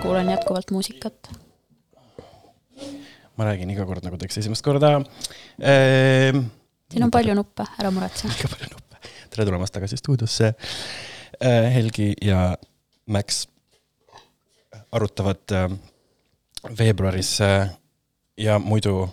Kuulan 0.02 0.30
jätkuvalt 0.30 0.72
muusikat. 0.72 1.32
ma 3.38 3.46
räägin 3.46 3.70
iga 3.72 3.86
kord 3.86 4.04
nagu 4.04 4.18
teeks 4.20 4.38
esimest 4.38 4.64
korda 4.64 4.96
ehm,. 5.60 6.44
siin 6.92 7.04
on 7.04 7.12
palju 7.12 7.36
nuppe, 7.36 7.66
ära 7.80 7.92
muretse. 7.92 8.28
liiga 8.32 8.52
palju 8.52 8.72
nuppe. 8.74 9.00
tere 9.30 9.46
tulemast 9.46 9.74
tagasi 9.74 9.98
stuudiosse. 9.98 10.54
Helgi 11.74 12.14
ja 12.22 12.58
Max 13.08 13.46
arutavad 14.92 15.52
äh, 15.52 15.70
veebruaris 16.80 17.42
äh, 17.42 17.70
ja 18.38 18.60
muidu 18.60 19.10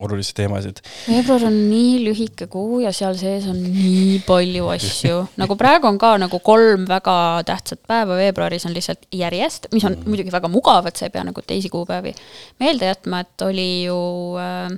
olulisi 0.00 0.34
teemasid. 0.34 0.80
veebruar 1.08 1.44
on 1.48 1.56
nii 1.70 1.98
lühike 2.04 2.46
kuu 2.52 2.80
ja 2.84 2.92
seal 2.96 3.16
sees 3.20 3.46
on 3.50 3.58
nii 3.62 4.20
palju 4.26 4.70
asju. 4.74 5.22
nagu 5.42 5.56
praegu 5.60 5.90
on 5.90 5.98
ka 6.00 6.14
nagu 6.22 6.40
kolm 6.44 6.86
väga 6.88 7.16
tähtsat 7.48 7.82
päeva 7.88 8.16
veebruaris 8.20 8.66
on 8.66 8.76
lihtsalt 8.76 9.08
järjest, 9.12 9.70
mis 9.74 9.84
on 9.88 9.98
muidugi 10.06 10.32
väga 10.32 10.48
mugav, 10.52 10.88
et 10.88 11.00
sa 11.00 11.08
ei 11.08 11.14
pea 11.14 11.24
nagu 11.28 11.44
teisi 11.46 11.72
kuupäevi 11.72 12.14
meelde 12.62 12.92
jätma, 12.92 13.24
et 13.26 13.46
oli 13.46 13.70
ju 13.84 13.98
äh, 14.40 14.68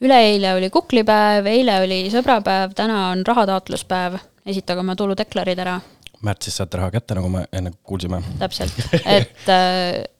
üleeile 0.00 0.54
oli 0.54 0.70
kuklipäev, 0.70 1.46
eile 1.50 1.80
oli 1.84 2.00
sõbrapäev, 2.12 2.74
täna 2.76 3.10
on 3.10 3.26
rahataotluspäev, 3.26 4.18
esitage 4.46 4.82
oma 4.82 4.96
tuludeklarid 4.98 5.62
ära, 5.62 5.78
märtsis 6.26 6.56
saate 6.58 6.80
raha 6.80 6.92
kätte, 6.94 7.16
nagu 7.16 7.28
me 7.32 7.44
enne 7.52 7.72
kuulsime. 7.82 8.22
täpselt, 8.40 8.74
et, 9.18 9.52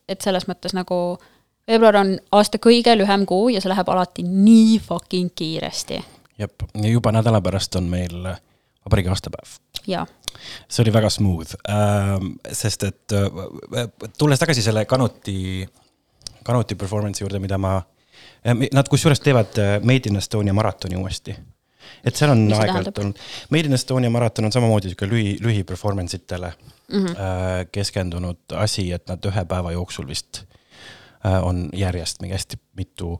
et 0.08 0.20
selles 0.22 0.46
mõttes 0.50 0.76
nagu 0.76 1.18
veebruar 1.68 1.96
on 2.00 2.12
aasta 2.32 2.60
kõige 2.62 2.94
lühem 2.98 3.26
kuu 3.26 3.48
ja 3.54 3.62
see 3.62 3.72
läheb 3.72 3.88
alati 3.90 4.24
nii 4.26 4.78
fucking 4.82 5.32
kiiresti 5.34 6.02
jep, 6.38 6.66
ja 6.74 6.90
juba 6.90 7.12
nädala 7.14 7.40
pärast 7.44 7.76
on 7.80 7.88
meil 7.90 8.14
vabariigi 8.86 9.10
aastapäev. 9.12 9.58
ja 9.86 10.06
see 10.68 10.84
oli 10.84 10.92
väga 10.92 11.10
smooth 11.10 11.56
ähm,, 11.70 12.36
sest 12.52 12.86
et 12.86 13.16
äh, 13.16 13.88
tulles 14.18 14.40
tagasi 14.40 14.62
selle 14.62 14.84
Kanuti, 14.84 15.66
Kanuti 16.44 16.74
performance'i 16.74 17.24
juurde, 17.24 17.40
mida 17.42 17.58
ma, 17.58 17.80
nad 18.46 18.88
kusjuures 18.88 19.20
teevad 19.20 19.58
äh, 19.58 19.76
Made 19.82 20.10
in 20.10 20.20
Estonia 20.22 20.54
maratoni 20.54 20.96
uuesti. 20.96 21.34
et 22.04 22.16
seal 22.16 22.30
on 22.30 22.44
aeg-ajalt 22.52 22.98
olnud, 23.02 23.24
Made 23.50 23.72
in 23.72 23.78
Estonia 23.78 24.10
maraton 24.10 24.44
on 24.44 24.52
samamoodi 24.52 24.92
sihuke 24.92 25.08
lühi, 25.10 25.38
lühi 25.42 25.64
performance 25.64 26.16
itele 26.16 26.52
mm. 26.52 27.04
-hmm. 27.04 27.10
äh, 27.10 27.66
keskendunud 27.72 28.54
asi, 28.54 28.92
et 28.92 29.08
nad 29.08 29.24
ühe 29.32 29.44
päeva 29.44 29.72
jooksul 29.72 30.06
vist 30.06 30.42
äh, 30.42 30.55
on 31.42 31.68
järjest 31.74 32.22
mingi 32.22 32.36
hästi 32.36 32.58
mitu 32.78 33.16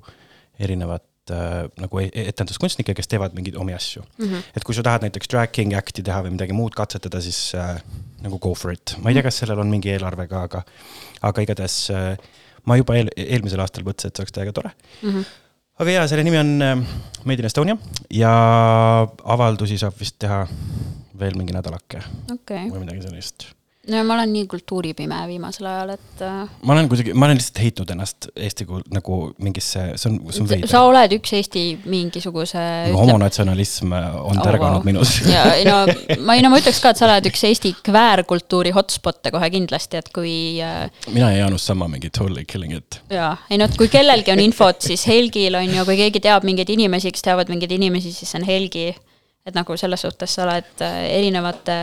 erinevat 0.59 1.05
äh, 1.31 1.67
nagu 1.81 2.01
e- 2.01 2.11
etenduskunstnikke, 2.29 2.95
kes 2.97 3.11
teevad 3.11 3.37
mingeid 3.37 3.57
omi 3.61 3.75
asju 3.77 4.03
mm. 4.03 4.27
-hmm. 4.27 4.51
et 4.57 4.65
kui 4.65 4.75
sa 4.75 4.83
tahad 4.87 5.07
näiteks 5.07 5.29
tracking 5.29 5.75
act'i 5.77 6.05
teha 6.07 6.23
või 6.25 6.37
midagi 6.37 6.57
muud 6.57 6.77
katsetada, 6.77 7.21
siis 7.21 7.55
äh, 7.55 7.81
nagu 8.23 8.39
go 8.39 8.55
for 8.55 8.73
it. 8.73 8.97
ma 9.03 9.11
ei 9.11 9.19
tea, 9.19 9.27
kas 9.27 9.43
sellel 9.43 9.61
on 9.61 9.73
mingi 9.73 9.91
eelarve 9.93 10.29
ka, 10.29 10.43
aga, 10.49 10.63
aga 11.23 11.47
igatahes 11.47 11.91
äh, 11.91 12.17
ma 12.65 12.77
juba 12.77 12.97
eel, 12.97 13.11
eelmisel 13.17 13.61
aastal 13.61 13.85
mõtlesin, 13.87 14.13
et 14.13 14.17
see 14.17 14.25
oleks 14.25 14.39
täiega 14.39 14.53
tore 14.53 14.71
mm. 15.03 15.11
-hmm. 15.11 15.25
aga 15.85 15.99
jaa, 15.99 16.09
selle 16.09 16.25
nimi 16.25 16.39
on 16.39 16.63
äh, 16.63 16.87
Made 17.25 17.43
in 17.43 17.51
Estonia 17.51 17.77
ja 18.11 18.33
avaldusi 19.25 19.79
saab 19.79 20.01
vist 20.01 20.19
teha 20.19 20.47
veel 21.19 21.37
mingi 21.37 21.57
nädalake 21.57 22.03
okei 22.33 22.35
okay.. 22.39 22.71
või 22.71 22.85
midagi 22.87 23.07
sellist 23.09 23.51
no 23.91 24.03
ma 24.07 24.17
olen 24.17 24.33
nii 24.35 24.47
kultuuripime 24.51 25.19
viimasel 25.31 25.69
ajal, 25.71 25.93
et 25.95 26.23
äh, 26.25 26.55
ma 26.67 26.75
olen 26.75 26.89
kuidagi, 26.91 27.15
ma 27.15 27.29
olen 27.29 27.39
lihtsalt 27.39 27.61
heitnud 27.63 27.93
ennast 27.95 28.29
Eesti 28.35 28.67
kul- 28.69 28.85
nagu 28.95 29.19
mingisse, 29.43 29.85
see 30.01 30.11
on, 30.11 30.19
see 30.31 30.43
on 30.43 30.49
sa 30.49 30.55
veider. 30.55 30.77
oled 30.81 31.15
üks 31.19 31.35
Eesti 31.39 31.65
mingisuguse 31.91 32.65
homonatsionalism 32.97 33.95
on 33.97 34.41
tärganud 34.43 34.81
wow. 34.81 34.89
minus. 34.89 35.15
ja 35.31 35.45
ei 35.55 35.67
no 35.69 35.79
ma 36.27 36.37
ei 36.39 36.45
no 36.45 36.51
ma 36.53 36.61
ütleks 36.63 36.81
ka, 36.83 36.93
et 36.93 37.01
sa 37.01 37.09
oled 37.09 37.31
üks 37.31 37.47
Eesti 37.49 37.75
kväärkultuuri 37.87 38.75
hotspot'e 38.77 39.33
kohe 39.35 39.51
kindlasti, 39.55 40.03
et 40.03 40.11
kui 40.15 40.35
äh, 40.65 40.87
mina 41.15 41.31
ja 41.35 41.45
Jaanus 41.45 41.67
Samma 41.71 41.91
mingi 41.93 42.11
totally 42.11 42.47
killing 42.49 42.75
it. 42.77 43.01
jaa, 43.13 43.35
ei 43.51 43.61
no 43.63 43.71
kui 43.79 43.91
kellelgi 43.93 44.35
on 44.35 44.43
infot, 44.43 44.83
siis 44.83 45.07
Helgil 45.07 45.59
on 45.59 45.71
ju, 45.71 45.87
kui 45.89 45.99
keegi 46.03 46.23
teab 46.27 46.47
mingeid 46.49 46.71
inimesi, 46.75 47.15
kes 47.15 47.27
teavad 47.27 47.53
mingeid 47.53 47.75
inimesi, 47.79 48.15
siis 48.15 48.35
see 48.35 48.43
on 48.43 48.49
Helgi. 48.49 48.89
et 49.47 49.55
nagu 49.55 49.77
selles 49.79 50.03
suhtes 50.03 50.33
sa 50.35 50.43
oled 50.43 50.83
äh, 50.83 51.03
erinevate 51.21 51.77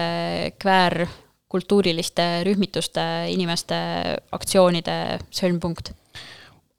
kväärkultuuriliste 1.53 2.43
rühmituste 2.47 3.29
inimeste 3.29 3.75
aktsioonide 4.31 5.19
sõlmpunkt. 5.29 5.93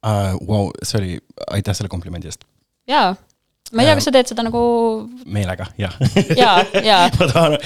uh,. 0.03 0.35
Wow, 0.49 0.71
see 0.83 0.99
oli, 0.99 1.19
aitäh 1.51 1.75
selle 1.75 1.89
komplimendi 1.89 2.27
eest. 2.27 2.45
jaa, 2.89 3.15
ma 3.73 3.83
ei 3.83 3.89
tea, 3.89 3.97
kas 3.97 4.07
sa 4.09 4.13
teed 4.15 4.29
seda 4.29 4.45
nagu 4.45 4.61
meelega, 5.25 5.67
jah. 5.81 5.95
jaa, 6.37 6.57
jaa, 6.85 7.07
ma 7.19 7.29
tahan, 7.31 7.57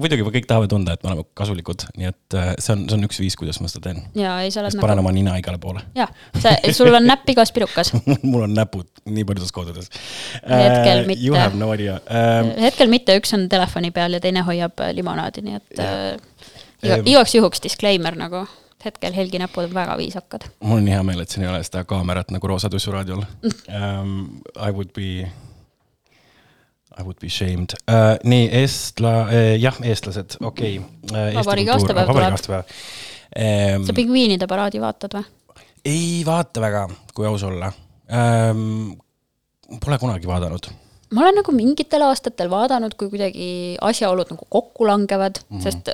muidugi 0.00 0.26
me 0.26 0.32
kõik 0.34 0.48
tahame 0.50 0.70
tunda, 0.70 0.96
et 0.96 1.04
me 1.06 1.12
oleme 1.12 1.26
kasulikud, 1.38 1.86
nii 2.00 2.10
et 2.10 2.38
äh, 2.38 2.50
see 2.58 2.74
on, 2.74 2.82
see 2.90 2.98
on 2.98 3.06
üks 3.06 3.22
viis, 3.22 3.38
kuidas 3.38 3.60
ma 3.62 3.70
seda 3.70 3.90
teen. 3.92 4.02
jaa, 4.18 4.40
ei 4.42 4.50
sa 4.54 4.64
oled 4.64 4.74
siis 4.74 4.82
panen 4.82 4.98
nagu, 4.98 5.06
oma 5.06 5.14
nina 5.14 5.36
igale 5.40 5.60
poole. 5.62 5.84
jah, 5.98 6.10
see, 6.34 6.74
sul 6.76 6.90
on 6.90 7.06
näpp 7.06 7.30
igas 7.30 7.54
pirukas. 7.54 7.94
mul 8.30 8.48
on 8.48 8.58
näpud 8.58 8.90
nii 9.06 9.26
paljudes 9.28 9.54
kohtades. 9.54 9.90
Hetkel 10.42 11.06
mitte. 11.06 11.22
You 11.22 11.38
have 11.38 11.54
no 11.58 11.70
idea 11.76 12.00
um,. 12.10 12.52
hetkel 12.66 12.90
mitte, 12.90 13.14
üks 13.20 13.34
on 13.38 13.46
telefoni 13.52 13.92
peal 13.94 14.18
ja 14.18 14.22
teine 14.22 14.42
hoiab 14.46 14.82
äh, 14.82 14.92
limonaadi, 14.98 15.46
nii 15.46 15.60
et 15.62 15.82
äh, 15.82 16.54
iga, 16.82 16.98
Ehm. 16.98 17.08
igaks 17.08 17.34
juhuks 17.36 17.62
disclaimer 17.64 18.16
nagu, 18.18 18.44
hetkel 18.84 19.14
Helgi 19.16 19.38
näpud 19.40 19.64
on 19.64 19.74
väga 19.74 19.96
viisakad. 19.98 20.46
mul 20.60 20.78
on 20.78 20.86
hea 20.90 21.02
meel, 21.02 21.20
et 21.20 21.32
siin 21.32 21.46
ei 21.46 21.50
ole 21.50 21.62
seda 21.64 21.84
kaamerat 21.88 22.30
nagu 22.34 22.50
Roosa 22.52 22.70
Tussu 22.72 22.94
raadiol 22.94 23.22
um. 23.22 24.14
I 24.66 24.70
would 24.70 24.92
be, 24.96 25.26
I 26.98 27.02
would 27.02 27.18
be 27.20 27.30
shamed 27.32 27.76
uh,. 27.88 28.16
nii, 28.24 28.48
eestla- 28.62 29.26
uh,, 29.26 29.54
jah, 29.60 29.80
eestlased, 29.82 30.38
okei 30.40 30.78
okay. 30.78 31.32
uh,. 31.32 31.34
Vabariigi 31.40 31.74
aastapäev 31.74 32.12
tuleb. 32.12 32.38
um, 32.60 33.88
sa. 33.88 33.96
pingviinide 33.96 34.48
paraadi 34.50 34.82
vaatad 34.82 35.18
või? 35.18 35.26
ei 35.86 36.22
vaata 36.26 36.64
väga, 36.64 36.88
kui 37.14 37.28
aus 37.28 37.46
olla 37.46 37.72
um,. 37.72 38.94
Pole 39.82 39.96
kunagi 39.98 40.28
vaadanud. 40.30 40.68
ma 41.10 41.24
olen 41.24 41.40
nagu 41.40 41.52
mingitel 41.52 42.04
aastatel 42.06 42.50
vaadanud, 42.50 42.94
kui 42.94 43.08
kuidagi 43.10 43.48
asjaolud 43.82 44.30
nagu 44.30 44.46
kokku 44.48 44.86
langevad 44.86 45.40
mm. 45.42 45.56
-hmm. 45.56 45.62
sest 45.62 45.90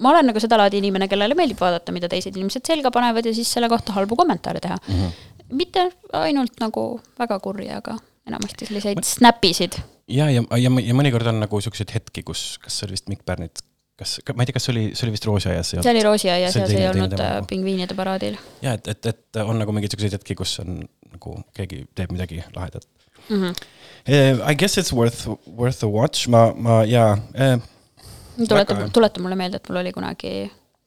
ma 0.00 0.12
olen 0.12 0.30
nagu 0.30 0.42
sedalaadi 0.42 0.80
inimene, 0.82 1.08
kellele 1.08 1.36
meeldib 1.38 1.60
vaadata, 1.60 1.94
mida 1.94 2.10
teised 2.12 2.36
inimesed 2.36 2.66
selga 2.68 2.92
panevad 2.94 3.26
ja 3.26 3.34
siis 3.36 3.50
selle 3.52 3.70
kohta 3.72 3.94
halbu 3.96 4.18
kommentaare 4.18 4.60
teha 4.60 4.76
mm. 4.76 4.94
-hmm. 4.94 5.30
mitte 5.60 5.88
ainult 6.12 6.60
nagu 6.60 6.88
väga 7.18 7.38
kurje, 7.44 7.72
aga 7.76 7.98
enamasti 8.26 8.66
selliseid 8.66 9.04
snap'isid. 9.04 9.78
ja, 10.08 10.30
ja, 10.30 10.42
ja, 10.42 10.70
ja 10.88 10.98
mõnikord 10.98 11.28
on 11.30 11.40
nagu 11.44 11.60
siukseid 11.60 11.94
hetki, 11.94 12.22
kus, 12.26 12.58
kas 12.62 12.78
see 12.78 12.86
oli 12.86 12.98
vist 12.98 13.08
Mikk 13.12 13.24
Pärnit, 13.26 13.62
kas, 13.96 14.18
ma 14.34 14.42
ei 14.42 14.50
tea, 14.50 14.58
kas 14.58 14.68
see 14.68 14.74
oli, 14.74 14.84
see 14.94 15.06
oli 15.06 15.14
vist 15.16 15.28
Roosiaias 15.28 15.72
see 15.76 15.94
oli 15.94 16.02
Roosiaias 16.04 16.58
ja 16.58 16.66
see 16.66 16.82
ei 16.82 16.90
olnud 16.90 17.16
äh, 17.20 17.38
pingviinide 17.48 17.96
paraadil 17.98 18.36
ja 18.62 18.76
et, 18.76 18.88
et, 18.92 19.12
et 19.12 19.40
on 19.44 19.58
nagu 19.62 19.72
mingeid 19.72 19.94
siukseid 19.94 20.18
hetki, 20.18 20.36
kus 20.38 20.58
on 20.64 20.82
nagu 21.12 21.38
keegi 21.56 21.84
teeb 21.96 22.12
midagi 22.14 22.42
lahedat 22.54 22.86
mm. 23.28 23.36
-hmm. 23.36 23.50
uh,. 23.52 24.50
I 24.50 24.54
guess 24.54 24.78
it's 24.78 24.92
worth, 24.92 25.26
worth 25.46 25.84
a 25.84 25.88
watch, 25.88 26.28
ma, 26.28 26.52
ma 26.56 26.84
ja 26.84 27.12
uh,. 27.14 27.62
Tuletab 28.38 28.78
Väga-, 28.78 28.92
tuleta 28.92 29.22
mulle 29.24 29.36
meelde, 29.38 29.56
et 29.60 29.68
mul 29.68 29.80
oli 29.82 29.92
kunagi 29.96 30.36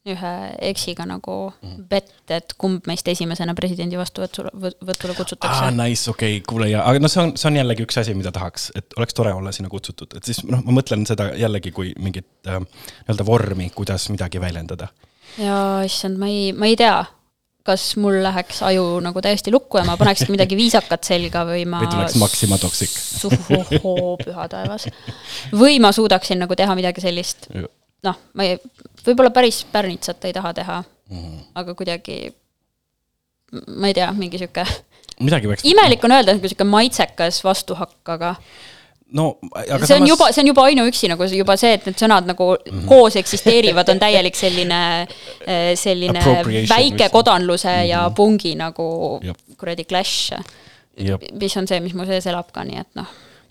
ühe 0.08 0.30
eksiga 0.64 1.04
nagu 1.04 1.52
Mhm. 1.60 1.82
bett, 1.90 2.30
et 2.32 2.54
kumb 2.56 2.86
meist 2.88 3.08
esimesena 3.08 3.52
presidendi 3.54 3.98
vastuvõtule, 4.00 4.48
võtule 4.56 5.14
kutsutakse 5.16 5.66
aa, 5.66 5.70
nice, 5.76 6.08
okei 6.10 6.38
okay,, 6.38 6.46
kuule 6.48 6.70
ja, 6.70 6.86
aga 6.88 7.02
noh, 7.02 7.12
see 7.12 7.20
on, 7.20 7.34
see 7.36 7.48
on 7.50 7.58
jällegi 7.60 7.84
üks 7.84 8.00
asi, 8.00 8.14
mida 8.16 8.32
tahaks, 8.32 8.70
et 8.80 8.96
oleks 8.96 9.14
tore 9.14 9.34
olla 9.36 9.52
sinna 9.52 9.68
kutsutud, 9.68 10.16
et 10.16 10.24
siis 10.24 10.40
noh, 10.48 10.62
ma 10.64 10.72
mõtlen 10.80 11.04
seda 11.06 11.28
jällegi 11.36 11.70
kui 11.76 11.92
mingit 12.00 12.26
äh, 12.48 12.62
nii-öelda 12.64 13.26
vormi, 13.28 13.68
kuidas 13.76 14.08
midagi 14.08 14.40
väljendada. 14.40 14.88
ja 15.38 15.82
issand, 15.84 16.16
ma 16.18 16.32
ei, 16.32 16.52
ma 16.56 16.66
ei 16.66 16.76
tea, 16.80 17.04
kas 17.66 17.84
mul 18.00 18.20
läheks 18.24 18.62
aju 18.66 18.84
nagu 19.04 19.22
täiesti 19.24 19.52
lukku 19.52 19.80
ja 19.80 19.84
ma 19.88 19.96
panekski 20.00 20.32
midagi 20.32 20.56
viisakat 20.58 21.04
selga 21.06 21.44
või 21.48 21.66
ma 21.68 21.82
või 21.82 21.90
tuleks 21.92 22.16
Maxima 22.20 22.58
Toxic. 22.60 22.94
suhhohoo, 23.20 24.16
püha 24.24 24.46
taevas. 24.52 24.88
või 25.52 25.80
ma 25.82 25.92
suudaksin 25.92 26.40
nagu 26.40 26.56
teha 26.56 26.76
midagi 26.78 27.04
sellist, 27.04 27.50
noh, 28.06 28.20
ma 28.34 28.48
ei, 28.48 28.56
võib-olla 29.04 29.32
päris 29.34 29.62
pärnitsat 29.72 30.24
ei 30.28 30.36
taha 30.36 30.54
teha 30.56 30.78
mm. 30.82 31.16
-hmm. 31.16 31.42
aga 31.62 31.76
kuidagi 31.78 32.20
ma 33.76 33.90
ei 33.90 33.94
tea, 33.94 34.10
mingi 34.16 34.40
sihuke 34.40 34.64
imelik 35.20 36.04
on 36.04 36.16
öelda, 36.16 36.36
sihuke 36.40 36.64
maitsekas 36.64 37.42
vastuhakk, 37.44 38.00
aga 38.08 38.34
no 39.16 39.26
aga 39.54 39.86
see 39.88 39.98
on 39.98 40.06
juba, 40.08 40.30
see 40.34 40.42
on 40.44 40.50
juba 40.50 40.64
ainuüksi 40.70 41.10
nagu 41.10 41.26
juba 41.32 41.56
see, 41.60 41.74
et 41.78 41.86
need 41.88 41.98
sõnad 41.98 42.28
nagu 42.30 42.48
mm 42.54 42.70
-hmm. 42.70 42.88
koos 42.90 43.16
eksisteerivad, 43.20 43.88
on 43.92 44.02
täielik 44.02 44.36
selline, 44.38 44.80
selline 45.74 46.18
Appropriation 46.18 46.76
väike 46.76 47.08
kodanluse 47.12 47.68
mm 47.68 47.82
-hmm. 47.82 47.90
ja 47.90 48.10
pungi 48.16 48.54
nagu 48.54 49.20
kuradi 49.58 49.84
clash, 49.84 50.32
ja 50.96 51.18
mis 51.40 51.56
on 51.56 51.68
see, 51.68 51.80
mis 51.80 51.94
mu 51.94 52.06
sees 52.06 52.26
elab 52.26 52.52
ka, 52.52 52.64
nii 52.64 52.80
et 52.80 52.94
noh. 52.94 53.06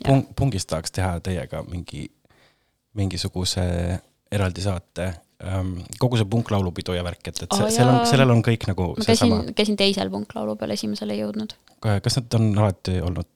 pung, 0.06 0.26
pungist 0.36 0.70
tahaks 0.70 0.92
teha 0.92 1.20
teiega 1.20 1.64
mingi, 1.64 2.12
mingisuguse 2.94 3.66
eraldi 4.32 4.62
saate. 4.62 5.14
kogu 6.00 6.18
see 6.18 6.26
punklaulupidu 6.26 6.94
ja 6.94 7.04
värk, 7.04 7.28
et, 7.28 7.44
et 7.44 7.54
Aa, 7.54 7.70
seal 7.72 7.88
on 7.88 8.06
sellel 8.06 8.30
on 8.30 8.42
kõik 8.44 8.66
nagu 8.68 8.90
ma 8.98 9.06
käisin, 9.06 9.54
käisin 9.56 9.78
teisel 9.80 10.10
punktlaulu 10.10 10.56
peal, 10.56 10.72
esimesele 10.76 11.14
ei 11.14 11.22
jõudnud, 11.22 11.54
kas 11.80 12.18
nad 12.20 12.34
on 12.34 12.58
alati 12.58 13.00
olnud 13.02 13.28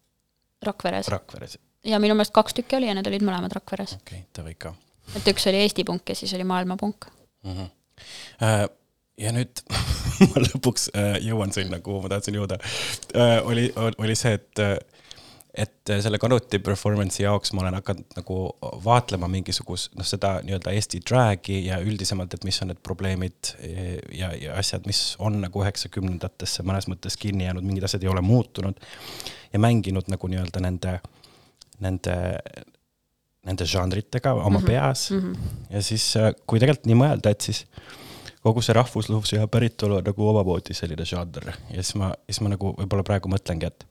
Rakveres. 0.64 1.08
Rakveres? 1.08 1.58
Ja 1.84 2.00
minu 2.00 2.16
meelest 2.16 2.34
kaks 2.36 2.54
tükki 2.60 2.80
oli 2.80 2.90
ja 2.92 2.98
need 2.98 3.08
olid 3.12 3.26
mõlemad 3.26 3.56
Rakveres. 3.56 3.98
okei 4.00 4.24
okay,, 4.24 4.30
davai 4.36 4.56
ka 4.56 4.76
et 5.18 5.28
üks 5.34 5.50
oli 5.52 5.62
Eesti 5.64 5.86
punk 5.88 6.14
ja 6.14 6.18
siis 6.18 6.34
oli 6.38 6.48
maailma 6.48 6.78
punk. 6.80 7.10
Äh, 7.44 8.66
ja 9.20 9.36
nüüd 9.36 9.64
ma 10.32 10.48
lõpuks 10.48 10.90
äh, 10.96 11.20
jõuan 11.26 11.54
sinna, 11.56 11.82
kuhu 11.84 12.04
ma 12.04 12.16
tahtsin 12.16 12.40
jõuda. 12.40 12.60
oli, 13.46 13.68
oli 13.76 14.16
see, 14.18 14.34
et, 14.40 14.62
et 15.54 15.94
selle 16.02 16.18
Kanuti 16.22 16.58
performance'i 16.64 17.28
jaoks 17.28 17.54
ma 17.54 17.66
olen 17.66 17.78
hakanud 17.78 18.18
nagu 18.18 18.38
vaatlema 18.86 19.30
mingisugust, 19.30 19.94
noh, 20.00 20.08
seda 20.08 20.38
nii-öelda 20.46 20.74
Eesti 20.74 21.04
drag'i 21.06 21.60
ja 21.68 21.78
üldisemalt, 21.84 22.34
et 22.34 22.48
mis 22.48 22.62
on 22.64 22.72
need 22.72 22.82
probleemid 22.86 23.54
ja, 24.18 24.32
ja 24.34 24.58
asjad, 24.58 24.88
mis 24.90 25.04
on 25.22 25.42
nagu 25.44 25.66
üheksakümnendatesse 25.66 26.66
mõnes 26.66 26.90
mõttes 26.90 27.20
kinni 27.20 27.46
jäänud, 27.50 27.68
mingid 27.68 27.86
asjad 27.90 28.08
ei 28.08 28.14
ole 28.14 28.24
muutunud. 28.26 28.80
ja 29.54 29.62
mänginud 29.62 30.10
nagu 30.10 30.32
nii-öelda 30.32 30.64
nende, 30.64 30.98
nende, 31.84 32.16
nende 33.48 33.68
žanritega 33.68 34.34
oma 34.34 34.48
mm 34.48 34.56
-hmm. 34.56 34.68
peas 34.68 35.12
mm. 35.12 35.20
-hmm. 35.20 35.76
ja 35.76 35.82
siis, 35.82 36.14
kui 36.48 36.60
tegelikult 36.60 36.90
nii 36.90 37.02
mõelda, 37.04 37.36
et 37.36 37.42
siis 37.42 37.66
kogu 38.44 38.62
see 38.62 38.76
rahvuslus 38.76 39.34
ja 39.34 39.48
päritolu 39.48 40.00
on 40.00 40.04
nagu 40.04 40.28
omamoodi 40.30 40.74
selline 40.76 41.06
žanr 41.06 41.54
ja 41.70 41.84
siis 41.84 41.96
ma, 41.96 42.14
siis 42.26 42.42
ma 42.42 42.52
nagu 42.56 42.74
võib-olla 42.80 43.04
praegu 43.08 43.32
mõtlengi, 43.32 43.72
et 43.72 43.88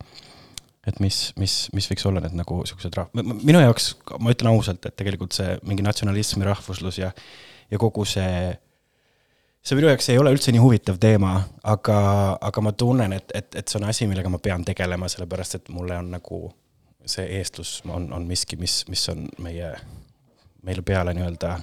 et 0.87 0.99
mis, 1.01 1.19
mis, 1.39 1.55
mis 1.73 1.87
võiks 1.91 2.05
olla 2.09 2.21
need 2.25 2.35
nagu 2.35 2.63
siuksed 2.67 2.97
rahv-, 2.99 3.23
minu 3.23 3.61
jaoks, 3.63 3.93
ma 4.19 4.35
ütlen 4.35 4.51
ausalt, 4.51 4.83
et 4.89 4.97
tegelikult 4.99 5.37
see 5.37 5.55
mingi 5.69 5.85
natsionalism 5.87 6.43
ja 6.43 6.51
rahvuslus 6.51 6.99
ja, 6.99 7.13
ja 7.71 7.79
kogu 7.79 8.05
see, 8.09 8.51
see 9.63 9.79
minu 9.79 9.93
jaoks 9.93 10.11
ei 10.11 10.19
ole 10.19 10.33
üldse 10.35 10.55
nii 10.55 10.63
huvitav 10.63 10.99
teema, 11.03 11.37
aga, 11.63 11.99
aga 12.51 12.67
ma 12.67 12.75
tunnen, 12.75 13.15
et, 13.19 13.31
et, 13.35 13.55
et 13.63 13.69
see 13.69 13.79
on 13.79 13.87
asi, 13.91 14.11
millega 14.11 14.33
ma 14.33 14.43
pean 14.43 14.67
tegelema, 14.67 15.11
sellepärast 15.13 15.61
et 15.61 15.73
mulle 15.75 16.01
on 16.03 16.11
nagu 16.17 16.43
see 17.07 17.25
eestlus 17.39 17.83
on, 17.89 18.13
on 18.13 18.27
miski, 18.27 18.57
mis, 18.57 18.85
mis 18.89 19.09
on 19.09 19.29
meie, 19.43 19.73
meile 20.63 20.83
peale 20.83 21.15
nii-öelda, 21.15 21.57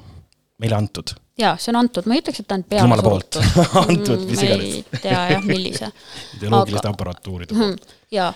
meile 0.59 0.75
antud 0.75 1.13
jaa, 1.39 1.53
see 1.57 1.71
on 1.71 1.77
antud, 1.79 2.03
ma 2.05 2.17
ei 2.17 2.19
ütleks, 2.19 2.41
et 2.41 2.47
ta 2.49 2.55
on 2.59 2.63
peale 2.67 2.83
Jumala 2.83 3.03
poolt. 3.05 3.37
Antud, 3.87 4.25
mis 4.27 4.41
ma 4.41 4.47
ei 4.49 4.49
iganes. 4.49 5.01
tea 5.01 5.21
jah, 5.31 5.45
millise. 5.47 5.87
ideoloogiliste 6.37 6.87
Aga- 6.87 6.97
aparatuuride 6.97 7.55
poolt. 7.55 7.85
jaa, 8.11 8.33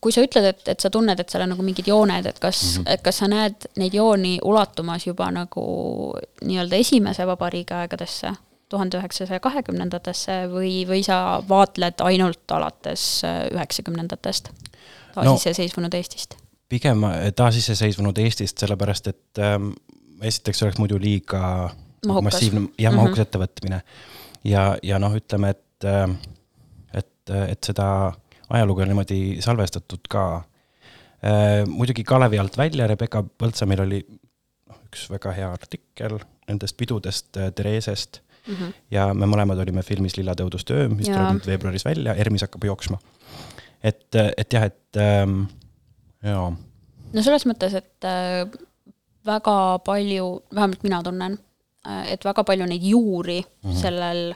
kui 0.00 0.12
sa 0.14 0.22
ütled, 0.24 0.46
et, 0.48 0.62
et 0.72 0.80
sa 0.80 0.88
tunned, 0.92 1.18
et 1.20 1.28
seal 1.32 1.42
on 1.44 1.50
nagu 1.54 1.64
mingid 1.66 1.88
jooned, 1.90 2.26
et 2.30 2.38
kas 2.40 2.60
mm, 2.62 2.78
Mhm. 2.80 2.86
-hmm. 2.86 3.02
kas 3.04 3.18
sa 3.18 3.28
näed 3.28 3.66
neid 3.76 3.94
jooni 3.98 4.38
ulatumas 4.44 5.06
juba 5.06 5.30
nagu 5.30 5.64
nii-öelda 6.44 6.76
esimese 6.76 7.26
vabariigi 7.26 7.74
aegadesse, 7.74 8.32
tuhande 8.70 8.98
üheksasaja 9.00 9.40
kahekümnendatesse 9.40 10.46
või, 10.52 10.86
või 10.88 11.02
sa 11.04 11.42
vaatled 11.48 11.94
ainult 12.06 12.50
alates 12.54 13.22
üheksakümnendatest 13.52 14.48
taasiseseisvunud 15.14 15.94
Eestist? 15.94 16.36
pigem 16.68 17.04
äh, 17.04 17.32
taasiseseisvunud 17.36 18.18
Eestist, 18.18 18.58
sellepärast 18.58 19.06
et 19.10 19.38
ähm, 19.38 19.72
esiteks 20.22 20.62
oleks 20.62 20.78
muidu 20.78 20.98
liiga 21.00 21.70
Mahukas. 22.06 22.24
massiivne 22.24 22.68
ja 22.78 22.90
Mhm. 22.90 22.96
mahukas 22.96 23.18
mm 23.18 23.22
-hmm. 23.22 23.26
ettevõtmine. 23.26 23.80
ja, 24.44 24.76
ja 24.82 24.98
noh, 24.98 25.14
ütleme, 25.16 25.50
et 25.50 25.84
ähm,, 25.84 26.12
et, 26.94 27.30
et 27.48 27.64
seda 27.64 28.12
ajalugu 28.50 28.80
on 28.80 28.88
niimoodi 28.88 29.36
salvestatud 29.40 30.08
ka 30.08 30.42
äh,. 31.24 31.66
muidugi 31.68 32.04
Kalevi 32.04 32.38
alt 32.38 32.58
välja, 32.58 32.86
Rebecca 32.86 33.24
Põldsamil 33.42 33.80
oli 33.80 34.06
üks 34.90 35.06
väga 35.10 35.32
hea 35.32 35.52
artikkel 35.52 36.18
nendest 36.48 36.76
pidudest 36.76 37.36
äh, 37.36 37.52
Theresest 37.54 38.20
mm. 38.46 38.54
-hmm. 38.54 38.72
ja 38.90 39.14
me 39.14 39.26
mõlemad 39.26 39.62
olime 39.62 39.82
filmis 39.82 40.16
Lillatõudust 40.18 40.70
öö, 40.70 40.88
mis 40.88 41.08
tuleb 41.08 41.36
nüüd 41.36 41.46
veebruaris 41.46 41.84
välja, 41.84 42.14
Ermis 42.14 42.42
hakkab 42.46 42.64
jooksma. 42.64 42.98
et, 43.82 44.14
et 44.14 44.52
jah, 44.52 44.66
et 44.70 45.00
ähm, 45.00 45.44
jaa 46.22 46.50
no 47.14 47.22
selles 47.24 47.46
mõttes, 47.48 47.76
et 47.78 48.08
äh, 48.08 48.44
väga 49.26 49.56
palju, 49.84 50.32
vähemalt 50.54 50.84
mina 50.86 51.02
tunnen, 51.04 51.38
et 52.08 52.24
väga 52.24 52.44
palju 52.44 52.66
neid 52.68 52.84
juuri 52.84 53.40
mm 53.40 53.70
-hmm. 53.70 53.80
sellel, 53.80 54.34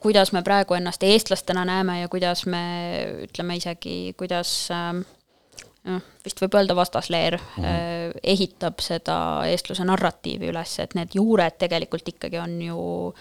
kuidas 0.00 0.32
me 0.32 0.42
praegu 0.42 0.74
ennast 0.74 1.02
eestlastena 1.02 1.64
näeme 1.64 2.00
ja 2.00 2.08
kuidas 2.08 2.46
me 2.46 2.62
ütleme 3.26 3.56
isegi, 3.56 4.14
kuidas 4.18 4.68
äh, 4.70 5.04
noh, 5.84 6.02
vist 6.24 6.40
võib 6.42 6.54
öelda 6.54 6.76
vastasleer 6.76 7.38
mm 7.38 7.64
-hmm. 7.64 8.20
ehitab 8.22 8.80
seda 8.80 9.42
eestluse 9.46 9.84
narratiivi 9.84 10.48
üles, 10.48 10.78
et 10.78 10.94
need 10.94 11.14
juured 11.14 11.58
tegelikult 11.58 12.08
ikkagi 12.08 12.38
on 12.38 12.62
ju 12.62 13.14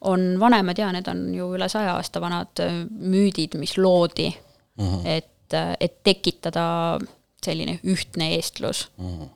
on 0.00 0.40
vanemad 0.40 0.78
ja 0.78 0.92
need 0.92 1.08
on 1.08 1.34
ju 1.34 1.54
üle 1.54 1.68
saja 1.68 1.94
aasta 1.94 2.20
vanad 2.20 2.60
äh, 2.60 2.86
müüdid, 2.90 3.58
mis 3.58 3.78
loodi 3.78 4.34
mm, 4.82 4.96
-hmm. 4.96 5.06
et, 5.18 5.58
et 5.80 6.02
tekitada 6.04 6.98
selline 7.44 7.78
ühtne 7.84 8.32
eestlus 8.36 8.88
mm. 8.96 9.18
-hmm. 9.18 9.28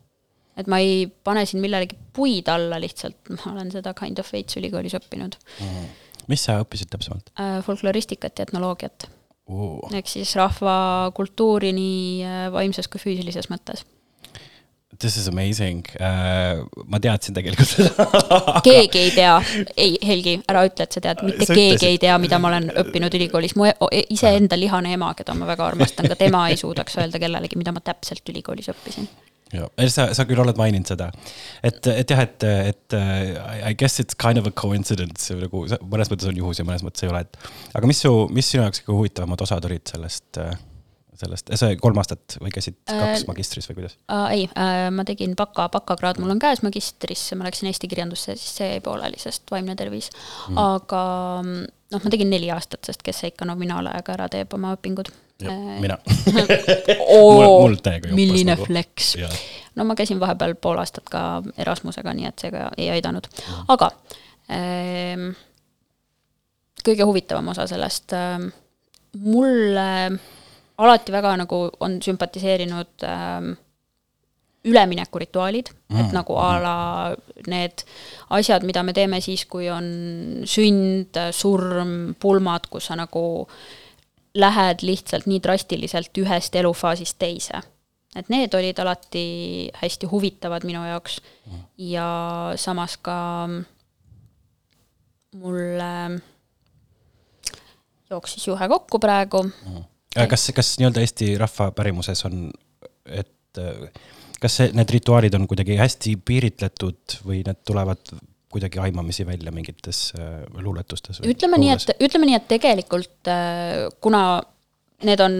et 0.57 0.67
ma 0.67 0.79
ei 0.79 1.07
pane 1.25 1.47
siin 1.47 1.61
millelegi 1.65 1.99
puid 2.13 2.49
alla 2.49 2.81
lihtsalt, 2.81 3.19
ma 3.31 3.53
olen 3.53 3.71
seda 3.71 3.95
kind 3.95 4.19
of 4.19 4.33
veits 4.33 4.57
ülikoolis 4.57 4.95
õppinud 4.99 5.39
mis 6.31 6.45
sa 6.45 6.61
õppisid 6.63 6.91
täpsemalt 6.93 7.31
äh,, 7.41 7.61
folkloristikat 7.67 8.39
ja 8.39 8.47
etnoloogiat, 8.49 9.09
uh.? 9.49 9.83
ehk 9.95 10.09
siis 10.11 10.35
rahvakultuuri 10.39 11.73
nii 11.77 12.25
äh, 12.27 12.47
vaimses 12.53 12.89
kui 12.89 13.03
füüsilises 13.03 13.51
mõttes. 13.53 13.85
This 14.99 15.17
is 15.21 15.27
amazing. 15.29 15.83
Uh,. 16.01 16.65
ma 16.89 17.01
teadsin 17.03 17.37
tegelikult 17.37 17.69
seda. 17.69 18.07
Keegi 18.65 19.03
ei 19.03 19.11
tea, 19.15 19.35
ei 19.77 19.97
Helgi, 20.07 20.37
ära 20.49 20.63
ütle, 20.69 20.87
et 20.87 20.97
sa 20.97 21.03
tead, 21.05 21.21
mitte 21.27 21.49
Sa 21.49 21.53
keegi 21.57 21.75
ütlesid- 21.75 21.89
ei 21.91 22.01
tea, 22.07 22.17
mida 22.23 22.39
ma 22.41 22.49
olen 22.53 22.71
õppinud 22.83 23.17
ülikoolis, 23.19 23.57
mu 23.59 23.67
e- 23.69 24.05
iseenda 24.15 24.57
lihane 24.59 24.95
ema, 24.97 25.13
keda 25.19 25.35
ma 25.37 25.49
väga 25.51 25.67
armastan, 25.69 26.09
ka 26.09 26.17
tema 26.19 26.47
ei 26.53 26.57
suudaks 26.61 26.97
öelda 27.03 27.21
kellelegi, 27.23 27.59
mida 27.61 27.75
ma 27.77 27.83
täpselt 27.85 28.25
ülikoolis 28.33 28.71
õppisin. 28.73 29.09
jah, 29.53 29.69
sa, 29.93 30.09
sa 30.17 30.25
küll 30.27 30.41
oled 30.43 30.57
maininud 30.59 30.89
seda, 30.91 31.11
et, 31.63 31.79
et 31.93 32.11
jah, 32.11 32.23
et, 32.25 32.47
et 32.73 32.97
uh, 32.99 33.69
I 33.71 33.75
guess 33.79 34.01
it's 34.03 34.17
kind 34.19 34.41
of 34.41 34.49
a 34.49 34.51
coincidence. 34.51 35.29
Nagu 35.39 35.67
see 35.71 35.79
mõnes 35.87 36.11
mõttes 36.13 36.31
on 36.33 36.41
juhus 36.41 36.59
ja 36.63 36.67
mõnes 36.67 36.83
mõttes 36.87 37.05
ei 37.07 37.13
ole, 37.13 37.21
et 37.29 37.39
aga 37.79 37.87
mis 37.91 38.01
su, 38.03 38.15
mis 38.35 38.49
sinu 38.51 38.65
jaoks 38.65 38.83
kõige 38.83 38.97
huvitavamad 39.03 39.45
osad 39.47 39.69
olid 39.69 39.85
sellest, 39.93 40.41
sellest, 41.21 41.53
see 41.61 41.77
kolm 41.81 41.99
aastat 42.01 42.39
või 42.43 42.53
käisid 42.55 42.79
kaks 42.87 43.23
Äh, 43.23 43.29
magistris 43.29 43.69
või 43.71 43.81
kuidas? 43.81 43.97
Uh, 44.11 44.27
ei 44.35 44.47
uh,, 44.49 44.89
ma 44.95 45.05
tegin 45.09 45.37
baka, 45.39 45.69
bakakraad 45.73 46.21
mul 46.23 46.35
on 46.35 46.43
käes 46.43 46.63
magistrisse, 46.67 47.39
ma 47.39 47.47
läksin 47.49 47.71
eesti 47.71 47.91
kirjandusse, 47.91 48.37
siis 48.39 48.59
see 48.61 48.71
jäi 48.75 48.83
pooleli, 48.85 49.21
sest 49.21 49.49
vaimne 49.53 49.77
tervis 49.79 50.11
mm.. 50.13 50.59
aga 50.61 51.03
mm, 51.43 51.63
noh, 51.95 52.05
ma 52.05 52.13
tegin 52.13 52.31
neli 52.33 52.51
aastat, 52.55 52.85
sest 52.89 53.05
kes 53.07 53.23
see 53.23 53.33
ikka 53.33 53.49
nominaalajaga 53.49 54.17
ära 54.19 54.29
teeb 54.33 54.55
oma 54.59 54.75
õpingud. 54.77 55.13
mina. 55.83 55.99
oo 57.19 57.69
milline 58.17 58.55
nagu. 58.55 58.65
flex 58.65 59.11
no 59.77 59.85
ma 59.85 59.97
käisin 59.99 60.21
vahepeal 60.21 60.55
pool 60.61 60.81
aastat 60.81 61.11
ka 61.13 61.43
Erasmusega, 61.61 62.15
nii 62.17 62.31
et 62.31 62.45
see 62.45 62.55
ka 62.55 62.71
ei 62.79 62.89
aidanud, 62.95 63.29
aga 63.73 63.91
ähm, 64.53 65.29
kõige 66.87 67.05
huvitavam 67.09 67.53
osa 67.53 67.69
sellest 67.69 68.17
ähm,, 68.17 68.49
mulle 69.21 69.87
alati 70.79 71.13
väga 71.13 71.37
nagu 71.41 71.61
on 71.81 72.01
sümpatiseerinud 72.05 73.05
ähm, 73.07 73.55
üleminekurituaalid 74.67 75.71
mm., 75.71 76.01
et 76.01 76.15
nagu 76.15 76.37
a 76.41 76.51
la 76.61 76.77
need 77.47 77.85
asjad, 78.35 78.67
mida 78.67 78.83
me 78.83 78.95
teeme 78.97 79.21
siis, 79.23 79.47
kui 79.47 79.71
on 79.71 79.87
sünd, 80.49 81.19
surm, 81.33 82.17
pulmad, 82.21 82.67
kus 82.71 82.91
sa 82.91 82.99
nagu 82.99 83.23
lähed 84.37 84.83
lihtsalt 84.85 85.29
nii 85.31 85.41
drastiliselt 85.43 86.19
ühest 86.21 86.59
elufaasist 86.59 87.19
teise. 87.19 87.63
et 88.17 88.31
need 88.33 88.55
olid 88.57 88.79
alati 88.81 89.69
hästi 89.77 90.09
huvitavad 90.09 90.65
minu 90.65 90.81
jaoks 90.87 91.19
ja 91.77 92.07
samas 92.57 92.97
ka 92.97 93.17
mulle 95.37 95.91
jooksis 98.11 98.47
juhe 98.49 98.69
kokku 98.69 98.99
praegu 98.99 99.45
kas, 100.31 100.49
kas 100.57 100.75
nii-öelda 100.81 101.03
Eesti 101.05 101.35
rahva 101.41 101.71
pärimuses 101.77 102.25
on, 102.29 102.47
et 103.07 103.61
äh, 103.61 103.91
kas 104.41 104.59
see, 104.61 104.73
need 104.77 104.95
rituaalid 104.97 105.37
on 105.39 105.47
kuidagi 105.51 105.79
hästi 105.81 106.17
piiritletud 106.27 107.19
või 107.27 107.43
need 107.47 107.63
tulevad 107.69 108.15
kuidagi 108.53 108.81
aimamisi 108.81 109.27
välja 109.29 109.53
mingites 109.53 110.09
äh, 110.19 110.43
luuletustes? 110.63 111.21
ütleme 111.27 111.61
nii, 111.61 111.75
et, 111.77 111.95
ütleme 112.09 112.31
nii, 112.31 112.41
et 112.41 112.49
tegelikult 112.51 113.31
äh, 113.33 113.87
kuna 114.01 114.25
need 115.07 115.21
on 115.21 115.39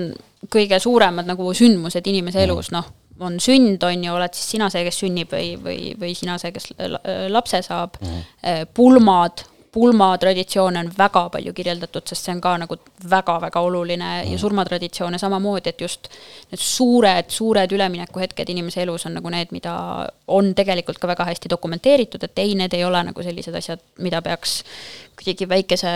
kõige 0.53 0.79
suuremad 0.83 1.27
nagu 1.29 1.49
sündmused 1.57 2.07
inimese 2.07 2.45
elus, 2.45 2.69
noh, 2.75 2.87
on 3.25 3.39
sünd, 3.41 3.81
on 3.89 4.03
ju, 4.05 4.13
oled 4.13 4.35
siis 4.37 4.51
sina 4.55 4.69
see, 4.71 4.85
kes 4.87 4.99
sünnib 5.01 5.33
või, 5.33 5.55
või, 5.61 5.95
või 5.99 6.13
sina 6.19 6.37
see, 6.39 6.53
kes 6.55 6.75
la- 6.77 7.01
lapse 7.33 7.63
saab 7.65 7.97
mm., 8.03 8.67
pulmad, 8.77 9.47
pulmatraditsioone 9.77 10.81
on 10.81 10.91
väga 10.99 11.27
palju 11.35 11.53
kirjeldatud, 11.57 12.07
sest 12.09 12.29
see 12.29 12.33
on 12.33 12.41
ka 12.41 12.55
nagu 12.63 12.79
väga-väga 13.11 13.61
oluline 13.61 14.09
mm. 14.09 14.31
ja 14.33 14.39
surmatraditsioone 14.41 15.21
samamoodi, 15.21 15.73
et 15.73 15.85
just 15.85 16.09
need 16.51 16.63
suured, 16.63 17.29
suured 17.35 17.75
üleminekuhetked 17.77 18.53
inimese 18.55 18.87
elus 18.87 19.05
on 19.09 19.19
nagu 19.19 19.33
need, 19.33 19.53
mida 19.53 19.75
on 20.33 20.55
tegelikult 20.57 21.01
ka 21.03 21.11
väga 21.13 21.27
hästi 21.29 21.53
dokumenteeritud, 21.53 22.25
et 22.25 22.41
ei, 22.41 22.55
need 22.57 22.77
ei 22.77 22.87
ole 22.89 23.03
nagu 23.11 23.27
sellised 23.27 23.59
asjad, 23.61 23.85
mida 24.01 24.23
peaks 24.25 24.63
kuidagi 25.17 25.49
väikese, 25.49 25.93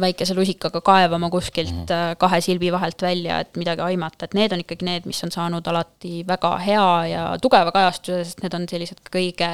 väikese 0.00 0.36
lusikaga 0.36 0.80
kaevama 0.84 1.30
kuskilt 1.32 1.74
mm 1.74 2.12
kahe 2.18 2.38
silbi 2.40 2.70
vahelt 2.72 3.02
välja, 3.02 3.38
et 3.42 3.56
midagi 3.58 3.82
aimata, 3.84 4.24
et 4.26 4.34
need 4.36 4.52
on 4.52 4.60
ikkagi 4.62 4.86
need, 4.86 5.06
mis 5.08 5.20
on 5.26 5.32
saanud 5.34 5.66
alati 5.70 6.22
väga 6.26 6.50
hea 6.62 6.88
ja 7.10 7.22
tugeva 7.42 7.72
kajastuse, 7.74 8.22
sest 8.24 8.42
need 8.44 8.54
on 8.56 8.66
sellised 8.70 9.00
kõige 9.12 9.48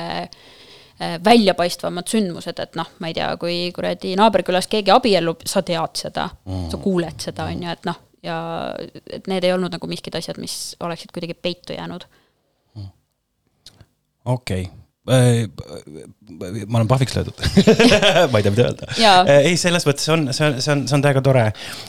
väljapaistvamad 1.24 2.10
sündmused, 2.12 2.58
et 2.60 2.76
noh, 2.76 2.88
ma 3.00 3.08
ei 3.08 3.16
tea, 3.16 3.30
kui 3.40 3.56
kuradi 3.76 4.12
naaberkülas 4.20 4.68
keegi 4.68 4.92
abiellub, 4.92 5.46
sa 5.48 5.62
tead 5.64 5.96
seda 5.96 6.26
mm., 6.28 6.66
sa 6.72 6.80
kuuled 6.82 7.24
seda, 7.24 7.46
on 7.48 7.62
ju, 7.64 7.72
et 7.72 7.88
noh, 7.88 8.00
ja 8.26 8.40
et 9.12 9.30
need 9.30 9.46
ei 9.46 9.54
olnud 9.54 9.72
nagu 9.72 9.88
miskid 9.90 10.16
asjad, 10.18 10.40
mis 10.42 10.74
oleksid 10.80 11.14
kuidagi 11.14 11.34
peitu 11.34 11.76
jäänud. 11.76 12.04
okei 14.24 14.66
okay. 14.68 15.46
ma 16.68 16.78
olen 16.78 16.88
pahviks 16.88 17.16
löödud 17.16 17.40
ma 18.30 18.38
ei 18.38 18.44
tea, 18.44 18.52
mida 18.52 18.66
öelda 18.68 18.90
Jaa. 19.00 19.22
ei, 19.40 19.56
selles 19.60 19.86
mõttes 19.88 20.04
on, 20.12 20.28
see 20.36 20.50
on, 20.50 20.60
see 20.60 20.74
on, 20.74 20.84
see 20.90 20.98
on 20.98 21.04
täiega 21.06 21.22
tore, 21.24 21.46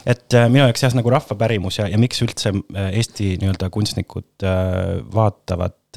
et 0.08 0.38
äh, 0.40 0.48
minu 0.48 0.64
jaoks 0.64 0.86
jah, 0.88 0.96
nagu 0.96 1.12
rahvapärimus 1.12 1.82
ja, 1.82 1.90
ja 1.92 2.00
miks 2.02 2.24
üldse 2.24 2.54
äh, 2.56 2.94
Eesti 3.02 3.34
nii-öelda 3.42 3.70
kunstnikud 3.74 4.48
äh, 4.48 5.02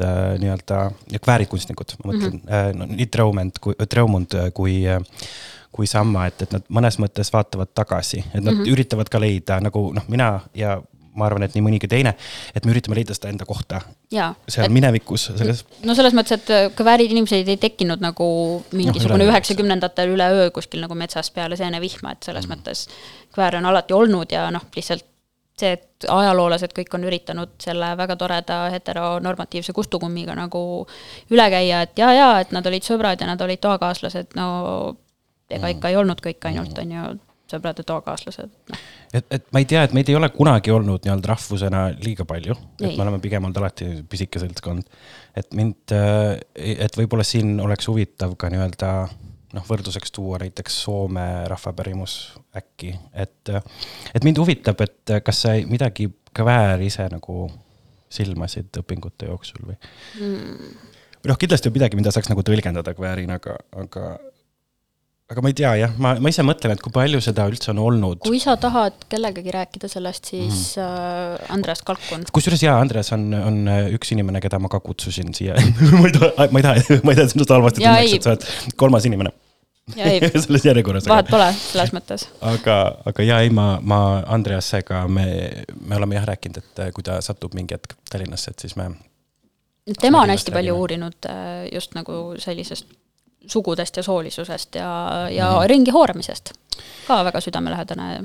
vaatavad 0.00 0.34
äh, 0.34 0.40
nii-öelda, 0.40 0.90
ja 1.12 1.18
kväärikkunstnikud, 1.18 1.96
ma 2.04 2.12
mõtlen 2.12 2.32
mm, 2.32 2.48
-hmm. 2.48 2.78
no 2.78 2.86
nii 2.86 3.06
Treumend 3.06 3.58
kui, 3.60 3.74
Treumund 3.88 4.34
kui 4.54 4.86
äh, 4.86 5.00
kui 5.72 5.86
Samma, 5.86 6.26
et, 6.26 6.42
et 6.42 6.52
nad 6.52 6.62
mõnes 6.70 6.98
mõttes 7.02 7.32
vaatavad 7.32 7.72
tagasi, 7.74 8.24
et 8.34 8.44
nad 8.44 8.54
mm 8.54 8.60
-hmm. 8.60 8.72
üritavad 8.72 9.08
ka 9.08 9.20
leida 9.20 9.60
nagu 9.60 9.92
noh, 9.92 10.04
mina 10.08 10.40
ja 10.54 10.82
ma 11.14 11.26
arvan, 11.26 11.42
et 11.42 11.54
nii 11.54 11.62
mõnigi 11.62 11.88
teine, 11.88 12.14
et 12.54 12.64
me 12.64 12.72
üritame 12.72 12.94
leida 12.94 13.14
seda 13.14 13.28
enda 13.28 13.44
kohta 13.44 13.80
seal 14.48 14.70
minevikus, 14.70 15.30
selles 15.36 15.64
no 15.84 15.94
selles 15.94 16.14
mõttes, 16.14 16.32
et 16.32 16.50
äh, 16.50 16.70
kväärid 16.76 17.10
inimesed 17.10 17.48
ei 17.48 17.56
tekkinud 17.56 18.00
nagu 18.00 18.64
mingisugune 18.72 19.24
üleöö. 19.24 19.32
üheksakümnendatel 19.32 20.14
üleöö 20.14 20.50
kuskil 20.50 20.80
nagu 20.80 20.94
metsas 20.94 21.30
peale 21.30 21.56
seenevihma, 21.56 22.12
et 22.12 22.22
selles 22.22 22.46
mm. 22.46 22.52
mõttes 22.52 22.88
kvääre 23.34 23.58
on 23.58 23.66
alati 23.66 23.94
olnud 23.94 24.32
ja 24.32 24.50
noh, 24.50 24.62
lihtsalt 24.76 25.04
see, 25.60 25.74
et 25.76 26.08
ajaloolased 26.10 26.72
kõik 26.76 26.96
on 26.96 27.06
üritanud 27.08 27.54
selle 27.62 27.92
väga 27.98 28.16
toreda 28.20 28.58
heteronormatiivse 28.74 29.74
kustukummiga 29.76 30.34
nagu 30.38 30.62
üle 31.32 31.46
käia, 31.52 31.84
et 31.86 31.98
jaa, 31.98 32.10
jaa, 32.16 32.32
et 32.44 32.54
nad 32.56 32.66
olid 32.66 32.86
sõbrad 32.86 33.20
ja 33.20 33.28
nad 33.30 33.40
olid 33.44 33.62
toakaaslased, 33.62 34.34
no 34.38 34.48
ega 35.52 35.70
ikka 35.74 35.92
ei 35.92 36.00
olnud 36.00 36.20
kõik 36.24 36.50
ainult, 36.50 36.78
on 36.82 36.94
ju, 36.96 37.06
sõbrad 37.54 37.78
ja 37.78 37.86
toakaaslased, 37.86 38.52
noh. 38.72 38.84
et, 39.12 39.26
et 39.36 39.46
ma 39.54 39.62
ei 39.62 39.68
tea, 39.68 39.84
et 39.86 39.94
meid 39.96 40.10
ei 40.10 40.16
ole 40.18 40.30
kunagi 40.34 40.72
olnud 40.74 41.04
nii-öelda 41.04 41.30
rahvusena 41.34 41.84
liiga 42.02 42.26
palju, 42.28 42.56
et 42.80 42.96
me 42.96 43.04
oleme 43.04 43.20
pigem 43.22 43.44
olnud 43.44 43.60
alati 43.62 43.90
pisike 44.10 44.42
seltskond. 44.42 44.88
et 45.36 45.54
mind, 45.54 45.94
et 46.54 46.98
võib-olla 46.98 47.26
siin 47.26 47.60
oleks 47.62 47.88
huvitav 47.90 48.34
ka 48.40 48.50
nii-öelda 48.52 48.94
noh, 49.54 49.64
võrdluseks 49.68 50.12
tuua 50.14 50.40
näiteks 50.42 50.80
Soome 50.84 51.26
rahvapärimus 51.50 52.18
äkki, 52.56 52.94
et, 53.12 53.52
et 54.14 54.26
mind 54.26 54.40
huvitab, 54.42 54.82
et 54.84 55.14
kas 55.24 55.44
sa 55.46 55.54
midagi 55.70 56.10
kväär 56.34 56.82
ise 56.84 57.06
nagu 57.12 57.46
silmasid 58.14 58.82
õpingute 58.82 59.30
jooksul 59.30 59.64
või 59.70 59.78
mm.? 59.78 60.76
või 61.22 61.32
noh, 61.32 61.40
kindlasti 61.40 61.70
on 61.70 61.76
midagi, 61.78 61.98
mida 61.98 62.12
saaks 62.14 62.30
nagu 62.30 62.44
tõlgendada 62.46 62.94
kväärina, 62.96 63.40
aga, 63.40 63.58
aga 63.80 64.14
aga 65.32 65.40
ma 65.40 65.50
ei 65.50 65.56
tea 65.56 65.70
jah, 65.80 65.92
ma, 65.96 66.12
ma 66.20 66.30
ise 66.30 66.44
mõtlen, 66.44 66.74
et 66.76 66.82
kui 66.84 66.92
palju 66.92 67.20
seda 67.24 67.46
üldse 67.48 67.70
on 67.72 67.80
olnud. 67.80 68.20
kui 68.26 68.40
sa 68.42 68.58
tahad 68.60 69.06
kellegagi 69.10 69.54
rääkida 69.54 69.88
sellest, 69.88 70.28
siis 70.34 70.74
mm. 70.76 70.84
äh, 70.84 71.54
Andreas 71.54 71.80
Kalkun. 71.86 72.26
kusjuures 72.34 72.62
jaa, 72.66 72.76
Andres 72.82 73.10
on, 73.16 73.30
on 73.38 73.62
üks 73.96 74.12
inimene, 74.14 74.42
keda 74.44 74.60
ma 74.60 74.68
ka 74.72 74.82
kutsusin 74.84 75.32
siia 75.36 75.56
ma 76.00 76.10
ei 76.10 76.14
taha, 76.18 76.50
ma 76.50 76.60
ei 76.60 76.68
taha, 76.68 77.00
ma 77.00 77.14
ei 77.14 77.22
taha 77.22 77.32
sinust 77.32 77.56
halvasti 77.56 77.80
tunneks, 77.80 78.18
et 78.18 78.28
sa 78.28 78.36
oled 78.36 78.76
kolmas 78.84 79.08
inimene 79.08 79.32
selles 80.44 80.64
järjekorras. 80.64 81.06
vahet 81.08 81.28
pole 81.30 81.48
selles 81.58 81.92
mõttes. 81.96 82.28
aga, 82.54 82.76
aga 83.06 83.22
jaa, 83.26 83.40
ei, 83.44 83.50
ma, 83.50 83.78
ma 83.82 84.22
Andreasega 84.26 85.06
me, 85.08 85.26
me 85.80 85.96
oleme 85.96 86.14
jah 86.18 86.26
rääkinud, 86.32 86.56
et 86.62 86.84
kui 86.96 87.02
ta 87.04 87.20
satub 87.24 87.54
mingi 87.54 87.74
hetk 87.76 87.96
Tallinnasse, 88.10 88.50
et 88.54 88.58
siis 88.64 88.76
me 88.80 88.90
tema 90.00 90.22
on 90.22 90.30
hästi 90.32 90.50
palju 90.52 90.72
räägime. 90.72 90.80
uurinud 90.80 91.26
äh, 91.28 91.68
just 91.74 91.94
nagu 91.94 92.34
sellisest 92.38 92.86
sugudest 93.46 93.96
ja 93.96 94.02
soolisusest 94.02 94.74
ja, 94.74 94.88
ja 95.30 95.50
Mhm. 95.50 95.60
mm. 95.60 95.66
ringi 95.68 95.90
hooramisest. 95.90 96.52
ka 97.06 97.24
väga 97.24 97.40
südamelähedane 97.40 98.24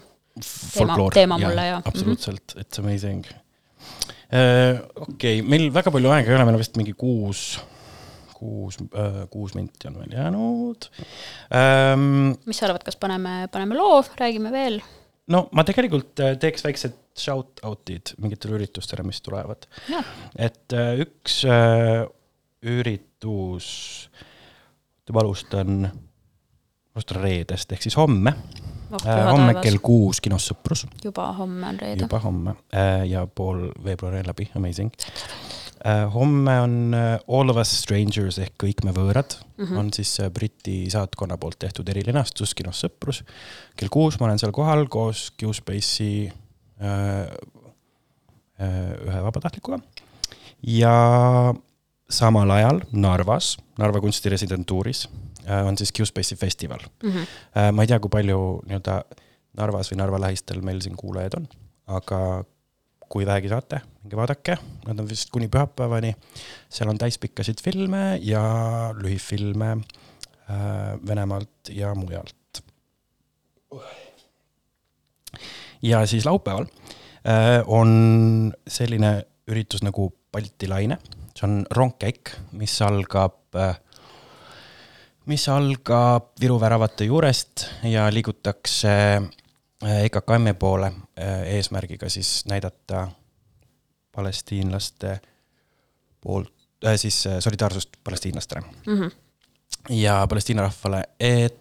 folkloor. 0.74 1.12
teema 1.14 1.38
mulle 1.38 1.66
ja- 1.68 1.82
absoluutselt 1.86 2.53
mm, 2.55 2.62
-hmm. 2.62 2.66
it's 2.66 2.80
amazing 2.80 3.26
uh,. 3.28 4.80
okei 4.95 5.39
okay,, 5.39 5.49
meil 5.49 5.74
väga 5.74 5.91
palju 5.91 6.10
aega 6.12 6.30
ei 6.32 6.36
ole, 6.36 6.45
meil 6.45 6.55
on 6.55 6.60
vist 6.64 6.78
mingi 6.78 6.93
kuus, 6.93 7.60
kuus 8.40 8.80
uh,, 8.88 9.26
kuus 9.34 9.56
minti 9.58 9.90
on 9.90 10.00
veel 10.00 10.16
jäänud 10.16 10.90
um,. 10.90 12.32
mis 12.48 12.62
sa 12.62 12.70
arvad, 12.70 12.86
kas 12.88 12.98
paneme, 13.00 13.44
paneme 13.52 13.78
loo, 13.78 14.02
räägime 14.20 14.54
veel? 14.56 14.80
no 15.34 15.46
ma 15.56 15.66
tegelikult 15.68 16.24
äh, 16.24 16.36
teeks 16.42 16.66
väiksed 16.66 16.98
shout-out'id 17.20 18.16
mingitele 18.22 18.58
üritustele, 18.60 19.04
mis 19.08 19.22
tulevad. 19.26 19.68
et 20.38 20.76
äh, 20.76 20.96
üks 21.06 21.42
äh, 21.48 22.06
üritus, 22.70 23.68
ma 25.10 25.24
alustan, 25.24 25.88
alustan 26.94 27.24
reedest 27.24 27.72
ehk 27.74 27.86
siis 27.88 27.98
homme 27.98 28.34
oh 28.36 29.06
äh,, 29.06 29.24
homme 29.32 29.54
taevas 29.54 29.66
kell, 29.66 29.82
kuus 29.84 30.22
kinos 30.22 30.50
Sõprus, 30.52 30.86
juba 31.04 31.32
homme 31.40 31.68
on 31.72 31.80
reede. 31.82 32.06
juba 32.06 32.22
homme 32.26 32.56
äh, 32.74 33.08
ja 33.10 33.26
pool 33.28 33.70
veebruari 33.86 34.24
on 34.24 34.32
läbi, 34.32 34.50
amazing 34.60 34.94
äh,. 34.94 35.68
Homme 36.13 36.59
on 36.59 36.93
äh, 36.93 37.19
All 37.27 37.49
of 37.49 37.57
Us 37.61 37.71
Strangers 37.84 38.39
ehk 38.43 38.57
Kõik 38.59 38.84
me 38.84 38.91
võõrad 38.95 39.36
mm, 39.39 39.65
-hmm. 39.65 39.77
on 39.80 39.93
siis 39.93 40.19
äh, 40.19 40.30
Briti 40.32 40.89
saatkonna 40.91 41.38
poolt 41.38 41.59
tehtud 41.59 41.89
erilinastus 41.89 42.53
kinos 42.53 42.84
Sõprus. 42.84 43.23
kell 43.75 43.89
kuus 43.89 44.19
ma 44.19 44.27
olen 44.27 44.39
seal 44.39 44.51
kohal 44.51 44.88
koos 44.88 45.32
Q-Space'i 45.39 46.27
äh, 46.82 47.32
äh, 48.59 48.91
ühe 49.07 49.23
vabatahtlikuga 49.23 49.80
ja 50.67 51.53
samal 52.09 52.49
ajal 52.49 52.82
Narvas, 52.91 53.57
Narva 53.77 54.01
kunstiresidentuuris 54.01 55.07
äh, 55.47 55.67
on 55.67 55.77
siis 55.77 55.93
Q-Space'i 55.93 56.36
festival 56.38 56.80
mm. 57.03 57.09
-hmm. 57.09 57.27
Äh, 57.57 57.71
ma 57.71 57.82
ei 57.82 57.88
tea, 57.88 57.99
kui 57.99 58.09
palju 58.09 58.61
nii-öelda 58.65 59.01
Narvas 59.57 59.91
või 59.91 59.97
Narva 59.97 60.19
lähistel 60.19 60.61
meil 60.61 60.82
siin 60.82 60.95
kuulajaid 60.95 61.34
on, 61.38 61.47
aga 61.88 62.43
kui 63.10 63.26
vähegi 63.26 63.49
saate, 63.51 63.82
minge 64.03 64.18
vaadake, 64.20 64.55
nad 64.88 65.01
on 65.01 65.07
vist 65.10 65.32
kuni 65.34 65.49
pühapäevani. 65.51 66.14
seal 66.70 66.89
on 66.91 66.97
täispikkasid 67.01 67.62
filme 67.64 68.20
ja 68.22 68.43
lühifilme 68.97 69.72
äh, 69.72 70.93
Venemaalt 71.07 71.72
ja 71.74 71.95
mujalt. 71.95 72.36
ja 75.82 76.05
siis 76.07 76.26
laupäeval 76.26 76.66
äh, 77.26 77.64
on 77.66 78.53
selline 78.68 79.26
üritus 79.47 79.84
nagu 79.84 80.14
Balti 80.32 80.68
laine, 80.70 80.99
see 81.34 81.47
on 81.47 81.66
rongkäik, 81.74 82.36
mis 82.51 82.76
algab 82.86 83.55
äh, 83.55 83.76
mis 85.26 85.47
algab 85.49 86.34
Viru 86.41 86.60
väravate 86.62 87.05
juurest 87.10 87.66
ja 87.84 88.07
liigutakse 88.14 88.93
äh, 89.18 89.30
EKKM-i 89.86 90.53
poole 90.59 90.88
äh, 90.88 91.41
eesmärgiga 91.55 92.09
siis 92.09 92.45
näidata 92.45 93.07
palestiinlaste 94.11 95.19
poolt 96.21 96.53
äh,, 96.86 96.95
siis 96.95 97.27
äh, 97.27 97.39
solidaarsust 97.39 97.89
palestiinlastele 98.03 98.61
Mm 98.61 98.99
-hmm. 98.99 99.11
ja 99.89 100.27
Palestiina 100.30 100.61
rahvale, 100.61 101.03
et 101.19 101.59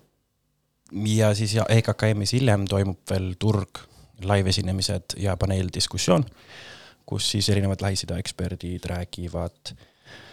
ja 0.92 1.34
siis 1.34 1.54
EKKM-is 1.68 2.32
hiljem 2.32 2.64
toimub 2.68 2.98
veel 3.10 3.34
turg, 3.38 3.78
live-esinemised 4.24 5.14
ja 5.16 5.36
paneeldiskussioon, 5.36 6.24
kus 7.06 7.30
siis 7.30 7.48
erinevad 7.48 7.82
Lähis-Ida 7.82 8.18
eksperdid 8.18 8.84
räägivad 8.84 9.74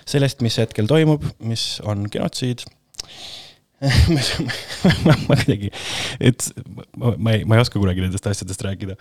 sellest, 0.08 0.42
mis 0.42 0.58
hetkel 0.58 0.88
toimub, 0.88 1.24
mis 1.40 1.82
on 1.86 2.08
genotsiid. 2.12 2.66
ma 5.28 5.36
kuidagi, 5.36 5.70
et 6.24 6.46
ma, 6.96 7.12
ma 7.18 7.34
ei, 7.36 7.44
ma 7.44 7.58
ei 7.58 7.64
oska 7.64 7.80
kunagi 7.82 8.04
nendest 8.06 8.28
asjadest 8.30 8.62
rääkida, 8.64 8.96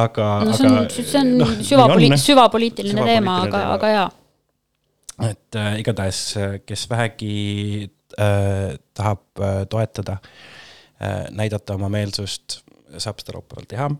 aga. 0.00 0.28
no 0.48 0.54
see 0.56 0.70
on, 0.70 0.86
see 0.94 1.18
on 1.20 1.32
noh, 1.42 1.50
süvapoli-, 1.60 2.16
süvapoliitiline 2.20 3.04
teema, 3.04 3.34
Süvapoliitiline 3.44 3.50
aga, 3.50 3.58
teema. 3.58 3.74
aga 3.76 3.90
jaa. 3.92 5.28
et 5.30 5.58
äh, 5.60 5.76
igatahes, 5.82 6.22
kes 6.64 6.86
vähegi 6.90 7.34
äh, 8.16 8.78
tahab 8.96 9.44
äh, 9.44 9.60
toetada 9.68 10.16
äh,, 10.22 11.26
näidata 11.30 11.76
oma 11.76 11.90
meelsust, 11.92 12.62
saab 12.96 13.20
seda 13.20 13.36
laupäeval 13.36 13.68
teha. 13.68 13.90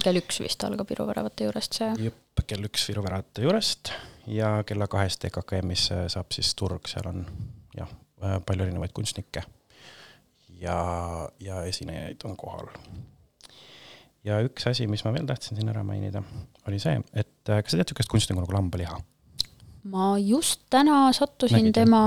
kell 0.00 0.22
üks 0.22 0.40
vist 0.40 0.64
algab 0.64 0.88
Viru 0.90 1.04
väravate 1.10 1.50
juurest 1.50 1.76
see. 1.76 1.90
jep, 2.06 2.46
kell 2.48 2.64
üks 2.70 2.88
Viru 2.88 3.04
väravate 3.04 3.44
juurest 3.44 3.92
ja 4.32 4.56
kella 4.64 4.88
kahest 4.88 5.28
EKKM-is 5.28 5.90
äh, 5.92 6.06
saab 6.16 6.32
siis 6.32 6.54
turg, 6.56 6.88
seal 6.88 7.10
on 7.12 7.26
jah, 7.76 7.92
palju 8.48 8.64
erinevaid 8.64 8.96
kunstnikke 8.96 9.44
ja, 10.60 11.28
ja 11.40 11.62
esinejaid 11.68 12.24
on 12.28 12.36
kohal. 12.38 12.68
ja 14.24 14.40
üks 14.44 14.68
asi, 14.70 14.86
mis 14.90 15.04
ma 15.04 15.12
veel 15.14 15.26
tahtsin 15.28 15.58
siin 15.58 15.70
ära 15.72 15.84
mainida, 15.86 16.22
oli 16.68 16.80
see, 16.82 16.96
et 17.12 17.50
äh, 17.50 17.62
kas 17.62 17.74
sa 17.74 17.80
tead 17.80 17.90
niisugust 17.90 18.12
kunstnikku 18.12 18.42
nagu 18.42 18.56
lambaliha? 18.56 18.98
ma 19.92 20.14
just 20.20 20.64
täna 20.72 21.06
sattusin 21.12 21.68
Nägid, 21.68 21.76
tema, 21.76 22.04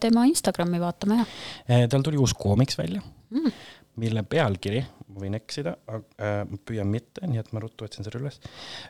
tema 0.00 0.24
Instagrami 0.28 0.80
vaatama, 0.80 1.22
jah 1.22 1.34
Eh, 1.68 1.88
tal 1.92 2.04
tuli 2.06 2.20
uus 2.20 2.34
koomiks 2.34 2.78
välja 2.78 3.02
mm.. 3.02 3.58
mille 4.00 4.22
pealkiri, 4.22 4.84
ma 5.08 5.24
võin 5.24 5.36
eksida, 5.40 5.74
äh, 5.90 6.38
ma 6.48 6.62
püüan 6.64 6.88
mitte, 6.88 7.26
nii 7.26 7.42
et 7.42 7.50
ma 7.52 7.64
ruttu 7.64 7.84
otsin 7.84 8.06
selle 8.06 8.22
üles. 8.22 8.40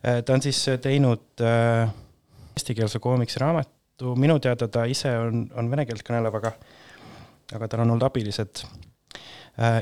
ta 0.02 0.36
on 0.36 0.44
siis 0.44 0.60
teinud 0.84 1.42
äh, 1.42 1.90
eestikeelse 2.58 2.98
koomiksraamatu, 3.02 4.14
minu 4.18 4.38
teada 4.42 4.68
ta 4.70 4.84
ise 4.90 5.14
on, 5.18 5.48
on 5.58 5.70
vene 5.70 5.86
keelt 5.88 6.06
kõnelev, 6.06 6.38
aga 6.38 6.54
aga 7.56 7.68
tal 7.68 7.82
on 7.84 7.94
olnud 7.94 8.06
abilised 8.06 8.62
äh, 8.64 8.87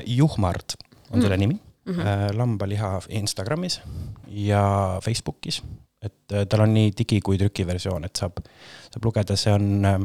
Juhmard 0.05 0.77
on 1.11 1.21
selle 1.21 1.37
nimi 1.37 1.53
mm, 1.53 1.93
-hmm. 1.93 2.37
lambaliha 2.37 3.01
Instagramis 3.09 3.81
ja 4.27 4.99
Facebookis, 5.03 5.63
et 6.01 6.33
äh, 6.33 6.45
tal 6.49 6.65
on 6.65 6.73
nii 6.73 6.91
digi- 6.91 7.21
kui 7.23 7.37
trükiversioon, 7.37 8.05
et 8.05 8.19
saab, 8.19 8.41
saab 8.91 9.07
lugeda, 9.07 9.37
see 9.39 9.53
on 9.53 9.85
äh, 9.85 9.97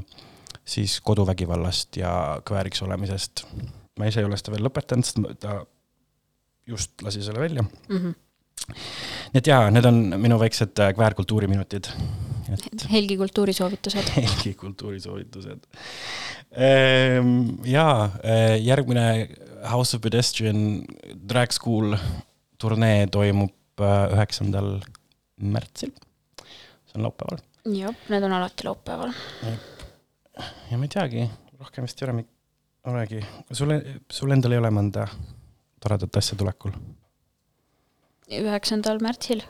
siis 0.64 1.00
koduvägivallast 1.04 2.00
ja 2.00 2.12
kõveriks 2.48 2.84
olemisest. 2.86 3.46
ma 3.98 4.08
ise 4.08 4.22
ei 4.22 4.26
ole 4.26 4.38
seda 4.40 4.54
veel 4.54 4.64
lõpetanud, 4.64 5.04
sest 5.04 5.40
ta 5.42 5.58
just 6.66 7.02
lasi 7.02 7.22
selle 7.22 7.40
välja 7.40 7.62
mm. 7.62 7.98
-hmm. 7.98 8.14
nii 9.34 9.40
et 9.42 9.46
jaa, 9.46 9.70
need 9.70 9.84
on 9.84 10.02
minu 10.16 10.38
väiksed 10.40 10.78
äh, 10.80 10.94
kväärkultuuriminutid. 10.94 11.90
et 12.52 12.90
Helgi 12.92 13.16
kultuurisoovitused. 13.16 14.10
Helgi 14.16 14.54
kultuurisoovitused. 14.54 15.66
jaa, 17.64 18.10
järgmine 18.60 19.28
House 19.62 19.96
of 19.96 20.02
Pedestrian 20.02 20.82
Drag 21.28 21.52
School 21.52 21.96
turnee 22.58 23.06
toimub 23.06 23.80
äh, 23.80 24.12
üheksandal 24.14 24.76
märtsil. 25.42 25.94
see 26.86 26.98
on 26.98 27.08
laupäeval 27.08 27.40
jah, 27.64 27.94
need 28.08 28.22
on 28.22 28.32
alati 28.32 28.64
laupäeval. 28.66 29.12
ja 30.70 30.78
ma 30.78 30.84
ei 30.84 30.88
teagi, 30.88 31.30
rohkem 31.60 31.86
vist 31.86 32.02
ei 32.02 32.08
ole, 32.08 32.24
olegi, 32.90 33.22
sul, 33.52 33.74
sul 34.10 34.34
endal 34.34 34.56
ei 34.56 34.62
ole 34.62 34.70
mõnda 34.74 35.06
toredat 35.82 36.16
asja 36.16 36.38
tulekul? 36.38 36.74
üheksandal 38.32 39.02
märtsil. 39.02 39.42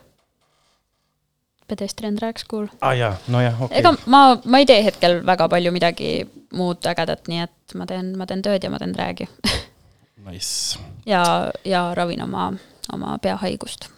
Pedestrian 1.70 2.16
Drag 2.18 2.38
School. 2.38 2.66
aa 2.80 2.88
ah, 2.90 2.96
jaa, 2.98 3.12
nojah, 3.32 3.60
okei 3.64 3.78
ega 3.80 3.94
okay.. 3.94 4.10
ma, 4.12 4.22
ma 4.44 4.60
ei 4.60 4.66
tee 4.68 4.82
hetkel 4.84 5.20
väga 5.26 5.48
palju 5.48 5.72
midagi 5.72 6.14
muud 6.52 6.84
ägedat, 6.84 7.28
nii 7.32 7.44
et 7.46 7.76
ma 7.78 7.86
teen, 7.88 8.12
ma 8.18 8.26
teen 8.28 8.42
tööd 8.44 8.64
ja 8.64 8.70
ma 8.72 8.80
teen 8.82 8.92
drag'i 8.92 9.28
Nice. 10.16 10.78
ja, 11.06 11.50
ja 11.64 11.94
ravin 11.94 12.22
oma, 12.22 12.52
oma 12.92 13.18
peahaigust. 13.22 13.88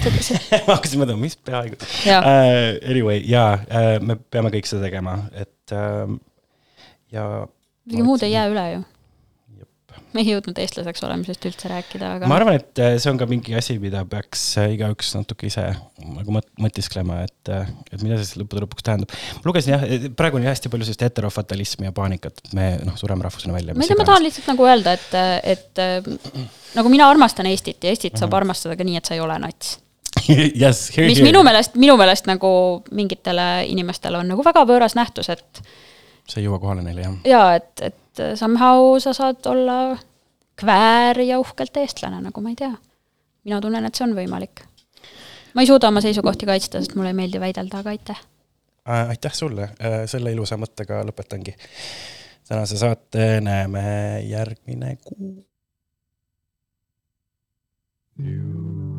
ma 0.66 0.76
hakkasin 0.76 1.02
mõtlema, 1.02 1.20
mis 1.20 1.36
peaaegu 1.36 1.76
Jah. 2.06 2.24
uh,. 2.24 2.78
Anyway, 2.88 3.20
jaa 3.28 3.58
uh,, 3.58 3.96
me 4.00 4.16
peame 4.16 4.52
kõik 4.54 4.68
seda 4.70 4.86
tegema, 4.86 5.18
et 5.36 5.74
uh, 5.76 6.14
ja. 7.12 7.26
midagi 7.84 8.06
muud 8.06 8.24
ei 8.24 8.32
jää 8.32 8.46
üle 8.52 8.66
ju. 8.72 8.80
me 10.14 10.24
ei 10.24 10.32
jõudnud 10.32 10.58
eestlaseks 10.62 11.04
olemisest 11.06 11.46
üldse 11.50 11.70
rääkida, 11.70 12.14
aga 12.18 12.30
ma 12.30 12.38
arvan, 12.40 12.58
et 12.60 12.82
äh, 12.82 12.96
see 13.02 13.12
on 13.12 13.20
ka 13.20 13.28
mingi 13.30 13.54
asi, 13.58 13.76
mida 13.82 14.02
peaks 14.08 14.44
äh, 14.60 14.72
igaüks 14.76 15.12
natuke 15.18 15.48
ise 15.50 15.66
nagu 16.00 16.36
mõt- 16.36 16.50
mõtisklema, 16.60 17.20
et, 17.28 17.52
et 17.92 18.00
mida 18.02 18.18
see 18.18 18.30
siis 18.30 18.40
lõppude 18.42 18.64
lõpuks 18.66 18.86
tähendab. 18.86 19.12
ma 19.40 19.50
lugesin 19.50 19.76
jah, 19.76 19.84
praegu 20.18 20.40
on 20.40 20.46
ju 20.46 20.52
hästi 20.52 20.72
palju 20.72 20.88
sellist 20.88 21.04
heterofatalismi 21.06 21.90
ja 21.90 21.94
paanikat, 21.96 22.42
et 22.44 22.56
me 22.56 22.72
noh, 22.86 22.96
sureme 23.00 23.26
rahvusena 23.26 23.56
välja. 23.56 23.76
ma 23.76 23.86
ei 23.86 23.92
tea, 23.92 24.00
ma 24.00 24.08
tahan 24.08 24.26
lihtsalt 24.26 24.50
nagu 24.52 24.66
öelda, 24.70 24.96
et, 24.98 25.54
et 25.54 25.84
nagu 26.78 26.92
mina 26.92 27.10
armastan 27.10 27.48
Eestit 27.50 27.84
ja 27.84 27.94
Eestit 27.94 28.18
saab 28.20 28.34
armastada 28.38 28.76
ka 28.78 28.86
nii, 28.86 28.98
et 29.00 29.08
sa 29.08 29.16
ei 29.16 29.22
ole 29.24 29.38
nats. 29.42 29.78
yes, 30.28 30.90
here, 30.96 31.06
mis 31.08 31.18
here. 31.18 31.26
minu 31.26 31.42
meelest, 31.46 31.76
minu 31.80 31.96
meelest 32.00 32.26
nagu 32.28 32.50
mingitele 32.94 33.66
inimestele 33.70 34.20
on 34.20 34.30
nagu 34.34 34.44
väga 34.46 34.64
võõras 34.68 34.96
nähtus, 34.98 35.30
et 35.32 35.62
see 36.30 36.42
ei 36.42 36.46
jõua 36.48 36.60
kohale 36.62 36.84
neile 36.86 37.04
jah. 37.04 37.16
jaa, 37.26 37.48
et, 37.60 37.72
et 37.90 37.99
somehow 38.34 38.98
sa 38.98 39.12
saad 39.16 39.46
olla 39.46 39.98
kväär 40.60 41.20
ja 41.20 41.38
uhkelt 41.40 41.76
eestlane, 41.76 42.20
nagu 42.20 42.40
ma 42.40 42.52
ei 42.52 42.56
tea. 42.56 42.72
mina 43.44 43.60
tunnen, 43.60 43.84
et 43.86 43.94
see 43.94 44.04
on 44.04 44.16
võimalik. 44.16 44.64
ma 45.54 45.62
ei 45.62 45.70
suuda 45.70 45.88
oma 45.88 46.00
seisukohti 46.00 46.46
kaitsta, 46.46 46.80
sest 46.80 46.94
mulle 46.94 47.14
ei 47.14 47.18
meeldi 47.22 47.40
väidelda, 47.40 47.78
aga 47.78 47.90
aitäh. 47.90 48.24
Äh, 48.88 49.08
aitäh 49.08 49.34
sulle, 49.34 49.70
selle 50.06 50.32
ilusa 50.32 50.56
mõttega 50.56 51.04
lõpetangi 51.06 51.54
tänase 52.50 52.78
saate, 52.78 53.40
näeme 53.40 54.20
järgmine 54.26 54.96
kuu. 55.04 55.46
dum 58.20 58.89